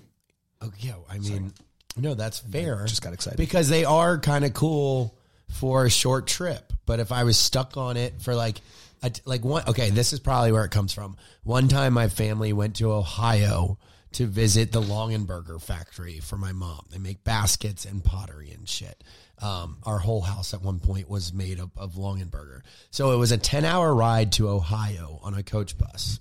Oh 0.61 0.71
yeah, 0.79 0.93
I 1.09 1.17
mean, 1.17 1.53
no, 1.97 2.13
that's 2.13 2.39
fair. 2.39 2.85
Just 2.85 3.01
got 3.01 3.13
excited. 3.13 3.37
because 3.37 3.69
they 3.69 3.85
are 3.85 4.17
kind 4.17 4.45
of 4.45 4.53
cool 4.53 5.15
for 5.49 5.85
a 5.85 5.89
short 5.89 6.27
trip. 6.27 6.73
But 6.85 6.99
if 6.99 7.11
I 7.11 7.23
was 7.23 7.37
stuck 7.37 7.77
on 7.77 7.97
it 7.97 8.21
for 8.21 8.35
like, 8.35 8.57
a, 9.03 9.11
like 9.25 9.43
one, 9.45 9.63
okay, 9.67 9.89
this 9.89 10.13
is 10.13 10.19
probably 10.19 10.51
where 10.51 10.65
it 10.65 10.71
comes 10.71 10.93
from. 10.93 11.17
One 11.43 11.67
time, 11.67 11.93
my 11.93 12.07
family 12.09 12.53
went 12.53 12.77
to 12.77 12.91
Ohio 12.91 13.77
to 14.13 14.27
visit 14.27 14.71
the 14.71 14.81
Longaberger 14.81 15.61
factory 15.61 16.19
for 16.19 16.37
my 16.37 16.51
mom. 16.51 16.85
They 16.91 16.99
make 16.99 17.23
baskets 17.23 17.85
and 17.85 18.03
pottery 18.03 18.51
and 18.51 18.67
shit. 18.67 19.03
Um, 19.41 19.77
our 19.83 19.97
whole 19.97 20.21
house 20.21 20.53
at 20.53 20.61
one 20.61 20.79
point 20.79 21.09
was 21.09 21.33
made 21.33 21.59
up 21.59 21.71
of 21.75 21.93
Longaberger. 21.93 22.61
So 22.91 23.11
it 23.11 23.17
was 23.17 23.31
a 23.31 23.37
10 23.37 23.65
hour 23.65 23.93
ride 23.93 24.31
to 24.33 24.49
Ohio 24.49 25.19
on 25.23 25.33
a 25.33 25.43
coach 25.43 25.77
bus. 25.77 26.19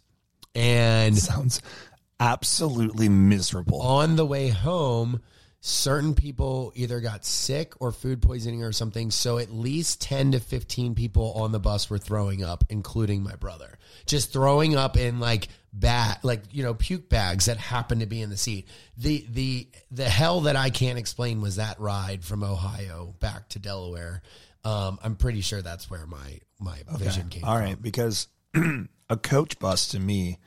And 0.55 1.17
Sounds 1.17 1.61
absolutely 2.19 3.09
miserable. 3.09 3.81
on 3.83 4.17
the 4.17 4.27
way 4.27 4.49
home, 4.49 5.23
certain 5.64 6.12
people 6.12 6.72
either 6.75 6.98
got 6.98 7.25
sick 7.25 7.75
or 7.79 7.92
food 7.92 8.20
poisoning 8.20 8.64
or 8.64 8.72
something. 8.72 9.12
So 9.12 9.38
at 9.38 9.53
least 9.53 10.01
10 10.01 10.33
to 10.33 10.40
15 10.40 10.96
people 10.96 11.35
on 11.35 11.53
the 11.53 11.61
bus 11.61 11.88
were 11.88 11.98
throwing 11.98 12.42
up, 12.42 12.64
including 12.68 13.22
my 13.22 13.37
brother. 13.37 13.79
Just 14.05 14.33
throwing 14.33 14.75
up 14.75 14.96
in 14.96 15.20
like 15.20 15.46
bag, 15.72 16.18
like, 16.25 16.42
you 16.51 16.64
know, 16.64 16.75
puke 16.75 17.09
bags 17.09 17.44
that 17.44 17.59
happened 17.59 18.01
to 18.01 18.09
be 18.09 18.20
in 18.20 18.29
the 18.29 18.37
seat. 18.37 18.66
The, 18.96 19.25
the, 19.31 19.68
the 19.92 20.09
hell 20.09 20.40
that 20.42 20.57
I 20.57 20.70
can't 20.70 20.98
explain 20.98 21.40
was 21.40 21.57
that 21.57 21.79
ride 21.79 22.25
from 22.25 22.42
Ohio 22.42 23.14
back 23.20 23.48
to 23.51 23.61
Delaware. 23.61 24.20
Um, 24.64 24.98
I'm 25.01 25.14
pretty 25.14 25.42
sure 25.42 25.62
that's 25.62 25.88
where 25.88 26.07
my, 26.07 26.40
my 26.59 26.79
vision 26.98 27.29
came 27.29 27.44
All 27.44 27.55
from. 27.55 27.64
right, 27.64 27.81
because 27.81 28.27
a 29.09 29.16
coach 29.16 29.61
bus 29.61 29.87
to 29.88 30.01
me 30.01 30.38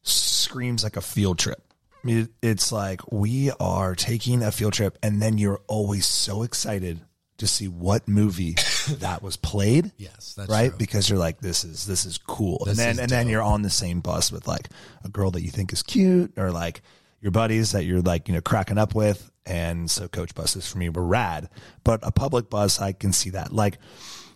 screams 0.00 0.84
like 0.84 0.96
a 0.96 1.02
field 1.02 1.38
trip. 1.38 1.62
It's 2.08 2.72
like 2.72 3.00
we 3.10 3.50
are 3.60 3.94
taking 3.94 4.42
a 4.42 4.52
field 4.52 4.74
trip, 4.74 4.98
and 5.02 5.20
then 5.20 5.38
you're 5.38 5.60
always 5.66 6.06
so 6.06 6.42
excited 6.42 7.00
to 7.38 7.46
see 7.46 7.68
what 7.68 8.08
movie 8.08 8.54
that 8.98 9.22
was 9.22 9.36
played. 9.36 9.92
Yes, 9.98 10.34
that's 10.36 10.48
right 10.48 10.70
true. 10.70 10.78
because 10.78 11.08
you're 11.10 11.18
like 11.18 11.40
this 11.40 11.64
is 11.64 11.86
this 11.86 12.04
is 12.04 12.18
cool, 12.18 12.64
This 12.64 12.78
and 12.78 12.96
then 12.96 13.02
and 13.02 13.10
then 13.10 13.28
you're 13.28 13.42
on 13.42 13.62
the 13.62 13.70
same 13.70 14.00
bus 14.00 14.32
with 14.32 14.46
like 14.46 14.68
a 15.04 15.08
girl 15.08 15.30
that 15.32 15.42
you 15.42 15.50
think 15.50 15.72
is 15.72 15.82
cute, 15.82 16.32
or 16.36 16.50
like 16.50 16.82
your 17.20 17.32
buddies 17.32 17.72
that 17.72 17.84
you're 17.84 18.02
like 18.02 18.28
you 18.28 18.34
know 18.34 18.40
cracking 18.40 18.78
up 18.78 18.94
with, 18.94 19.30
and 19.44 19.90
so 19.90 20.08
coach 20.08 20.34
buses 20.34 20.70
for 20.70 20.78
me 20.78 20.88
were 20.88 21.04
rad. 21.04 21.48
But 21.84 22.00
a 22.02 22.12
public 22.12 22.50
bus, 22.50 22.80
I 22.80 22.92
can 22.92 23.12
see 23.12 23.30
that 23.30 23.52
like 23.52 23.78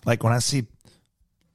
like 0.05 0.23
when 0.23 0.33
I 0.33 0.39
see 0.39 0.67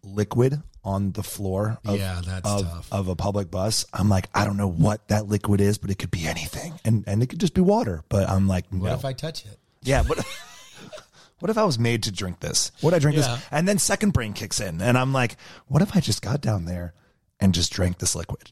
liquid 0.04 0.62
on 0.86 1.12
the 1.14 1.24
floor 1.24 1.80
of, 1.84 1.98
Yeah, 1.98 2.22
that's 2.26 2.48
of, 2.50 2.62
tough. 2.62 2.88
of 2.94 3.08
a 3.10 3.16
public 3.16 3.50
bus 3.52 3.86
i'm 3.92 4.08
like 4.08 4.30
i 4.34 4.46
don't 4.46 4.56
know 4.56 4.70
what 4.70 5.08
that 5.10 5.28
liquid 5.28 5.60
is 5.60 5.78
but 5.80 5.90
it 5.90 5.96
could 6.00 6.12
be 6.12 6.28
anything. 6.28 6.80
And 6.86 7.04
and 7.08 7.22
it 7.24 7.28
could 7.28 7.40
just 7.40 7.54
be 7.56 7.62
water. 7.62 8.04
But 8.08 8.30
i'm 8.30 8.48
like 8.48 8.66
What 8.70 8.92
if 8.94 9.04
I 9.04 9.14
touch 9.14 9.46
it? 9.46 9.58
yeah 9.82 10.04
but 10.08 10.20
what 11.40 11.50
if 11.50 11.58
i 11.58 11.64
was 11.64 11.78
made 11.80 12.04
to 12.04 12.12
drink 12.12 12.40
this? 12.40 12.72
What 12.82 12.94
i 12.94 13.00
drink 13.00 13.18
Yeah. 13.18 13.36
this 13.36 13.46
and 13.52 13.68
then 13.68 13.78
second 13.80 14.12
brain 14.14 14.34
kicks 14.34 14.60
in. 14.62 14.82
And 14.82 14.98
i'm 14.98 15.12
like 15.12 15.36
what 15.68 15.82
if 15.82 15.96
i 15.96 16.00
just 16.00 16.22
got 16.22 16.40
down 16.42 16.66
there 16.66 16.94
and 17.40 17.54
just 17.54 17.72
drank 17.74 17.98
this 17.98 18.16
liquid 18.16 18.52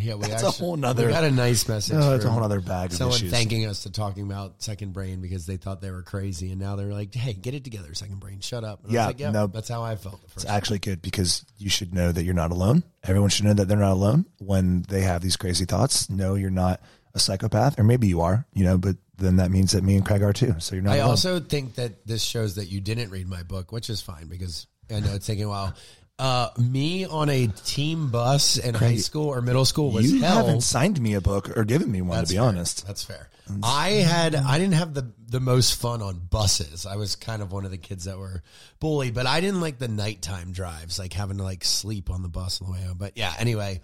Yeah, 0.00 0.14
we 0.14 0.26
That's 0.26 0.42
a 0.42 0.50
whole 0.50 0.76
nother- 0.76 1.06
We 1.06 1.12
got 1.12 1.24
a 1.24 1.30
nice 1.30 1.68
message. 1.68 1.96
Oh, 1.96 2.10
that's 2.10 2.24
a 2.24 2.30
whole 2.30 2.42
other 2.42 2.60
bag 2.60 2.90
of 2.90 2.96
Someone 2.96 3.16
issues. 3.16 3.30
thanking 3.30 3.66
us 3.66 3.82
to 3.84 3.90
talking 3.90 4.24
about 4.24 4.62
Second 4.62 4.92
Brain 4.92 5.20
because 5.20 5.46
they 5.46 5.56
thought 5.56 5.80
they 5.80 5.90
were 5.90 6.02
crazy, 6.02 6.50
and 6.50 6.60
now 6.60 6.76
they're 6.76 6.92
like, 6.92 7.14
"Hey, 7.14 7.32
get 7.32 7.54
it 7.54 7.64
together, 7.64 7.92
Second 7.94 8.20
Brain. 8.20 8.40
Shut 8.40 8.64
up." 8.64 8.84
And 8.84 8.92
Yeah, 8.92 9.06
like, 9.06 9.20
yeah, 9.20 9.30
no. 9.30 9.46
that's 9.46 9.68
how 9.68 9.82
I 9.82 9.96
felt 9.96 10.16
at 10.16 10.20
it's 10.24 10.32
first. 10.34 10.46
actually 10.48 10.78
good 10.78 11.02
because 11.02 11.44
you 11.58 11.68
should 11.70 11.92
know 11.94 12.12
that 12.12 12.24
you're 12.24 12.34
not 12.34 12.50
alone 12.52 12.82
everyone 13.04 13.30
should 13.30 13.44
know 13.46 13.54
that 13.54 13.66
they're 13.68 13.78
not 13.78 13.92
alone 13.92 14.26
when 14.38 14.82
they 14.88 15.02
have 15.02 15.22
these 15.22 15.36
crazy 15.36 15.64
thoughts 15.64 16.10
no 16.10 16.34
you're 16.34 16.50
not 16.50 16.80
a 17.14 17.18
psychopath 17.18 17.78
or 17.78 17.84
maybe 17.84 18.06
you 18.08 18.20
are 18.20 18.44
you 18.54 18.64
know 18.64 18.76
but 18.76 18.96
then 19.16 19.36
that 19.36 19.50
means 19.50 19.72
that 19.72 19.82
me 19.82 19.96
and 19.96 20.04
craig 20.04 20.22
are 20.22 20.32
too 20.32 20.54
so 20.58 20.74
you're 20.74 20.82
not 20.84 20.92
I 20.94 20.96
alone. 20.98 21.10
also 21.10 21.40
think 21.40 21.76
that 21.76 22.06
this 22.06 22.22
shows 22.22 22.56
that 22.56 22.66
you 22.66 22.80
didn't 22.80 23.10
read 23.10 23.26
my 23.28 23.42
book, 23.44 23.72
which 23.72 23.88
is 23.90 24.00
fine 24.00 24.26
because 24.28 24.66
I 24.90 25.00
know 25.00 25.12
it's 25.14 25.26
taking 25.26 25.44
a 25.44 25.48
while. 25.48 25.74
Uh, 26.18 26.50
me 26.58 27.04
on 27.04 27.28
a 27.30 27.46
team 27.46 28.10
bus 28.10 28.56
in 28.56 28.74
high 28.74 28.96
school 28.96 29.26
or 29.28 29.40
middle 29.40 29.64
school 29.64 29.92
was 29.92 30.10
you 30.10 30.20
hell. 30.20 30.38
haven't 30.46 30.62
signed 30.62 31.00
me 31.00 31.14
a 31.14 31.20
book 31.20 31.56
or 31.56 31.64
given 31.64 31.90
me 31.92 32.00
one 32.02 32.18
That's 32.18 32.30
to 32.30 32.34
be 32.34 32.38
fair. 32.38 32.48
honest 32.48 32.86
That's 32.88 33.04
fair. 33.04 33.28
I 33.62 33.90
had 33.90 34.34
I 34.34 34.58
didn't 34.58 34.74
have 34.74 34.94
the 34.94 35.12
the 35.28 35.38
most 35.40 35.76
fun 35.80 36.02
on 36.02 36.18
buses. 36.18 36.86
I 36.86 36.96
was 36.96 37.14
kind 37.14 37.40
of 37.40 37.52
one 37.52 37.64
of 37.64 37.70
the 37.70 37.78
kids 37.78 38.04
that 38.04 38.18
were 38.18 38.42
bullied, 38.80 39.14
but 39.14 39.26
I 39.26 39.40
didn't 39.40 39.60
like 39.60 39.78
the 39.78 39.86
nighttime 39.88 40.50
drives, 40.52 40.98
like 40.98 41.12
having 41.12 41.36
to 41.38 41.44
like 41.44 41.64
sleep 41.64 42.10
on 42.10 42.22
the 42.22 42.28
bus 42.28 42.60
on 42.60 42.66
the 42.66 42.72
way 42.74 42.82
home. 42.82 42.98
But 42.98 43.16
yeah, 43.16 43.32
anyway, 43.38 43.80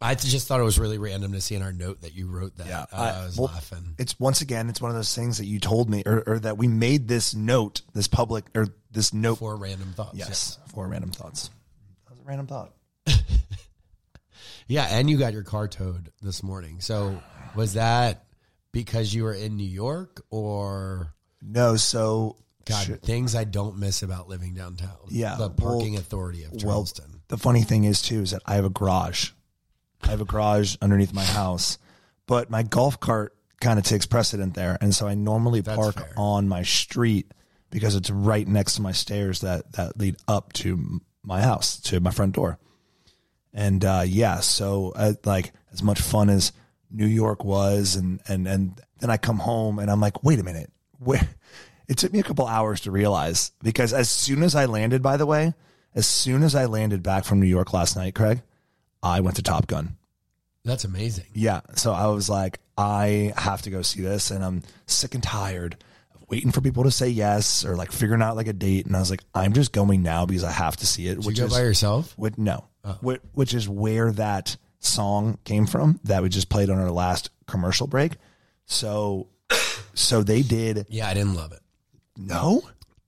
I 0.00 0.14
just 0.14 0.46
thought 0.46 0.60
it 0.60 0.64
was 0.64 0.78
really 0.78 0.98
random 0.98 1.32
to 1.32 1.40
see 1.40 1.54
in 1.56 1.62
our 1.62 1.72
note 1.72 2.02
that 2.02 2.14
you 2.14 2.28
wrote 2.28 2.56
that. 2.58 2.66
Yeah, 2.68 2.82
Uh, 2.92 2.96
I- 2.96 3.10
I, 3.22 3.24
was 3.26 3.36
well, 3.36 3.48
laughing. 3.52 3.94
it's 3.98 4.18
once 4.20 4.40
again 4.42 4.68
it's 4.70 4.80
one 4.80 4.90
of 4.92 4.96
those 4.96 5.14
things 5.14 5.38
that 5.38 5.46
you 5.46 5.58
told 5.60 5.90
me 5.90 6.02
or, 6.06 6.22
or 6.26 6.38
that 6.38 6.56
we 6.56 6.68
made 6.68 7.08
this 7.08 7.34
note 7.34 7.82
this 7.94 8.06
public 8.08 8.44
or 8.54 8.68
this 8.92 9.12
note 9.12 9.38
for 9.40 9.56
random 9.56 9.92
thoughts. 9.96 10.16
yes 10.16 10.58
for 10.72 10.86
random 10.86 11.10
thoughts 11.10 11.50
that 11.50 11.50
was 11.50 11.50
a 11.50 11.63
random 12.24 12.46
thought 12.46 12.72
Yeah, 14.66 14.84
and 14.90 15.10
you 15.10 15.18
got 15.18 15.34
your 15.34 15.42
car 15.42 15.68
towed 15.68 16.10
this 16.22 16.42
morning. 16.42 16.80
So 16.80 17.20
was 17.54 17.74
that 17.74 18.24
because 18.72 19.12
you 19.12 19.24
were 19.24 19.34
in 19.34 19.56
New 19.58 19.68
York 19.68 20.22
or 20.30 21.12
no 21.42 21.76
so 21.76 22.36
God, 22.64 22.86
shit. 22.86 23.02
things 23.02 23.34
I 23.34 23.44
don't 23.44 23.76
miss 23.78 24.02
about 24.02 24.26
living 24.28 24.54
downtown. 24.54 24.96
Yeah, 25.10 25.36
The 25.36 25.50
parking 25.50 25.92
well- 25.92 26.00
authority 26.00 26.44
of 26.44 26.64
well 26.64 26.86
the 27.28 27.36
funny 27.36 27.62
thing 27.62 27.84
is 27.84 28.00
too 28.02 28.20
is 28.22 28.30
that 28.32 28.42
i 28.46 28.54
have 28.54 28.64
a 28.66 28.70
garage 28.70 29.30
i 30.02 30.08
have 30.08 30.20
a 30.20 30.24
garage 30.26 30.76
underneath 30.82 31.12
my 31.14 31.24
house 31.24 31.78
but 32.26 32.50
my 32.50 32.62
golf 32.62 33.00
cart 33.00 33.34
kind 33.62 33.78
of 33.78 33.84
takes 33.84 34.04
precedent 34.06 34.54
there 34.54 34.76
and 34.82 34.94
so 34.94 35.06
i 35.06 35.14
normally 35.14 35.60
That's 35.62 35.76
park 35.76 35.94
fair. 35.96 36.12
on 36.18 36.48
my 36.48 36.62
street 36.62 37.32
because 37.70 37.96
it's 37.96 38.10
right 38.10 38.46
next 38.46 38.74
to 38.74 38.82
my 38.82 38.92
stairs 38.92 39.40
that 39.40 39.72
that 39.72 39.96
lead 39.98 40.16
up 40.28 40.52
to 40.54 41.00
my 41.24 41.42
house 41.42 41.80
to 41.80 42.00
my 42.00 42.10
front 42.10 42.34
door 42.34 42.58
and 43.54 43.84
uh, 43.84 44.02
yeah, 44.04 44.40
so 44.40 44.92
uh, 44.96 45.14
like 45.24 45.52
as 45.72 45.82
much 45.82 46.00
fun 46.00 46.28
as 46.28 46.52
New 46.90 47.06
York 47.06 47.44
was, 47.44 47.94
and 47.94 48.20
and 48.26 48.48
and 48.48 48.80
then 48.98 49.10
I 49.10 49.16
come 49.16 49.38
home 49.38 49.78
and 49.78 49.90
I'm 49.90 50.00
like, 50.00 50.24
wait 50.24 50.40
a 50.40 50.44
minute, 50.44 50.70
where? 50.98 51.26
It 51.86 51.98
took 51.98 52.14
me 52.14 52.18
a 52.18 52.22
couple 52.22 52.46
hours 52.46 52.80
to 52.80 52.90
realize 52.90 53.52
because 53.62 53.92
as 53.92 54.08
soon 54.08 54.42
as 54.42 54.54
I 54.54 54.64
landed, 54.64 55.02
by 55.02 55.18
the 55.18 55.26
way, 55.26 55.52
as 55.94 56.06
soon 56.06 56.42
as 56.42 56.54
I 56.54 56.64
landed 56.64 57.02
back 57.02 57.26
from 57.26 57.40
New 57.40 57.46
York 57.46 57.74
last 57.74 57.94
night, 57.94 58.14
Craig, 58.14 58.40
I 59.02 59.20
went 59.20 59.36
to 59.36 59.42
Top 59.42 59.66
Gun. 59.66 59.98
That's 60.64 60.84
amazing. 60.84 61.26
Yeah, 61.34 61.60
so 61.74 61.92
I 61.92 62.06
was 62.06 62.30
like, 62.30 62.58
I 62.78 63.34
have 63.36 63.60
to 63.62 63.70
go 63.70 63.82
see 63.82 64.00
this, 64.00 64.30
and 64.30 64.42
I'm 64.42 64.62
sick 64.86 65.12
and 65.14 65.22
tired 65.22 65.76
waiting 66.28 66.50
for 66.50 66.60
people 66.60 66.84
to 66.84 66.90
say 66.90 67.08
yes 67.08 67.64
or 67.64 67.76
like 67.76 67.92
figuring 67.92 68.22
out 68.22 68.36
like 68.36 68.48
a 68.48 68.52
date, 68.52 68.86
and 68.86 68.96
I 68.96 69.00
was 69.00 69.10
like, 69.10 69.22
I'm 69.34 69.52
just 69.52 69.72
going 69.72 70.02
now 70.02 70.26
because 70.26 70.44
I 70.44 70.50
have 70.50 70.76
to 70.78 70.86
see 70.86 71.06
it. 71.08 71.16
Did 71.16 71.26
which 71.26 71.38
you 71.38 71.42
go 71.44 71.46
is 71.46 71.52
by 71.52 71.60
yourself? 71.60 72.14
which, 72.16 72.38
no, 72.38 72.64
oh. 72.84 72.98
which, 73.00 73.20
which 73.32 73.54
is 73.54 73.68
where 73.68 74.12
that 74.12 74.56
song 74.80 75.38
came 75.44 75.66
from 75.66 76.00
that 76.04 76.22
we 76.22 76.28
just 76.28 76.48
played 76.48 76.70
on 76.70 76.78
our 76.78 76.90
last 76.90 77.30
commercial 77.46 77.86
break. 77.86 78.12
So, 78.66 79.28
so 79.94 80.22
they 80.22 80.42
did 80.42 80.86
Yeah, 80.88 81.08
I 81.08 81.14
didn't 81.14 81.34
love 81.34 81.52
it. 81.52 81.60
no. 82.16 82.62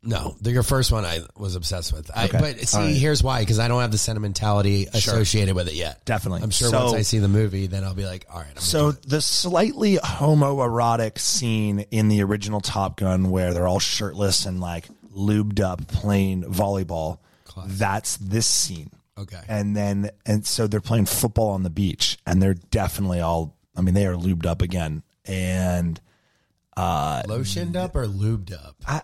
No, 0.07 0.37
the, 0.41 0.53
your 0.53 0.63
first 0.63 0.93
one 0.93 1.05
I 1.05 1.21
was 1.37 1.57
obsessed 1.57 1.93
with. 1.93 2.11
I, 2.15 2.27
Okay. 2.27 2.39
But 2.39 2.61
see, 2.69 2.77
All 2.79 2.85
right. 2.85 2.95
here's 2.97 3.23
why 3.23 3.41
because 3.41 3.59
I 3.59 3.69
don't 3.69 3.81
have 3.81 3.91
the 3.91 3.99
sentimentality 3.99 4.87
associated 4.87 5.55
with 5.55 5.69
it 5.69 5.75
yet. 5.75 6.05
Definitely. 6.05 6.43
I'm 6.43 6.51
sure 6.51 6.71
So- 6.71 6.85
once 6.85 6.95
I 6.95 7.03
see 7.03 7.19
the 7.19 7.29
movie, 7.29 7.67
then 7.67 7.85
I'll 7.85 7.95
be 7.95 8.07
like, 8.07 8.25
all 8.33 8.39
right. 8.41 8.47
I'm 8.51 8.57
So 8.63 8.93
the 8.93 9.21
slightly 9.21 9.97
homoerotic 9.97 11.19
scene 11.19 11.81
in 11.91 12.09
the 12.09 12.23
original 12.23 12.61
Top 12.61 12.97
Gun 12.97 13.31
where 13.31 13.53
they're 13.53 13.67
all 13.69 13.81
shirtless 13.81 14.47
and 14.47 14.61
like 14.61 14.87
lubed 15.15 15.61
up 15.61 15.87
playing 15.89 16.45
volleyball, 16.45 17.19
that's 17.67 18.17
this 18.19 18.47
scene. 18.47 18.91
Okay. 19.19 19.41
And 19.49 19.75
then 19.77 20.11
and 20.27 20.47
so 20.47 20.67
they're 20.67 20.81
playing 20.81 21.07
football 21.07 21.51
on 21.51 21.63
the 21.63 21.71
beach 21.71 22.19
and 22.27 22.43
they're 22.43 22.55
definitely 22.55 23.21
all 23.21 23.57
I 23.75 23.81
mean 23.81 23.95
they 23.95 24.07
are 24.07 24.15
lubed 24.15 24.45
up 24.47 24.61
again 24.63 25.03
and 25.25 25.99
uh, 26.77 27.23
lotioned 27.23 27.77
up 27.77 27.97
or 27.97 28.07
lubed 28.07 28.53
up. 28.53 28.77
I, 28.87 29.01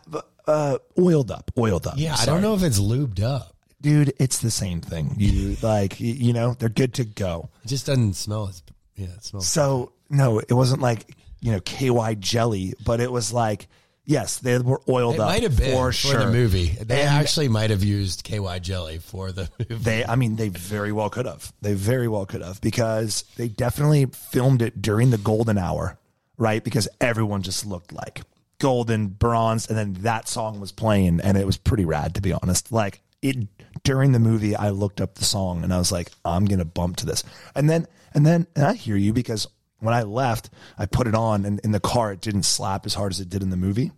uh 0.52 0.78
oiled 0.98 1.30
up, 1.30 1.50
oiled 1.58 1.86
up. 1.86 1.94
Yeah, 1.96 2.14
I 2.18 2.26
don't 2.26 2.42
know 2.42 2.54
if 2.54 2.62
it's 2.62 2.78
lubed 2.78 3.20
up. 3.22 3.54
dude. 3.80 4.12
It's 4.18 4.38
the 4.38 4.50
same 4.50 4.80
thing. 4.80 5.14
You 5.18 5.56
like, 5.62 5.92
y- 6.00 6.06
you 6.26 6.32
know, 6.32 6.54
they're 6.58 6.68
good 6.68 6.94
to 6.94 7.04
go. 7.04 7.48
It 7.64 7.68
just 7.68 7.86
doesn't 7.86 8.14
smell 8.14 8.48
as. 8.48 8.62
Yeah, 8.96 9.06
it 9.16 9.24
smells. 9.24 9.48
So 9.48 9.92
no, 10.10 10.38
it 10.38 10.52
wasn't 10.52 10.82
like 10.82 11.16
you 11.40 11.50
know, 11.52 11.60
KY 11.60 12.14
jelly, 12.20 12.74
but 12.84 13.00
it 13.00 13.10
was 13.10 13.32
like, 13.32 13.66
yes, 14.04 14.38
they 14.38 14.58
were 14.58 14.80
oiled 14.88 15.14
It 15.16 15.20
up 15.20 15.26
might 15.28 15.42
have 15.42 15.56
been 15.56 15.72
for 15.72 15.86
for, 15.86 15.92
sure. 15.92 16.20
the 16.26 16.30
movie. 16.30 16.66
They 16.80 17.00
And- 17.00 17.10
actually 17.10 17.48
might 17.48 17.70
have 17.70 17.82
used 17.82 18.22
KY 18.22 18.60
jelly 18.60 18.98
for 18.98 19.32
the 19.32 19.48
movie. 19.58 19.74
They, 19.82 20.04
I 20.04 20.14
mean, 20.14 20.36
they 20.36 20.50
very 20.50 20.92
well 20.92 21.10
could 21.10 21.26
have. 21.26 21.52
They 21.60 21.74
very 21.74 22.06
well 22.06 22.26
could 22.26 22.42
have 22.42 22.60
because 22.60 23.24
they 23.36 23.48
definitely 23.48 24.06
filmed 24.06 24.62
it 24.62 24.80
during 24.82 25.10
the 25.10 25.18
golden 25.18 25.58
hour, 25.58 25.98
right? 26.38 26.62
Because 26.62 26.86
everyone 27.00 27.42
just 27.42 27.66
looked 27.66 27.92
like 27.92 28.20
golden, 28.62 29.08
bronze, 29.08 29.68
and 29.68 29.76
then 29.76 29.92
that 30.04 30.28
song 30.28 30.58
was 30.58 30.72
playing, 30.72 31.20
and 31.20 31.36
it 31.36 31.44
was 31.44 31.58
pretty 31.58 31.84
rad, 31.84 32.14
to 32.14 32.22
be 32.22 32.32
honest. 32.32 32.72
Like 32.72 33.02
it 33.20 33.36
during 33.84 34.12
the 34.12 34.18
movie, 34.18 34.56
I 34.56 34.70
looked 34.70 35.00
up 35.00 35.16
the 35.16 35.24
song 35.24 35.64
and 35.64 35.74
I 35.74 35.78
was 35.78 35.92
like, 35.92 36.10
I'm 36.24 36.46
gonna 36.46 36.64
bump 36.64 36.96
to 36.98 37.06
this, 37.06 37.24
and 37.54 37.68
then 37.68 37.86
and 38.14 38.24
then 38.24 38.46
and 38.56 38.64
I 38.64 38.72
hear 38.72 38.96
you 38.96 39.12
because 39.12 39.46
when 39.80 39.92
I 39.92 40.02
left, 40.02 40.48
I 40.78 40.86
put 40.86 41.06
it 41.06 41.14
on, 41.14 41.44
and 41.44 41.60
in 41.60 41.72
the 41.72 41.80
car, 41.80 42.12
it 42.12 42.20
didn't 42.20 42.44
slap 42.44 42.86
as 42.86 42.94
hard 42.94 43.12
as 43.12 43.20
it 43.20 43.28
did 43.28 43.42
in 43.42 43.50
the 43.50 43.56
movie 43.56 43.92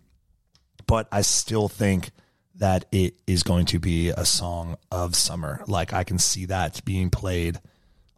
but 0.87 1.07
I 1.11 1.21
still 1.21 1.67
think 1.67 2.11
that 2.55 2.85
it 2.91 3.15
is 3.27 3.43
going 3.43 3.65
to 3.67 3.79
be 3.79 4.09
a 4.09 4.25
song 4.25 4.77
of 4.91 5.15
summer. 5.15 5.63
Like 5.67 5.93
I 5.93 6.03
can 6.03 6.19
see 6.19 6.45
that 6.45 6.83
being 6.85 7.09
played 7.09 7.59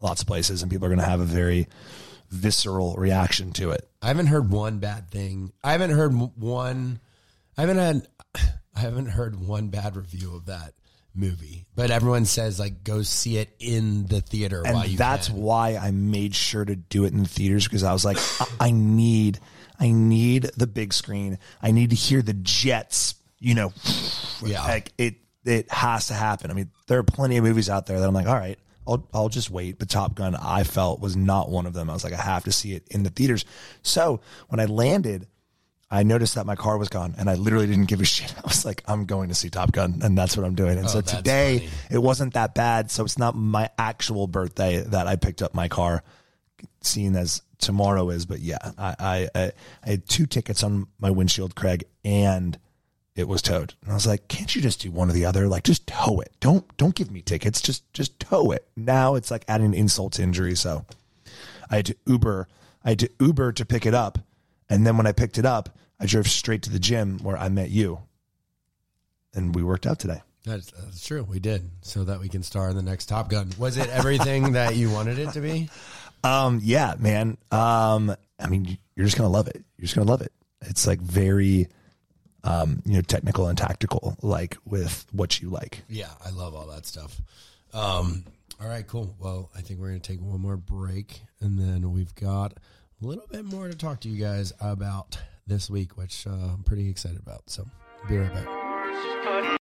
lots 0.01 0.21
of 0.21 0.27
places, 0.27 0.61
and 0.61 0.71
people 0.71 0.85
are 0.85 0.89
going 0.89 0.99
to 0.99 1.05
have 1.05 1.19
a 1.19 1.25
very 1.25 1.67
visceral 2.29 2.95
reaction 2.95 3.51
to 3.53 3.71
it. 3.71 3.87
I 4.01 4.07
haven't 4.07 4.27
heard 4.27 4.51
one 4.51 4.79
bad 4.79 5.09
thing. 5.09 5.51
I 5.63 5.71
haven't 5.73 5.91
heard 5.91 6.13
one. 6.35 6.99
I 7.57 7.61
haven't 7.61 7.77
had. 7.77 8.07
I 8.75 8.79
haven't 8.79 9.07
heard 9.07 9.39
one 9.39 9.69
bad 9.69 9.95
review 9.95 10.35
of 10.35 10.45
that 10.45 10.73
movie. 11.15 11.65
But 11.75 11.89
everyone 11.89 12.25
says 12.25 12.59
like 12.59 12.83
go 12.83 13.01
see 13.01 13.37
it 13.37 13.49
in 13.59 14.05
the 14.05 14.21
theater 14.21 14.61
And 14.65 14.95
that's 14.97 15.29
can. 15.29 15.37
why 15.37 15.75
I 15.75 15.89
made 15.89 16.35
sure 16.35 16.63
to 16.63 16.75
do 16.75 17.05
it 17.05 17.13
in 17.13 17.23
the 17.23 17.29
theaters 17.29 17.63
because 17.63 17.83
I 17.83 17.91
was 17.93 18.05
like, 18.05 18.17
I- 18.39 18.67
I 18.67 18.71
need, 18.71 19.39
I 19.79 19.89
need 19.89 20.43
the 20.57 20.67
big 20.67 20.93
screen. 20.93 21.39
I 21.61 21.71
need 21.71 21.89
to 21.89 21.95
hear 21.95 22.21
the 22.21 22.33
jets. 22.33 23.15
You 23.39 23.55
know, 23.55 23.73
Yeah. 24.45 24.63
like 24.63 24.91
it. 24.97 25.15
It 25.45 25.71
has 25.71 26.07
to 26.07 26.13
happen. 26.13 26.51
I 26.51 26.53
mean, 26.53 26.71
there 26.87 26.99
are 26.99 27.03
plenty 27.03 27.37
of 27.37 27.43
movies 27.45 27.69
out 27.69 27.85
there 27.85 27.99
that 27.99 28.05
I'm 28.07 28.13
like, 28.13 28.27
all 28.27 28.35
right, 28.35 28.59
I'll 28.87 29.07
I'll 29.13 29.29
just 29.29 29.49
wait. 29.51 29.77
But 29.79 29.89
Top 29.89 30.15
Gun, 30.15 30.35
I 30.35 30.63
felt 30.63 30.99
was 30.99 31.15
not 31.15 31.49
one 31.49 31.65
of 31.65 31.73
them. 31.73 31.89
I 31.89 31.93
was 31.93 32.03
like, 32.03 32.13
I 32.13 32.21
have 32.21 32.43
to 32.45 32.51
see 32.51 32.73
it 32.73 32.87
in 32.89 33.03
the 33.03 33.09
theaters. 33.09 33.45
So 33.81 34.21
when 34.49 34.59
I 34.59 34.65
landed, 34.65 35.27
I 35.89 36.03
noticed 36.03 36.35
that 36.35 36.45
my 36.45 36.55
car 36.55 36.77
was 36.77 36.89
gone, 36.89 37.15
and 37.17 37.29
I 37.29 37.35
literally 37.35 37.67
didn't 37.67 37.85
give 37.85 38.01
a 38.01 38.05
shit. 38.15 38.33
I 38.37 38.41
was 38.47 38.65
like, 38.65 38.83
I'm 38.87 39.05
going 39.05 39.29
to 39.29 39.35
see 39.35 39.49
Top 39.49 39.71
Gun, 39.71 39.99
and 40.03 40.17
that's 40.17 40.35
what 40.37 40.45
I'm 40.45 40.55
doing. 40.55 40.77
And 40.77 40.85
oh, 40.85 40.89
so 40.89 40.97
Oh, 40.97 41.01
that's 41.01 41.13
today, 41.17 41.59
funny. 41.59 41.71
it 41.91 41.97
wasn't 41.99 42.33
that 42.33 42.55
bad. 42.55 42.91
So 42.91 43.03
it's 43.03 43.17
not 43.17 43.35
my 43.35 43.69
actual 43.77 44.27
birthday 44.27 44.77
that 44.81 45.07
I 45.07 45.15
picked 45.15 45.41
up 45.41 45.53
my 45.53 45.67
car, 45.67 46.03
seeing 46.81 47.15
as 47.15 47.41
tomorrow 47.57 48.09
is. 48.09 48.25
But 48.25 48.39
yeah, 48.39 48.57
I 48.77 48.95
I, 48.99 49.29
I, 49.35 49.51
I 49.85 49.89
had 49.89 50.07
two 50.07 50.25
tickets 50.25 50.63
on 50.63 50.87
my 50.99 51.09
windshield, 51.11 51.55
Craig, 51.55 51.85
and 52.03 52.57
it 53.17 53.27
was 53.27 53.41
towed. 53.41 53.73
And 53.81 53.91
I 53.91 53.95
was 53.95 54.07
like, 54.07 54.27
can't 54.27 54.55
you 54.55 54.61
just 54.61 54.81
do 54.81 54.91
one 54.91 55.09
or 55.09 55.13
the 55.13 55.25
other? 55.25 55.47
Like, 55.47 55.63
just 55.63 55.87
tow 55.87 56.19
it. 56.19 56.31
Don't 56.39 56.65
don't 56.77 56.95
give 56.95 57.11
me 57.11 57.21
tickets. 57.21 57.59
Just 57.59 57.91
just 57.91 58.17
tow 58.19 58.51
it. 58.51 58.65
Now 58.77 59.15
it's 59.15 59.31
like 59.31 59.43
adding 59.47 59.73
insult 59.73 60.13
to 60.13 60.23
injury. 60.23 60.55
So 60.55 60.85
I 61.69 61.77
had 61.77 61.87
to 61.87 61.95
Uber. 62.05 62.47
I 62.85 62.89
had 62.89 62.99
to 62.99 63.09
Uber 63.19 63.51
to 63.53 63.65
pick 63.65 63.85
it 63.85 63.93
up, 63.93 64.19
and 64.69 64.87
then 64.87 64.95
when 64.95 65.07
I 65.07 65.11
picked 65.11 65.37
it 65.37 65.45
up, 65.45 65.77
I 65.99 66.05
drove 66.05 66.27
straight 66.27 66.61
to 66.63 66.69
the 66.69 66.79
gym 66.79 67.17
where 67.19 67.35
I 67.35 67.49
met 67.49 67.69
you, 67.69 67.99
and 69.33 69.53
we 69.53 69.63
worked 69.63 69.85
out 69.85 69.99
today. 69.99 70.21
That's, 70.45 70.71
that's 70.71 71.05
true. 71.05 71.23
We 71.23 71.39
did 71.39 71.69
so 71.81 72.05
that 72.05 72.21
we 72.21 72.29
can 72.29 72.41
star 72.41 72.69
in 72.69 72.77
the 72.77 72.81
next 72.81 73.07
Top 73.07 73.29
Gun. 73.29 73.51
Was 73.57 73.75
it 73.75 73.89
everything 73.89 74.51
that 74.53 74.77
you 74.77 74.89
wanted 74.89 75.19
it 75.19 75.31
to 75.31 75.41
be? 75.41 75.69
Um, 76.23 76.61
yeah, 76.63 76.93
man. 76.97 77.37
Um, 77.51 78.15
I 78.39 78.47
mean, 78.47 78.77
you're 78.95 79.05
just 79.05 79.17
gonna 79.17 79.29
love 79.29 79.47
it. 79.47 79.61
You're 79.77 79.83
just 79.83 79.95
gonna 79.95 80.09
love 80.09 80.21
it. 80.21 80.31
It's 80.61 80.87
like 80.87 80.99
very, 81.01 81.67
um, 82.47 82.81
you 82.85 82.93
know, 82.93 83.01
technical 83.01 83.47
and 83.47 83.57
tactical, 83.57 84.17
like 84.21 84.57
with 84.65 85.05
what 85.11 85.41
you 85.41 85.49
like. 85.49 85.83
Yeah, 85.89 86.09
I 86.25 86.29
love 86.29 86.55
all 86.55 86.67
that 86.67 86.85
stuff. 86.85 87.19
Um, 87.73 88.23
all 88.61 88.67
right, 88.67 88.87
cool. 88.87 89.15
Well, 89.19 89.51
I 89.55 89.61
think 89.61 89.79
we're 89.79 89.89
going 89.89 89.99
to 89.99 90.11
take 90.11 90.21
one 90.21 90.39
more 90.39 90.57
break, 90.57 91.21
and 91.41 91.59
then 91.59 91.91
we've 91.91 92.15
got 92.15 92.53
a 93.01 93.05
little 93.05 93.27
bit 93.29 93.45
more 93.45 93.67
to 93.67 93.75
talk 93.75 93.99
to 94.01 94.09
you 94.09 94.23
guys 94.23 94.53
about 94.61 95.19
this 95.45 95.69
week, 95.69 95.97
which 95.97 96.25
uh, 96.25 96.31
I'm 96.31 96.63
pretty 96.63 96.89
excited 96.89 97.19
about. 97.19 97.49
So, 97.49 97.65
be 98.07 98.17
right 98.17 98.33
back. 98.33 99.57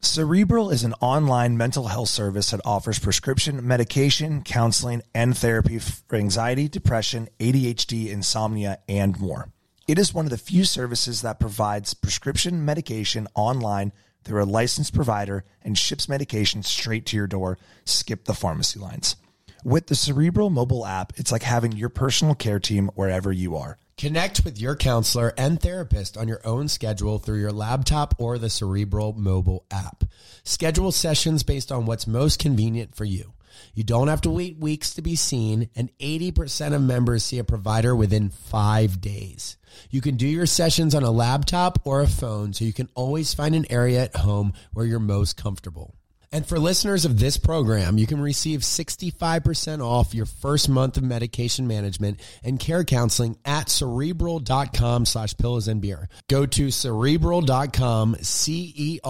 Cerebral 0.00 0.70
is 0.70 0.84
an 0.84 0.94
online 1.00 1.56
mental 1.56 1.86
health 1.86 2.08
service 2.08 2.50
that 2.50 2.60
offers 2.64 2.98
prescription 2.98 3.66
medication, 3.66 4.42
counseling, 4.42 5.02
and 5.14 5.36
therapy 5.36 5.78
for 5.78 6.16
anxiety, 6.16 6.68
depression, 6.68 7.28
ADHD, 7.38 8.10
insomnia, 8.10 8.78
and 8.88 9.18
more. 9.20 9.48
It 9.88 9.98
is 9.98 10.14
one 10.14 10.26
of 10.26 10.30
the 10.30 10.38
few 10.38 10.64
services 10.64 11.22
that 11.22 11.40
provides 11.40 11.92
prescription 11.92 12.64
medication 12.64 13.26
online 13.34 13.92
through 14.22 14.42
a 14.42 14.44
licensed 14.44 14.94
provider 14.94 15.44
and 15.62 15.76
ships 15.76 16.08
medication 16.08 16.62
straight 16.62 17.04
to 17.06 17.16
your 17.16 17.26
door. 17.26 17.58
Skip 17.84 18.24
the 18.24 18.34
pharmacy 18.34 18.78
lines. 18.78 19.16
With 19.64 19.88
the 19.88 19.96
Cerebral 19.96 20.50
mobile 20.50 20.86
app, 20.86 21.12
it's 21.16 21.32
like 21.32 21.42
having 21.42 21.72
your 21.72 21.88
personal 21.88 22.34
care 22.36 22.60
team 22.60 22.90
wherever 22.94 23.32
you 23.32 23.56
are. 23.56 23.78
Connect 23.96 24.44
with 24.44 24.60
your 24.60 24.76
counselor 24.76 25.32
and 25.36 25.60
therapist 25.60 26.16
on 26.16 26.28
your 26.28 26.40
own 26.44 26.68
schedule 26.68 27.18
through 27.18 27.40
your 27.40 27.52
laptop 27.52 28.14
or 28.18 28.38
the 28.38 28.50
Cerebral 28.50 29.12
mobile 29.14 29.64
app. 29.70 30.04
Schedule 30.44 30.92
sessions 30.92 31.42
based 31.42 31.72
on 31.72 31.86
what's 31.86 32.06
most 32.06 32.38
convenient 32.38 32.94
for 32.94 33.04
you. 33.04 33.32
You 33.74 33.84
don't 33.84 34.08
have 34.08 34.22
to 34.22 34.30
wait 34.30 34.58
weeks 34.58 34.94
to 34.94 35.02
be 35.02 35.14
seen, 35.16 35.70
and 35.76 35.96
80% 35.98 36.74
of 36.74 36.82
members 36.82 37.24
see 37.24 37.38
a 37.38 37.44
provider 37.44 37.94
within 37.94 38.30
five 38.30 39.00
days. 39.00 39.56
You 39.90 40.00
can 40.00 40.16
do 40.16 40.26
your 40.26 40.46
sessions 40.46 40.94
on 40.94 41.02
a 41.02 41.10
laptop 41.10 41.80
or 41.84 42.00
a 42.00 42.08
phone, 42.08 42.52
so 42.52 42.64
you 42.64 42.72
can 42.72 42.88
always 42.94 43.34
find 43.34 43.54
an 43.54 43.70
area 43.70 44.02
at 44.04 44.16
home 44.16 44.52
where 44.72 44.86
you're 44.86 44.98
most 44.98 45.36
comfortable. 45.36 45.94
And 46.34 46.46
for 46.46 46.58
listeners 46.58 47.04
of 47.04 47.18
this 47.18 47.36
program, 47.36 47.98
you 47.98 48.06
can 48.06 48.18
receive 48.18 48.60
65% 48.60 49.84
off 49.84 50.14
your 50.14 50.24
first 50.24 50.70
month 50.70 50.96
of 50.96 51.02
medication 51.02 51.66
management 51.66 52.20
and 52.42 52.58
care 52.58 52.84
counseling 52.84 53.36
at 53.44 53.68
cerebral.com 53.68 55.04
slash 55.04 55.36
pillows 55.36 55.68
and 55.68 55.82
beer. 55.82 56.08
Go 56.30 56.46
to 56.46 56.70
cerebral.com, 56.70 58.16
C-E-R-E-B-R-A-L 58.22 59.04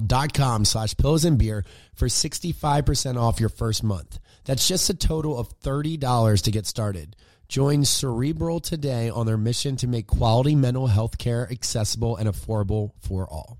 dot 0.00 0.34
com 0.34 0.64
slash 0.66 0.96
pillows 0.98 1.24
and 1.24 1.38
beer 1.38 1.64
for 1.94 2.08
65% 2.08 3.18
off 3.18 3.40
your 3.40 3.48
first 3.48 3.82
month. 3.82 4.18
That's 4.44 4.68
just 4.68 4.90
a 4.90 4.94
total 4.94 5.38
of 5.38 5.58
$30 5.60 6.42
to 6.42 6.50
get 6.50 6.66
started. 6.66 7.16
Join 7.48 7.86
Cerebral 7.86 8.60
today 8.60 9.08
on 9.08 9.24
their 9.24 9.38
mission 9.38 9.76
to 9.76 9.86
make 9.86 10.06
quality 10.06 10.54
mental 10.54 10.86
health 10.86 11.16
care 11.16 11.50
accessible 11.50 12.14
and 12.16 12.28
affordable 12.28 12.92
for 13.00 13.26
all. 13.26 13.58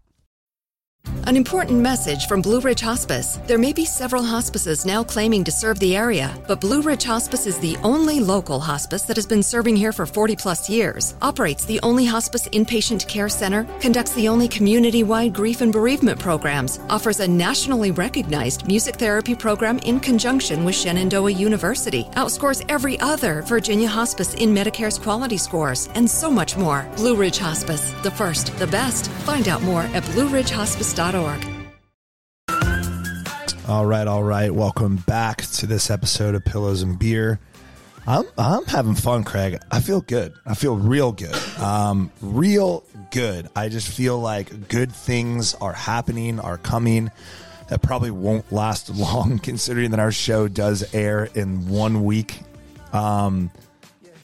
An 1.29 1.37
important 1.37 1.81
message 1.81 2.27
from 2.27 2.41
Blue 2.41 2.61
Ridge 2.61 2.81
Hospice. 2.81 3.39
There 3.47 3.59
may 3.59 3.75
be 3.75 3.85
several 3.85 4.23
hospices 4.23 4.87
now 4.87 5.05
claiming 5.05 5.45
to 5.45 5.53
serve 5.53 5.79
the 5.79 5.95
area, 5.95 6.35
but 6.47 6.61
Blue 6.61 6.81
Ridge 6.81 7.05
Hospice 7.05 7.47
is 7.47 7.59
the 7.59 7.77
only 7.83 8.19
local 8.19 8.59
hospice 8.59 9.03
that 9.03 9.17
has 9.17 9.27
been 9.27 9.43
serving 9.43 9.77
here 9.77 9.93
for 9.93 10.07
40 10.07 10.37
plus 10.37 10.71
years, 10.71 11.15
operates 11.21 11.67
the 11.67 11.81
only 11.83 12.07
hospice 12.07 12.49
inpatient 12.49 13.07
care 13.09 13.29
center, 13.29 13.65
conducts 13.81 14.15
the 14.15 14.29
only 14.29 14.49
community 14.49 15.03
wide 15.03 15.35
grief 15.35 15.61
and 15.61 15.73
bereavement 15.73 16.19
programs, 16.19 16.81
offers 16.89 17.21
a 17.21 17.29
nationally 17.29 17.91
recognized 17.91 18.67
music 18.67 18.97
therapy 18.97 19.35
program 19.35 19.79
in 19.81 20.01
conjunction 20.01 20.65
with 20.65 20.75
Shenandoah 20.75 21.31
University, 21.31 22.05
outscores 22.15 22.65
every 22.69 22.99
other 23.01 23.43
Virginia 23.43 23.89
hospice 23.89 24.33
in 24.35 24.55
Medicare's 24.55 24.99
quality 24.99 25.37
scores, 25.37 25.89
and 25.95 26.11
so 26.11 26.31
much 26.31 26.57
more. 26.57 26.89
Blue 26.97 27.17
Ridge 27.17 27.39
Hospice, 27.39 27.93
the 28.03 28.11
first, 28.11 28.57
the 28.59 28.67
best. 28.67 29.11
Find 29.27 29.47
out 29.49 29.63
more 29.63 29.83
at 29.95 30.05
blueridgehospice.org. 30.99 31.47
All 33.69 33.87
right, 33.87 34.07
all 34.07 34.23
right. 34.23 34.53
Welcome 34.53 34.97
back 34.97 35.43
to 35.43 35.67
this 35.67 35.91
episode 35.91 36.35
of 36.35 36.45
Pillows 36.45 36.83
and 36.83 36.99
Beer. 36.99 37.39
I'm 38.07 38.25
I'm 38.39 38.65
having 38.65 38.95
fun, 38.95 39.25
Craig. 39.25 39.59
I 39.71 39.81
feel 39.81 40.01
good. 40.01 40.33
I 40.47 40.55
feel 40.55 40.77
real 40.77 41.13
good. 41.13 41.35
Um, 41.61 42.11
real 42.23 42.85
good. 43.11 43.49
I 43.55 43.69
just 43.69 43.89
feel 43.89 44.19
like 44.19 44.69
good 44.69 44.91
things 44.91 45.55
are 45.55 45.75
happening, 45.75 46.41
are 46.41 46.57
coming. 46.57 47.11
That 47.69 47.83
probably 47.83 48.11
won't 48.11 48.51
last 48.51 48.89
long, 48.95 49.39
considering 49.39 49.91
that 49.91 50.01
our 50.01 50.13
show 50.13 50.49
does 50.49 50.95
air 50.95 51.29
in 51.35 51.69
one 51.69 52.05
week. 52.05 52.41
Um, 52.93 53.51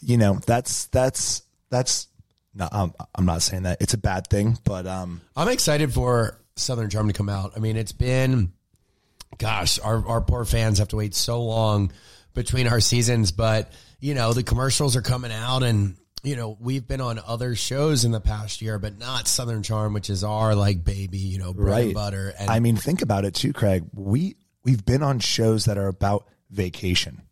you 0.01 0.17
know, 0.17 0.41
that's 0.47 0.87
that's 0.87 1.43
that's. 1.71 2.09
No, 2.57 2.69
I'm, 2.71 2.95
I'm 3.17 3.27
not 3.27 3.43
saying 3.43 3.65
that 3.65 3.83
it's 3.83 3.95
a 3.95 3.99
bad 3.99 4.29
thing, 4.29 4.57
but 4.63 4.87
um, 4.87 5.21
I'm 5.37 5.49
excited 5.49 5.93
for 5.93 6.39
Southern 6.57 6.91
Charm 6.91 7.09
to 7.09 7.13
come 7.13 7.29
out. 7.29 7.53
I 7.57 7.59
mean, 7.59 7.77
it's 7.77 7.93
been, 7.93 8.53
gosh, 9.39 9.79
our, 9.81 10.07
our 10.07 10.21
poor 10.21 10.45
fans 10.45 10.79
have 10.79 10.89
to 10.89 10.97
wait 10.97 11.15
so 11.15 11.43
long 11.43 11.93
between 12.35 12.67
our 12.67 12.81
seasons, 12.81 13.33
but 13.33 13.73
you 14.01 14.15
know, 14.15 14.33
the 14.33 14.43
commercials 14.43 14.97
are 14.97 15.03
coming 15.03 15.33
out 15.33 15.63
and, 15.63 15.97
you 16.23 16.37
know, 16.37 16.57
we've 16.61 16.87
been 16.87 17.01
on 17.01 17.19
other 17.27 17.55
shows 17.55 18.05
in 18.05 18.13
the 18.13 18.21
past 18.21 18.61
year, 18.63 18.79
but 18.79 18.99
not 18.99 19.27
Southern 19.29 19.63
Charm, 19.63 19.93
which 19.95 20.11
is 20.11 20.23
our 20.25 20.55
like 20.55 20.85
baby, 20.85 21.19
you 21.19 21.39
know, 21.39 21.55
bread 21.55 21.85
and 21.85 21.95
butter. 21.95 22.33
And 22.39 22.51
I 22.51 22.61
mean, 22.61 22.77
think 22.77 23.03
about 23.03 23.25
it 23.25 23.35
too, 23.35 23.53
Craig. 23.53 23.85
We 23.95 24.37
we've 24.63 24.85
been 24.85 25.03
on 25.03 25.21
shows 25.21 25.67
that 25.67 25.79
are 25.79 25.89
about 25.89 26.27
vacation. 26.51 27.23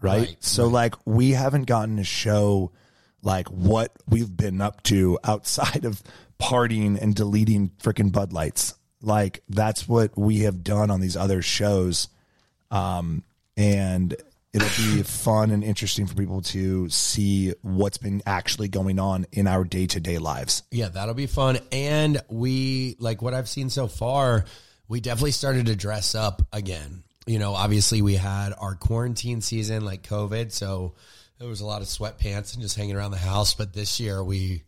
right? 0.00 0.18
Right, 0.28 0.36
so 0.40 0.66
like 0.66 0.94
we 1.04 1.30
haven't 1.30 1.64
gotten 1.64 1.98
a 1.98 2.04
show 2.04 2.72
like 3.26 3.48
what 3.48 3.92
we've 4.08 4.34
been 4.34 4.60
up 4.60 4.82
to 4.84 5.18
outside 5.24 5.84
of 5.84 6.00
partying 6.40 6.98
and 6.98 7.14
deleting 7.14 7.70
freaking 7.82 8.12
Bud 8.12 8.32
Lights. 8.32 8.74
Like 9.02 9.42
that's 9.48 9.86
what 9.86 10.16
we 10.16 10.40
have 10.40 10.62
done 10.62 10.90
on 10.90 11.00
these 11.00 11.16
other 11.16 11.42
shows. 11.42 12.08
Um, 12.70 13.24
and 13.56 14.14
it'll 14.52 14.68
be 14.94 15.02
fun 15.04 15.50
and 15.50 15.64
interesting 15.64 16.06
for 16.06 16.14
people 16.14 16.40
to 16.42 16.88
see 16.88 17.52
what's 17.62 17.98
been 17.98 18.22
actually 18.26 18.68
going 18.68 18.98
on 19.00 19.26
in 19.32 19.48
our 19.48 19.64
day 19.64 19.86
to 19.88 20.00
day 20.00 20.18
lives. 20.18 20.62
Yeah, 20.70 20.88
that'll 20.88 21.14
be 21.14 21.26
fun. 21.26 21.58
And 21.72 22.22
we 22.28 22.96
like 23.00 23.22
what 23.22 23.34
I've 23.34 23.48
seen 23.48 23.70
so 23.70 23.88
far, 23.88 24.44
we 24.88 25.00
definitely 25.00 25.32
started 25.32 25.66
to 25.66 25.76
dress 25.76 26.14
up 26.14 26.42
again. 26.52 27.02
You 27.26 27.40
know, 27.40 27.54
obviously 27.54 28.02
we 28.02 28.14
had 28.14 28.54
our 28.56 28.76
quarantine 28.76 29.40
season 29.40 29.84
like 29.84 30.04
COVID, 30.04 30.52
so 30.52 30.94
there 31.38 31.48
was 31.48 31.60
a 31.60 31.66
lot 31.66 31.82
of 31.82 31.88
sweatpants 31.88 32.54
and 32.54 32.62
just 32.62 32.76
hanging 32.76 32.96
around 32.96 33.10
the 33.10 33.18
house, 33.18 33.54
but 33.54 33.72
this 33.72 34.00
year 34.00 34.22
we 34.24 34.62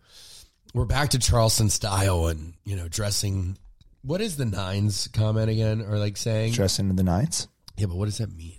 we're 0.75 0.85
back 0.85 1.11
to 1.11 1.19
Charleston 1.19 1.71
style 1.71 2.27
and, 2.27 2.55
you 2.65 2.77
know, 2.77 2.89
dressing 2.89 3.57
what 4.03 4.21
is 4.21 4.37
the 4.37 4.45
nines 4.45 5.09
comment 5.09 5.51
again 5.51 5.81
or 5.81 5.99
like 5.99 6.17
saying 6.17 6.53
dressing 6.53 6.91
into 6.91 6.97
the 7.03 7.11
nines. 7.11 7.49
Yeah, 7.77 7.87
but 7.87 7.97
what 7.97 8.05
does 8.07 8.19
that 8.19 8.33
mean? 8.37 8.55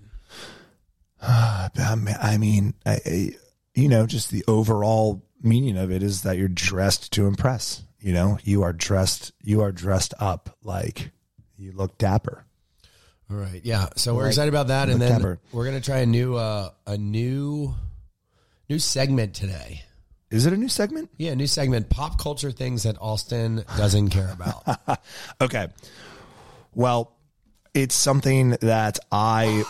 I 1.22 2.38
mean, 2.40 2.74
I, 2.86 3.00
I, 3.06 3.32
you 3.76 3.88
know, 3.90 4.06
just 4.06 4.32
the 4.32 4.44
overall 4.48 5.24
meaning 5.42 5.78
of 5.78 5.92
it 5.92 6.04
is 6.04 6.24
that 6.24 6.38
you're 6.38 6.48
dressed 6.48 7.12
to 7.14 7.28
impress. 7.28 7.84
You 8.00 8.14
know, 8.14 8.38
you 8.44 8.64
are 8.64 8.74
dressed, 8.74 9.34
you 9.44 9.62
are 9.62 9.72
dressed 9.72 10.14
up 10.20 10.58
like 10.64 11.12
you 11.58 11.74
look 11.74 11.98
dapper. 11.98 12.46
All 13.30 13.38
right. 13.38 13.62
Yeah. 13.64 13.90
So 13.98 14.16
we're 14.16 14.24
Like, 14.24 14.30
excited 14.30 14.50
about 14.50 14.68
that. 14.70 14.90
And 14.90 15.02
then 15.02 15.20
dapper. 15.20 15.40
we're 15.52 15.66
gonna 15.66 15.82
try 15.82 16.00
a 16.00 16.06
new 16.06 16.36
uh 16.36 16.72
a 16.88 16.98
new 16.98 17.76
new 18.70 18.80
segment 18.80 19.34
today. 19.34 19.84
Is 20.30 20.46
it 20.46 20.54
a 20.54 20.58
new 20.58 20.70
segment? 20.70 21.10
Yeah, 21.18 21.34
new 21.34 21.48
segment. 21.48 21.90
Pop 21.90 22.20
culture 22.20 22.52
things 22.52 22.84
that 22.84 22.98
Austen 23.02 23.64
doesn't 23.78 24.10
care 24.10 24.32
about. 24.32 25.00
Okay. 25.42 25.68
Well, 26.76 27.16
it's 27.74 27.96
something 27.96 28.52
that 28.62 29.00
I 29.12 29.64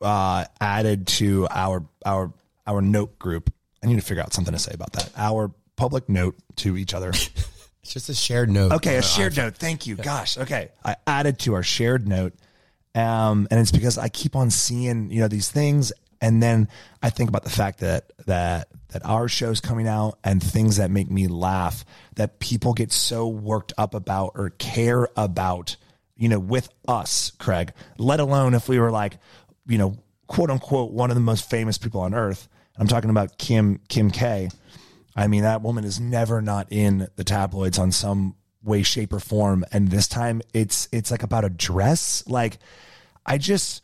uh, 0.00 0.46
added 0.60 1.06
to 1.08 1.46
our 1.50 1.84
our 2.06 2.32
our 2.66 2.80
note 2.80 3.18
group. 3.18 3.52
I 3.82 3.88
need 3.88 3.96
to 3.96 4.02
figure 4.02 4.22
out 4.22 4.32
something 4.32 4.52
to 4.54 4.58
say 4.58 4.72
about 4.72 4.92
that. 4.94 5.10
Our 5.16 5.52
public 5.76 6.08
note 6.08 6.36
to 6.56 6.76
each 6.76 6.94
other. 6.94 7.12
It's 7.82 7.94
just 7.94 8.10
a 8.10 8.14
shared 8.14 8.50
note. 8.50 8.72
Okay, 8.72 8.96
a 8.96 9.02
shared 9.02 9.32
iPhone. 9.32 9.36
note. 9.36 9.56
Thank 9.56 9.86
you. 9.86 9.96
Gosh. 9.96 10.36
Okay, 10.36 10.68
I 10.84 10.96
added 11.06 11.38
to 11.40 11.54
our 11.54 11.62
shared 11.62 12.06
note, 12.06 12.34
um, 12.94 13.48
and 13.50 13.58
it's 13.58 13.72
because 13.72 13.96
I 13.96 14.08
keep 14.10 14.36
on 14.36 14.50
seeing 14.50 15.10
you 15.10 15.20
know 15.20 15.28
these 15.28 15.50
things, 15.50 15.90
and 16.20 16.42
then 16.42 16.68
I 17.02 17.10
think 17.10 17.28
about 17.28 17.44
the 17.44 17.50
fact 17.50 17.80
that 17.80 18.12
that 18.26 18.68
that 18.88 19.04
our 19.04 19.28
show's 19.28 19.60
coming 19.60 19.88
out 19.88 20.18
and 20.24 20.42
things 20.42 20.76
that 20.76 20.90
make 20.90 21.10
me 21.10 21.28
laugh 21.28 21.84
that 22.16 22.40
people 22.40 22.74
get 22.74 22.92
so 22.92 23.28
worked 23.28 23.72
up 23.78 23.94
about 23.94 24.32
or 24.34 24.50
care 24.50 25.08
about, 25.16 25.76
you 26.16 26.28
know, 26.28 26.40
with 26.40 26.68
us, 26.88 27.32
Craig. 27.38 27.72
Let 27.98 28.20
alone 28.20 28.54
if 28.54 28.68
we 28.68 28.78
were 28.78 28.90
like, 28.90 29.18
you 29.66 29.78
know, 29.78 29.96
quote 30.26 30.50
unquote, 30.50 30.92
one 30.92 31.10
of 31.10 31.14
the 31.14 31.20
most 31.20 31.48
famous 31.48 31.78
people 31.78 32.00
on 32.00 32.14
earth. 32.14 32.48
I'm 32.76 32.86
talking 32.88 33.10
about 33.10 33.38
Kim 33.38 33.80
Kim 33.88 34.10
K. 34.10 34.48
I 35.16 35.26
mean, 35.26 35.42
that 35.42 35.62
woman 35.62 35.84
is 35.84 36.00
never 36.00 36.40
not 36.40 36.68
in 36.70 37.08
the 37.16 37.24
tabloids 37.24 37.78
on 37.78 37.92
some 37.92 38.36
way, 38.62 38.82
shape, 38.82 39.12
or 39.12 39.20
form. 39.20 39.64
And 39.72 39.88
this 39.90 40.08
time 40.08 40.42
it's 40.52 40.88
it's 40.92 41.10
like 41.10 41.22
about 41.22 41.44
a 41.44 41.50
dress. 41.50 42.24
Like 42.26 42.58
I 43.24 43.38
just 43.38 43.82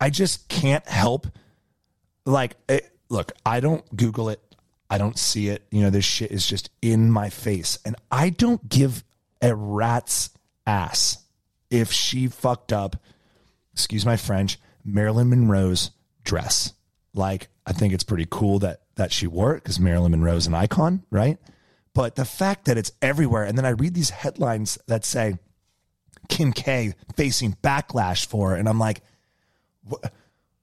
I 0.00 0.10
just 0.10 0.48
can't 0.48 0.86
help 0.86 1.26
like 2.28 2.56
it, 2.68 2.90
look, 3.08 3.32
I 3.44 3.60
don't 3.60 3.84
Google 3.96 4.28
it. 4.28 4.40
I 4.90 4.98
don't 4.98 5.18
see 5.18 5.48
it. 5.48 5.66
You 5.70 5.82
know, 5.82 5.90
this 5.90 6.04
shit 6.04 6.30
is 6.30 6.46
just 6.46 6.70
in 6.80 7.10
my 7.10 7.30
face. 7.30 7.78
And 7.84 7.96
I 8.10 8.30
don't 8.30 8.68
give 8.68 9.04
a 9.42 9.54
rat's 9.54 10.30
ass 10.66 11.18
if 11.70 11.92
she 11.92 12.28
fucked 12.28 12.72
up, 12.72 12.96
excuse 13.72 14.06
my 14.06 14.16
French, 14.16 14.58
Marilyn 14.84 15.28
Monroe's 15.28 15.90
dress. 16.24 16.72
Like, 17.14 17.48
I 17.66 17.72
think 17.72 17.92
it's 17.92 18.04
pretty 18.04 18.26
cool 18.30 18.58
that 18.60 18.82
that 18.96 19.12
she 19.12 19.26
wore 19.26 19.54
it 19.54 19.62
because 19.62 19.78
Marilyn 19.78 20.10
Monroe's 20.10 20.46
an 20.46 20.54
icon, 20.54 21.04
right? 21.10 21.38
But 21.94 22.16
the 22.16 22.24
fact 22.24 22.64
that 22.66 22.78
it's 22.78 22.92
everywhere, 23.00 23.44
and 23.44 23.56
then 23.56 23.64
I 23.64 23.70
read 23.70 23.94
these 23.94 24.10
headlines 24.10 24.78
that 24.86 25.04
say 25.04 25.38
Kim 26.28 26.52
K 26.52 26.94
facing 27.16 27.56
backlash 27.62 28.26
for 28.26 28.56
it, 28.56 28.60
and 28.60 28.68
I'm 28.68 28.78
like, 28.78 29.02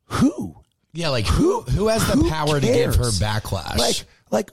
who? 0.06 0.58
Yeah, 0.96 1.10
like 1.10 1.28
who 1.28 1.62
who 1.62 1.88
has 1.90 2.06
the 2.08 2.14
Who 2.14 2.30
power 2.30 2.60
to 2.60 2.66
give 2.66 2.96
her 2.96 3.04
backlash? 3.12 3.78
Like, 3.78 4.04
like 4.32 4.50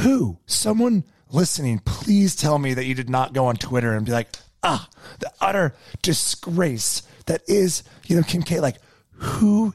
who? 0.00 0.38
Someone 0.46 1.04
listening, 1.30 1.78
please 1.84 2.34
tell 2.36 2.58
me 2.58 2.74
that 2.74 2.84
you 2.86 2.94
did 2.94 3.08
not 3.08 3.32
go 3.32 3.46
on 3.46 3.56
Twitter 3.56 3.94
and 3.94 4.04
be 4.04 4.12
like, 4.12 4.28
ah, 4.62 4.88
the 5.20 5.30
utter 5.40 5.74
disgrace 6.02 7.02
that 7.26 7.42
is, 7.48 7.84
you 8.06 8.16
know, 8.16 8.22
Kim 8.22 8.42
K. 8.42 8.58
Like, 8.60 8.76
who 9.10 9.74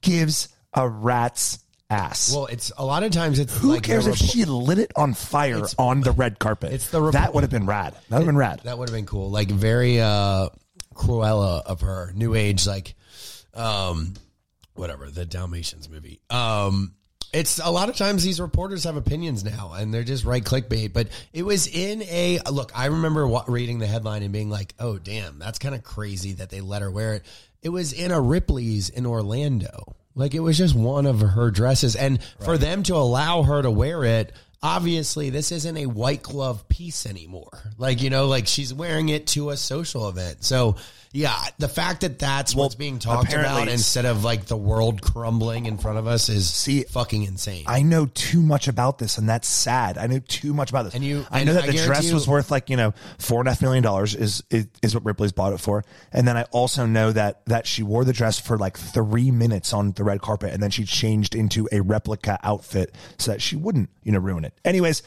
gives 0.00 0.48
a 0.72 0.88
rat's 0.88 1.58
ass? 1.90 2.32
well, 2.34 2.46
it's 2.46 2.72
a 2.78 2.84
lot 2.84 3.02
of 3.02 3.12
times 3.12 3.38
it's 3.38 3.56
who 3.58 3.72
like 3.74 3.82
cares 3.82 4.06
if 4.06 4.16
repo- 4.16 4.32
she 4.32 4.44
lit 4.46 4.78
it 4.78 4.90
on 4.96 5.12
fire 5.14 5.62
on 5.78 6.00
the 6.00 6.12
red 6.12 6.38
carpet? 6.38 6.72
it's 6.72 6.88
the 6.90 7.00
repo- 7.00 7.12
that 7.12 7.34
would 7.34 7.42
have 7.44 7.50
been 7.50 7.66
rad. 7.66 7.92
That 8.08 8.10
would 8.10 8.16
have 8.20 8.26
been 8.26 8.36
rad. 8.36 8.60
That 8.64 8.78
would 8.78 8.88
have 8.88 8.96
been 8.96 9.06
cool. 9.06 9.30
Like 9.30 9.48
very 9.48 10.00
uh 10.00 10.48
Cruella 10.94 11.62
of 11.66 11.82
her, 11.82 12.10
new 12.14 12.34
age, 12.34 12.66
like 12.66 12.94
um 13.54 14.14
whatever, 14.78 15.10
the 15.10 15.24
Dalmatians 15.24 15.88
movie. 15.88 16.20
Um 16.30 16.94
it's 17.32 17.58
a 17.62 17.70
lot 17.70 17.88
of 17.88 17.96
times 17.96 18.22
these 18.22 18.40
reporters 18.40 18.84
have 18.84 18.96
opinions 18.96 19.44
now 19.44 19.72
and 19.76 19.92
they're 19.92 20.04
just 20.04 20.24
right 20.24 20.42
clickbait. 20.42 20.92
But 20.92 21.08
it 21.32 21.42
was 21.42 21.66
in 21.66 22.02
a 22.02 22.38
look, 22.50 22.72
I 22.74 22.86
remember 22.86 23.26
wa- 23.26 23.44
reading 23.46 23.78
the 23.78 23.86
headline 23.86 24.22
and 24.22 24.32
being 24.32 24.48
like, 24.48 24.74
oh, 24.78 24.98
damn, 24.98 25.38
that's 25.38 25.58
kind 25.58 25.74
of 25.74 25.82
crazy 25.82 26.34
that 26.34 26.50
they 26.50 26.60
let 26.60 26.82
her 26.82 26.90
wear 26.90 27.14
it. 27.14 27.24
It 27.62 27.68
was 27.68 27.92
in 27.92 28.10
a 28.10 28.20
Ripley's 28.20 28.88
in 28.88 29.06
Orlando. 29.06 29.96
Like 30.14 30.34
it 30.34 30.40
was 30.40 30.56
just 30.56 30.74
one 30.74 31.04
of 31.04 31.20
her 31.20 31.50
dresses. 31.50 31.94
And 31.94 32.22
for 32.44 32.56
them 32.56 32.82
to 32.84 32.94
allow 32.94 33.42
her 33.42 33.60
to 33.60 33.70
wear 33.70 34.02
it, 34.04 34.32
obviously 34.62 35.28
this 35.30 35.52
isn't 35.52 35.76
a 35.76 35.86
white 35.86 36.22
glove 36.22 36.68
piece 36.68 37.04
anymore. 37.06 37.72
Like, 37.76 38.00
you 38.00 38.08
know, 38.08 38.26
like 38.26 38.46
she's 38.46 38.72
wearing 38.72 39.10
it 39.10 39.26
to 39.28 39.50
a 39.50 39.56
social 39.56 40.08
event. 40.08 40.42
So, 40.42 40.76
yeah, 41.16 41.34
the 41.56 41.68
fact 41.68 42.02
that 42.02 42.18
that's 42.18 42.54
what's 42.54 42.74
being 42.74 42.98
talked 42.98 43.32
about 43.32 43.68
instead 43.68 44.04
of 44.04 44.22
like 44.22 44.44
the 44.44 44.56
world 44.56 45.00
crumbling 45.00 45.64
in 45.64 45.78
front 45.78 45.96
of 45.96 46.06
us 46.06 46.28
is 46.28 46.52
See, 46.52 46.82
fucking 46.82 47.22
insane. 47.22 47.64
I 47.66 47.80
know 47.80 48.04
too 48.04 48.42
much 48.42 48.68
about 48.68 48.98
this, 48.98 49.16
and 49.16 49.26
that's 49.26 49.48
sad. 49.48 49.96
I 49.96 50.08
know 50.08 50.18
too 50.18 50.52
much 50.52 50.68
about 50.68 50.84
this. 50.84 50.94
And 50.94 51.02
you- 51.02 51.24
I 51.30 51.44
know 51.44 51.54
that 51.54 51.64
I 51.64 51.68
the 51.68 51.84
dress 51.84 52.04
you- 52.08 52.14
was 52.14 52.28
worth 52.28 52.50
like 52.50 52.68
you 52.68 52.76
know 52.76 52.92
four 53.18 53.40
and 53.40 53.48
a 53.48 53.52
half 53.52 53.62
million 53.62 53.82
dollars 53.82 54.14
is, 54.14 54.42
is 54.50 54.66
is 54.82 54.94
what 54.94 55.06
Ripley's 55.06 55.32
bought 55.32 55.54
it 55.54 55.60
for. 55.60 55.84
And 56.12 56.28
then 56.28 56.36
I 56.36 56.42
also 56.50 56.84
know 56.84 57.12
that 57.12 57.44
that 57.46 57.66
she 57.66 57.82
wore 57.82 58.04
the 58.04 58.12
dress 58.12 58.38
for 58.38 58.58
like 58.58 58.76
three 58.76 59.30
minutes 59.30 59.72
on 59.72 59.92
the 59.92 60.04
red 60.04 60.20
carpet, 60.20 60.52
and 60.52 60.62
then 60.62 60.70
she 60.70 60.84
changed 60.84 61.34
into 61.34 61.66
a 61.72 61.80
replica 61.80 62.38
outfit 62.42 62.94
so 63.16 63.30
that 63.30 63.40
she 63.40 63.56
wouldn't 63.56 63.88
you 64.02 64.12
know 64.12 64.18
ruin 64.18 64.44
it. 64.44 64.52
Anyways, 64.66 65.02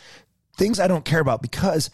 things 0.58 0.80
I 0.80 0.88
don't 0.88 1.06
care 1.06 1.20
about 1.20 1.44
because 1.44 1.92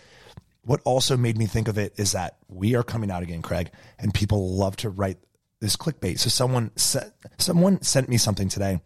what 0.66 0.82
also 0.84 1.16
made 1.16 1.38
me 1.38 1.46
think 1.46 1.68
of 1.68 1.78
it 1.78 1.94
is 1.98 2.12
that 2.12 2.38
we 2.48 2.76
are 2.76 2.84
coming 2.84 3.12
out 3.12 3.24
again, 3.24 3.42
Craig, 3.42 3.72
and 3.98 4.14
people 4.14 4.56
love 4.56 4.76
to 4.78 4.90
write 4.90 5.18
this 5.62 5.76
clickbait. 5.76 6.20
So 6.20 6.30
someone 6.30 6.72
sent 6.76 7.14
someone 7.38 7.82
sent 7.82 8.10
me 8.10 8.18
something 8.18 8.50
today 8.50 8.82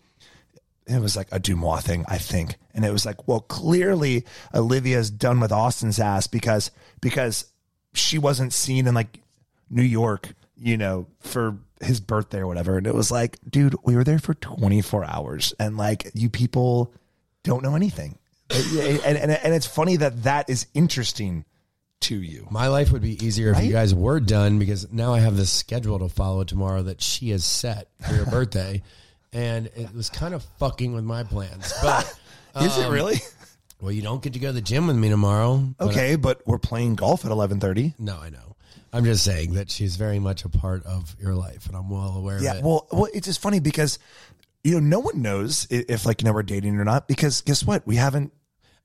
it 0.89 1.01
was 1.01 1.15
like 1.15 1.27
a 1.31 1.39
DeuxMoi 1.39 1.81
thing, 1.81 2.05
I 2.07 2.17
think. 2.17 2.55
And 2.73 2.83
it 2.83 2.91
was 2.91 3.05
like, 3.05 3.27
well, 3.27 3.41
clearly 3.41 4.25
Olivia's 4.53 5.09
done 5.09 5.39
with 5.39 5.51
Austen's 5.51 5.99
ass 5.99 6.27
because 6.27 6.71
because 7.01 7.45
she 7.93 8.17
wasn't 8.17 8.53
seen 8.53 8.87
in 8.87 8.95
like 8.95 9.19
New 9.69 9.83
York, 9.83 10.33
you 10.57 10.77
know, 10.77 11.07
for 11.19 11.57
his 11.81 11.99
birthday 11.99 12.39
or 12.39 12.47
whatever. 12.47 12.77
And 12.77 12.87
it 12.87 12.95
was 12.95 13.11
like, 13.11 13.37
dude, 13.47 13.75
we 13.83 13.95
were 13.95 14.03
there 14.03 14.19
for 14.19 14.33
24 14.33 15.05
hours 15.05 15.53
and 15.59 15.77
like 15.77 16.11
you 16.13 16.29
people 16.29 16.93
don't 17.43 17.63
know 17.63 17.75
anything. 17.75 18.17
and, 18.49 18.99
and, 19.05 19.17
and, 19.17 19.31
and 19.31 19.53
it's 19.53 19.67
funny 19.67 19.95
that 19.97 20.23
that 20.23 20.49
is 20.49 20.65
interesting 20.73 21.45
to 22.01 22.15
you. 22.21 22.47
My 22.49 22.67
life 22.67 22.91
would 22.91 23.01
be 23.01 23.23
easier 23.25 23.51
if 23.51 23.63
you 23.63 23.71
guys 23.71 23.93
were 23.93 24.19
done 24.19 24.57
because 24.59 24.91
now 24.91 25.13
I 25.13 25.19
have 25.19 25.35
this 25.35 25.51
schedule 25.51 25.99
to 25.99 26.09
follow 26.09 26.43
tomorrow 26.43 26.81
that 26.83 27.01
she 27.01 27.29
has 27.31 27.43
set 27.43 27.87
for 28.07 28.13
your 28.15 28.25
birthday. 28.37 28.81
And 29.33 29.67
it 29.75 29.93
was 29.93 30.09
kind 30.09 30.33
of 30.33 30.43
fucking 30.59 30.93
with 30.93 31.03
my 31.03 31.23
plans. 31.23 31.73
But 31.81 32.05
Is 32.61 32.77
it 32.77 32.85
um, 32.85 32.91
really? 32.93 33.17
well, 33.81 33.91
you 33.91 34.01
don't 34.01 34.23
get 34.23 34.33
to 34.33 34.39
go 34.39 34.47
to 34.47 34.53
the 34.53 34.61
gym 34.61 34.87
with 34.87 34.95
me 34.95 35.09
tomorrow. 35.09 35.57
but 35.77 35.89
Okay, 35.89 36.15
but 36.15 36.41
we're 36.47 36.57
playing 36.57 36.95
golf 36.95 37.25
at 37.25 37.31
11:30. 37.31 37.93
No, 37.99 38.17
I 38.17 38.29
know. 38.29 38.55
I'm 38.91 39.05
just 39.05 39.23
saying 39.23 39.53
that 39.53 39.69
she's 39.69 39.97
very 39.97 40.17
much 40.17 40.45
a 40.45 40.49
part 40.49 40.83
of 40.85 41.15
your 41.21 41.35
life, 41.35 41.67
and 41.67 41.75
I'm 41.75 41.91
well 41.91 42.15
aware 42.17 42.41
Yeah, 42.41 42.59
well, 42.63 42.87
well, 42.91 43.07
it's 43.13 43.27
just 43.27 43.39
funny 43.39 43.59
because 43.59 43.99
you 44.63 44.73
know 44.73 44.79
no 44.79 44.99
one 44.99 45.21
knows 45.21 45.67
i- 45.71 45.85
if 45.87 46.07
like 46.07 46.21
you 46.21 46.25
know 46.25 46.33
we're 46.33 46.41
dating 46.41 46.75
or 46.77 46.83
not 46.83 47.07
because 47.07 47.41
guess 47.41 47.63
what? 47.63 47.85
We 47.85 47.97
haven't 47.97 48.33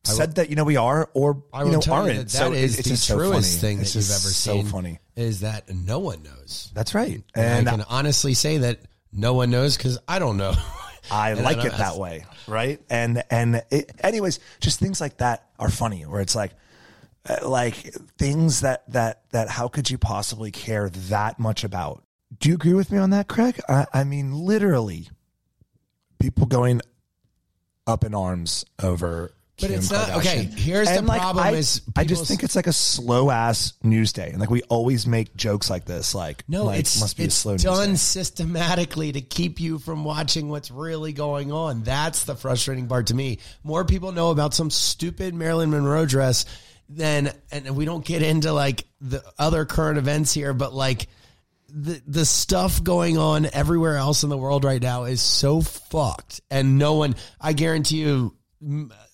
said 0.07 0.35
that 0.37 0.51
you 0.51 0.57
know 0.57 0.65
we 0.65 0.77
are 0.77 1.09
or 1.15 1.43
I 1.53 1.65
you 1.65 1.73
know 1.73 1.81
aren't. 1.91 2.13
you 2.15 2.19
that 2.23 2.31
so 2.31 2.51
that 2.51 2.57
it- 2.59 2.63
is 2.65 2.77
the 2.77 2.83
just 2.83 3.05
so 3.05 3.17
truest 3.17 3.61
funny. 3.61 3.75
thing 3.75 3.81
It's 3.81 3.93
that 3.95 3.99
you've 4.01 4.11
ever 4.11 4.19
so 4.19 4.53
seen. 4.53 4.67
funny. 4.67 4.99
Is 5.17 5.41
that 5.41 5.69
no 5.75 5.99
one 6.01 6.23
knows. 6.23 6.71
That's 6.75 6.95
right. 6.95 7.23
And 7.35 7.45
And 7.45 7.69
I 7.69 7.71
can 7.73 7.85
honestly 7.89 8.35
say 8.35 8.59
that 8.59 8.81
no 9.13 9.35
one 9.35 9.51
knows 9.51 9.77
because 9.77 9.99
I 10.09 10.19
don't 10.19 10.37
know. 10.37 10.55
I 11.11 11.35
like 11.35 11.59
then 11.59 11.67
it 11.67 11.73
that 11.79 11.97
way, 11.97 12.25
right? 12.47 12.81
And 12.91 13.23
and 13.31 13.63
it, 13.71 13.93
anyways, 14.03 14.41
just 14.61 14.81
things 14.81 15.01
like 15.01 15.19
that 15.19 15.47
are 15.59 15.69
funny. 15.71 16.03
Where 16.07 16.21
it's 16.23 16.35
like, 16.35 16.53
uh, 17.29 17.47
like 17.49 17.75
things 18.19 18.61
that 18.63 18.91
that 18.93 19.23
that 19.31 19.49
how 19.51 19.69
could 19.69 19.91
you 19.91 19.99
possibly 19.99 20.51
care 20.51 20.89
that 20.89 21.39
much 21.39 21.63
about? 21.63 22.03
Do 22.41 22.49
you 22.49 22.55
agree 22.57 22.73
with 22.73 22.91
me 22.91 22.97
on 22.99 23.11
that, 23.11 23.29
Craig? 23.29 23.61
I, 23.69 23.87
I 23.93 24.05
mean, 24.05 24.33
literally, 24.33 25.09
people 26.19 26.47
going 26.47 26.81
up 27.87 28.03
in 28.05 28.15
arms 28.15 28.65
over. 28.83 29.33
But 29.61 29.69
Kim 29.69 29.79
it's 29.79 29.91
not- 29.91 30.09
Kardashian. 30.09 30.17
okay, 30.19 30.43
here's 30.57 30.91
the 30.91 31.01
like, 31.03 31.21
problem 31.21 31.45
I, 31.45 31.51
is 31.53 31.83
I 31.95 32.03
just 32.05 32.27
think 32.27 32.43
it's 32.43 32.57
like 32.57 32.67
a 32.67 32.73
slow 32.73 33.31
ass 33.31 33.75
news 33.85 34.13
day, 34.13 34.31
and 34.31 34.41
like 34.41 34.51
we 34.51 34.63
always 34.63 35.07
make 35.07 35.37
jokes 35.37 35.71
like 35.71 35.85
this. 35.85 36.13
Like, 36.13 36.43
No, 36.49 36.65
like, 36.65 36.81
it's 36.81 36.99
must 36.99 37.17
be 37.17 37.25
it's 37.25 37.37
a 37.37 37.39
slow 37.39 37.57
done 37.57 37.97
systematically 37.97 39.13
to 39.13 39.21
keep 39.21 39.61
you 39.61 39.79
from 39.79 40.05
watching 40.05 40.49
what's 40.49 40.73
really 40.73 41.13
going 41.13 41.53
on. 41.53 41.83
That's 41.85 42.25
the 42.25 42.35
frustrating 42.35 42.89
part 42.89 43.07
to 43.09 43.15
me. 43.15 43.39
More 43.63 43.85
people 43.85 44.11
know 44.11 44.31
about 44.31 44.55
some 44.55 44.71
stupid 44.71 45.35
Marilyn 45.35 45.71
Monroe 45.71 46.05
dress 46.05 46.47
than, 46.89 47.31
and 47.53 47.77
we 47.77 47.85
don't 47.85 48.05
get 48.05 48.23
into 48.23 48.53
like 48.53 48.85
the 49.01 49.23
other 49.39 49.65
current 49.65 49.99
events 49.99 50.35
here, 50.35 50.53
but 50.53 50.75
like 50.75 51.07
the 51.69 52.03
the 52.09 52.25
stuff 52.25 52.83
going 52.83 53.19
on 53.19 53.47
everywhere 53.53 53.97
else 53.97 54.25
in 54.25 54.31
the 54.31 54.37
world 54.37 54.65
right 54.65 54.83
now 54.83 55.05
is 55.05 55.23
so 55.23 55.61
fucked, 55.61 56.41
and 56.51 56.77
no 56.77 56.95
one. 56.95 57.15
I 57.41 57.53
guarantee 57.53 57.99
you, 57.99 58.37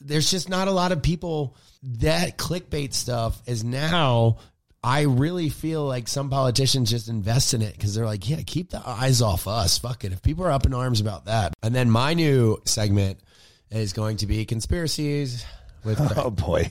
there's 0.00 0.30
just 0.30 0.48
not 0.48 0.68
a 0.68 0.72
lot 0.72 0.92
of 0.92 1.02
people. 1.02 1.56
That 1.82 2.38
clickbait 2.38 2.92
stuff 2.94 3.40
is 3.46 3.64
now. 3.64 4.38
I 4.82 5.02
really 5.02 5.50
feel 5.50 5.84
like 5.84 6.08
some 6.08 6.30
politicians 6.30 6.88
just 6.90 7.08
invest 7.08 7.52
in 7.52 7.60
it 7.60 7.72
because 7.72 7.94
they're 7.94 8.06
like, 8.06 8.28
yeah, 8.28 8.40
keep 8.46 8.70
the 8.70 8.82
eyes 8.86 9.20
off 9.20 9.46
us. 9.46 9.76
Fuck 9.78 10.04
it. 10.04 10.12
If 10.12 10.22
people 10.22 10.44
are 10.44 10.50
up 10.50 10.64
in 10.64 10.72
arms 10.72 11.00
about 11.02 11.26
that, 11.26 11.52
and 11.62 11.74
then 11.74 11.90
my 11.90 12.14
new 12.14 12.62
segment 12.64 13.20
is 13.70 13.92
going 13.92 14.18
to 14.18 14.26
be 14.26 14.44
conspiracies 14.44 15.44
with. 15.84 16.00
Oh 16.16 16.30
boy. 16.30 16.70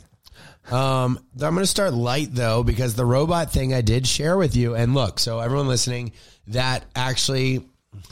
Um, 0.71 1.19
I'm 1.33 1.53
going 1.53 1.57
to 1.57 1.67
start 1.67 1.93
light 1.93 2.29
though 2.31 2.63
because 2.63 2.95
the 2.95 3.05
robot 3.05 3.51
thing 3.51 3.73
I 3.73 3.81
did 3.81 4.05
share 4.07 4.37
with 4.37 4.55
you. 4.55 4.75
And 4.75 4.93
look, 4.93 5.19
so 5.19 5.39
everyone 5.39 5.67
listening, 5.67 6.11
that 6.47 6.85
actually 6.95 7.65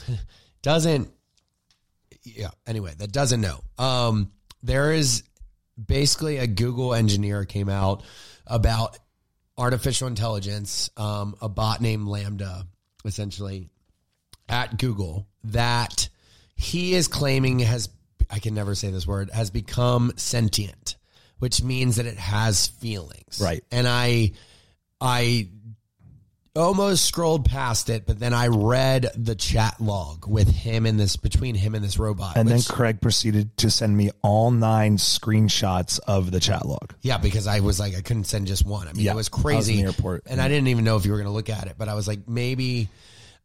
doesn't. 0.62 1.10
Yeah. 2.24 2.50
Anyway, 2.66 2.94
that 2.98 3.12
doesn't 3.12 3.42
know. 3.42 3.62
Um, 3.78 4.32
there 4.64 4.94
is 4.94 5.24
basically 5.84 6.38
a 6.38 6.48
Google 6.48 6.94
engineer 6.94 7.46
came 7.46 7.70
out 7.70 8.04
about 8.46 8.98
artificial 9.58 10.08
intelligence, 10.08 10.90
um, 10.98 11.36
a 11.42 11.50
bot 11.50 11.82
named 11.82 12.08
LaMDA, 12.08 12.66
essentially 13.06 13.70
at 14.50 14.78
Google 14.78 15.28
that 15.46 16.10
he 16.56 16.94
is 16.94 17.08
claiming 17.08 17.60
has 17.60 17.90
I 18.30 18.40
can 18.40 18.54
never 18.54 18.76
say 18.76 18.92
this 18.92 19.08
word 19.08 19.30
has 19.32 19.50
become 19.52 20.12
sentient, 20.18 20.98
which 21.40 21.64
means 21.64 21.96
that 21.96 22.06
it 22.06 22.18
has 22.18 22.68
feelings. 22.68 23.40
Right. 23.42 23.64
And 23.72 23.88
I 23.88 24.32
I 25.00 25.50
almost 26.58 27.06
scrolled 27.06 27.46
past 27.46 27.90
it, 27.90 28.06
but 28.06 28.20
then 28.20 28.34
I 28.34 28.48
read 28.48 29.08
the 29.16 29.36
chat 29.36 29.80
log 29.80 30.28
with 30.28 30.50
him 30.50 30.86
and 30.86 31.00
this 31.00 31.16
between 31.16 31.56
him 31.56 31.76
and 31.76 31.84
this 31.84 31.98
robot. 32.00 32.36
And 32.36 32.48
then 32.50 32.62
Craig 32.62 33.00
proceeded 33.02 33.56
to 33.58 33.70
send 33.72 33.96
me 33.96 34.12
all 34.22 34.52
nine 34.52 34.98
screenshots 34.98 36.00
of 36.08 36.32
the 36.32 36.40
chat 36.40 36.66
log. 36.66 36.94
Yeah, 37.02 37.18
because 37.18 37.48
I 37.48 37.62
was 37.62 37.80
like, 37.80 37.96
I 37.96 38.02
couldn't 38.02 38.26
send 38.26 38.48
just 38.48 38.66
one. 38.66 38.88
I 38.88 38.94
mean, 38.94 39.06
Yeah, 39.06 39.14
it 39.14 39.16
was 39.16 39.30
I 39.32 39.36
was 39.36 39.44
crazy. 39.44 39.74
in 39.74 39.80
the 39.80 39.86
airport. 39.86 40.24
and 40.26 40.42
I 40.42 40.48
didn't 40.48 40.68
even 40.68 40.84
know 40.84 40.98
if 40.98 41.06
you 41.06 41.12
were 41.12 41.18
going 41.18 41.28
to 41.28 41.34
look 41.34 41.50
at 41.50 41.68
it, 41.68 41.76
but 41.78 41.88
I 41.88 41.94
was 41.94 42.08
like, 42.08 42.28
maybe. 42.28 42.90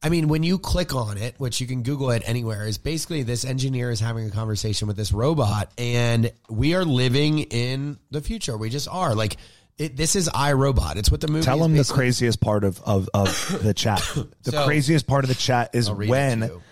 I 0.04 0.08
mean, 0.08 0.26
when 0.26 0.42
you 0.42 0.58
click 0.58 0.96
on 0.96 1.16
it, 1.16 1.36
which 1.38 1.60
you 1.60 1.68
can 1.68 1.84
Google 1.84 2.10
it 2.10 2.24
anywhere, 2.26 2.66
is 2.66 2.76
basically 2.76 3.22
this 3.22 3.44
engineer 3.44 3.88
is 3.92 4.00
having 4.00 4.26
a 4.26 4.30
conversation 4.32 4.88
with 4.88 4.96
this 4.96 5.12
robot, 5.12 5.70
and 5.78 6.32
we 6.50 6.74
are 6.74 6.84
living 6.84 7.38
in 7.38 7.98
the 8.10 8.20
future. 8.20 8.56
We 8.56 8.68
just 8.68 8.88
are 8.88 9.14
like, 9.14 9.36
it, 9.82 9.96
this 9.96 10.16
is 10.16 10.28
iRobot. 10.28 10.96
It's 10.96 11.10
what 11.10 11.20
the 11.20 11.28
movie. 11.28 11.44
Tell 11.44 11.62
him 11.64 11.74
the 11.76 11.84
craziest 11.84 12.40
part 12.40 12.64
of, 12.64 12.80
of, 12.82 13.08
of 13.14 13.58
the 13.62 13.74
chat. 13.76 14.00
The 14.42 14.52
So- 14.52 14.64
craziest 14.66 15.06
part 15.06 15.24
of 15.24 15.28
the 15.28 15.34
chat 15.34 15.70
is 15.74 15.88
I'll 15.88 15.94
read 15.94 16.06
it 16.06 16.08
to 16.08 16.10
when 16.10 16.40
you. 16.42 16.62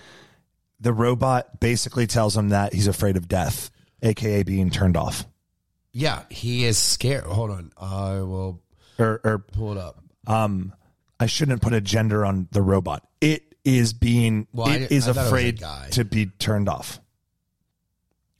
the 0.80 0.92
robot 0.92 1.61
basically 1.61 2.06
tells 2.06 2.36
him 2.36 2.50
that 2.50 2.72
he's 2.72 2.86
afraid 2.86 3.16
of 3.16 3.28
death, 3.28 3.70
aka 4.02 4.42
being 4.42 4.70
turned 4.70 4.96
off. 4.96 5.26
Yeah, 5.92 6.22
he 6.30 6.64
is 6.64 6.78
scared. 6.78 7.24
Hold 7.24 7.50
on, 7.50 7.72
I 7.76 8.20
will 8.20 8.61
Or, 8.98 9.20
or 9.24 9.38
pull 9.38 9.72
it 9.72 9.78
up. 9.78 9.98
um, 10.26 10.72
I 11.18 11.26
shouldn't 11.26 11.61
put 11.62 11.72
a 11.72 11.80
gender 11.80 12.24
on 12.24 12.46
the 12.52 12.62
robot. 12.62 13.06
It 13.20 13.42
is 13.64 13.92
being, 13.92 14.46
Well, 14.52 14.68
I 14.68 14.76
it 14.76 14.92
is 14.92 15.08
I 15.08 15.12
thought 15.12 15.20
it 15.20 15.22
was 15.22 15.26
a 15.26 15.28
afraid 15.28 15.61
guy. 15.61 15.88
to 15.90 16.04
be 16.04 16.26
turned 16.26 16.68
off. 16.68 17.00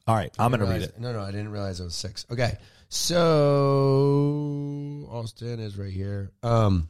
All 0.07 0.15
right, 0.17 0.33
I'm 0.39 0.51
going 0.51 0.61
to 0.61 0.67
read 0.67 0.83
it. 0.83 0.99
No, 0.99 1.13
no, 1.13 1.21
I 1.21 1.31
didn't 1.31 1.51
realize 1.51 1.79
it 1.81 1.85
was 1.85 1.95
six. 1.95 2.25
Okay, 2.31 2.57
so 2.91 5.07
Austen 5.11 5.61
is 5.61 5.79
right 5.79 5.93
here. 5.93 6.31
Um, 6.43 6.89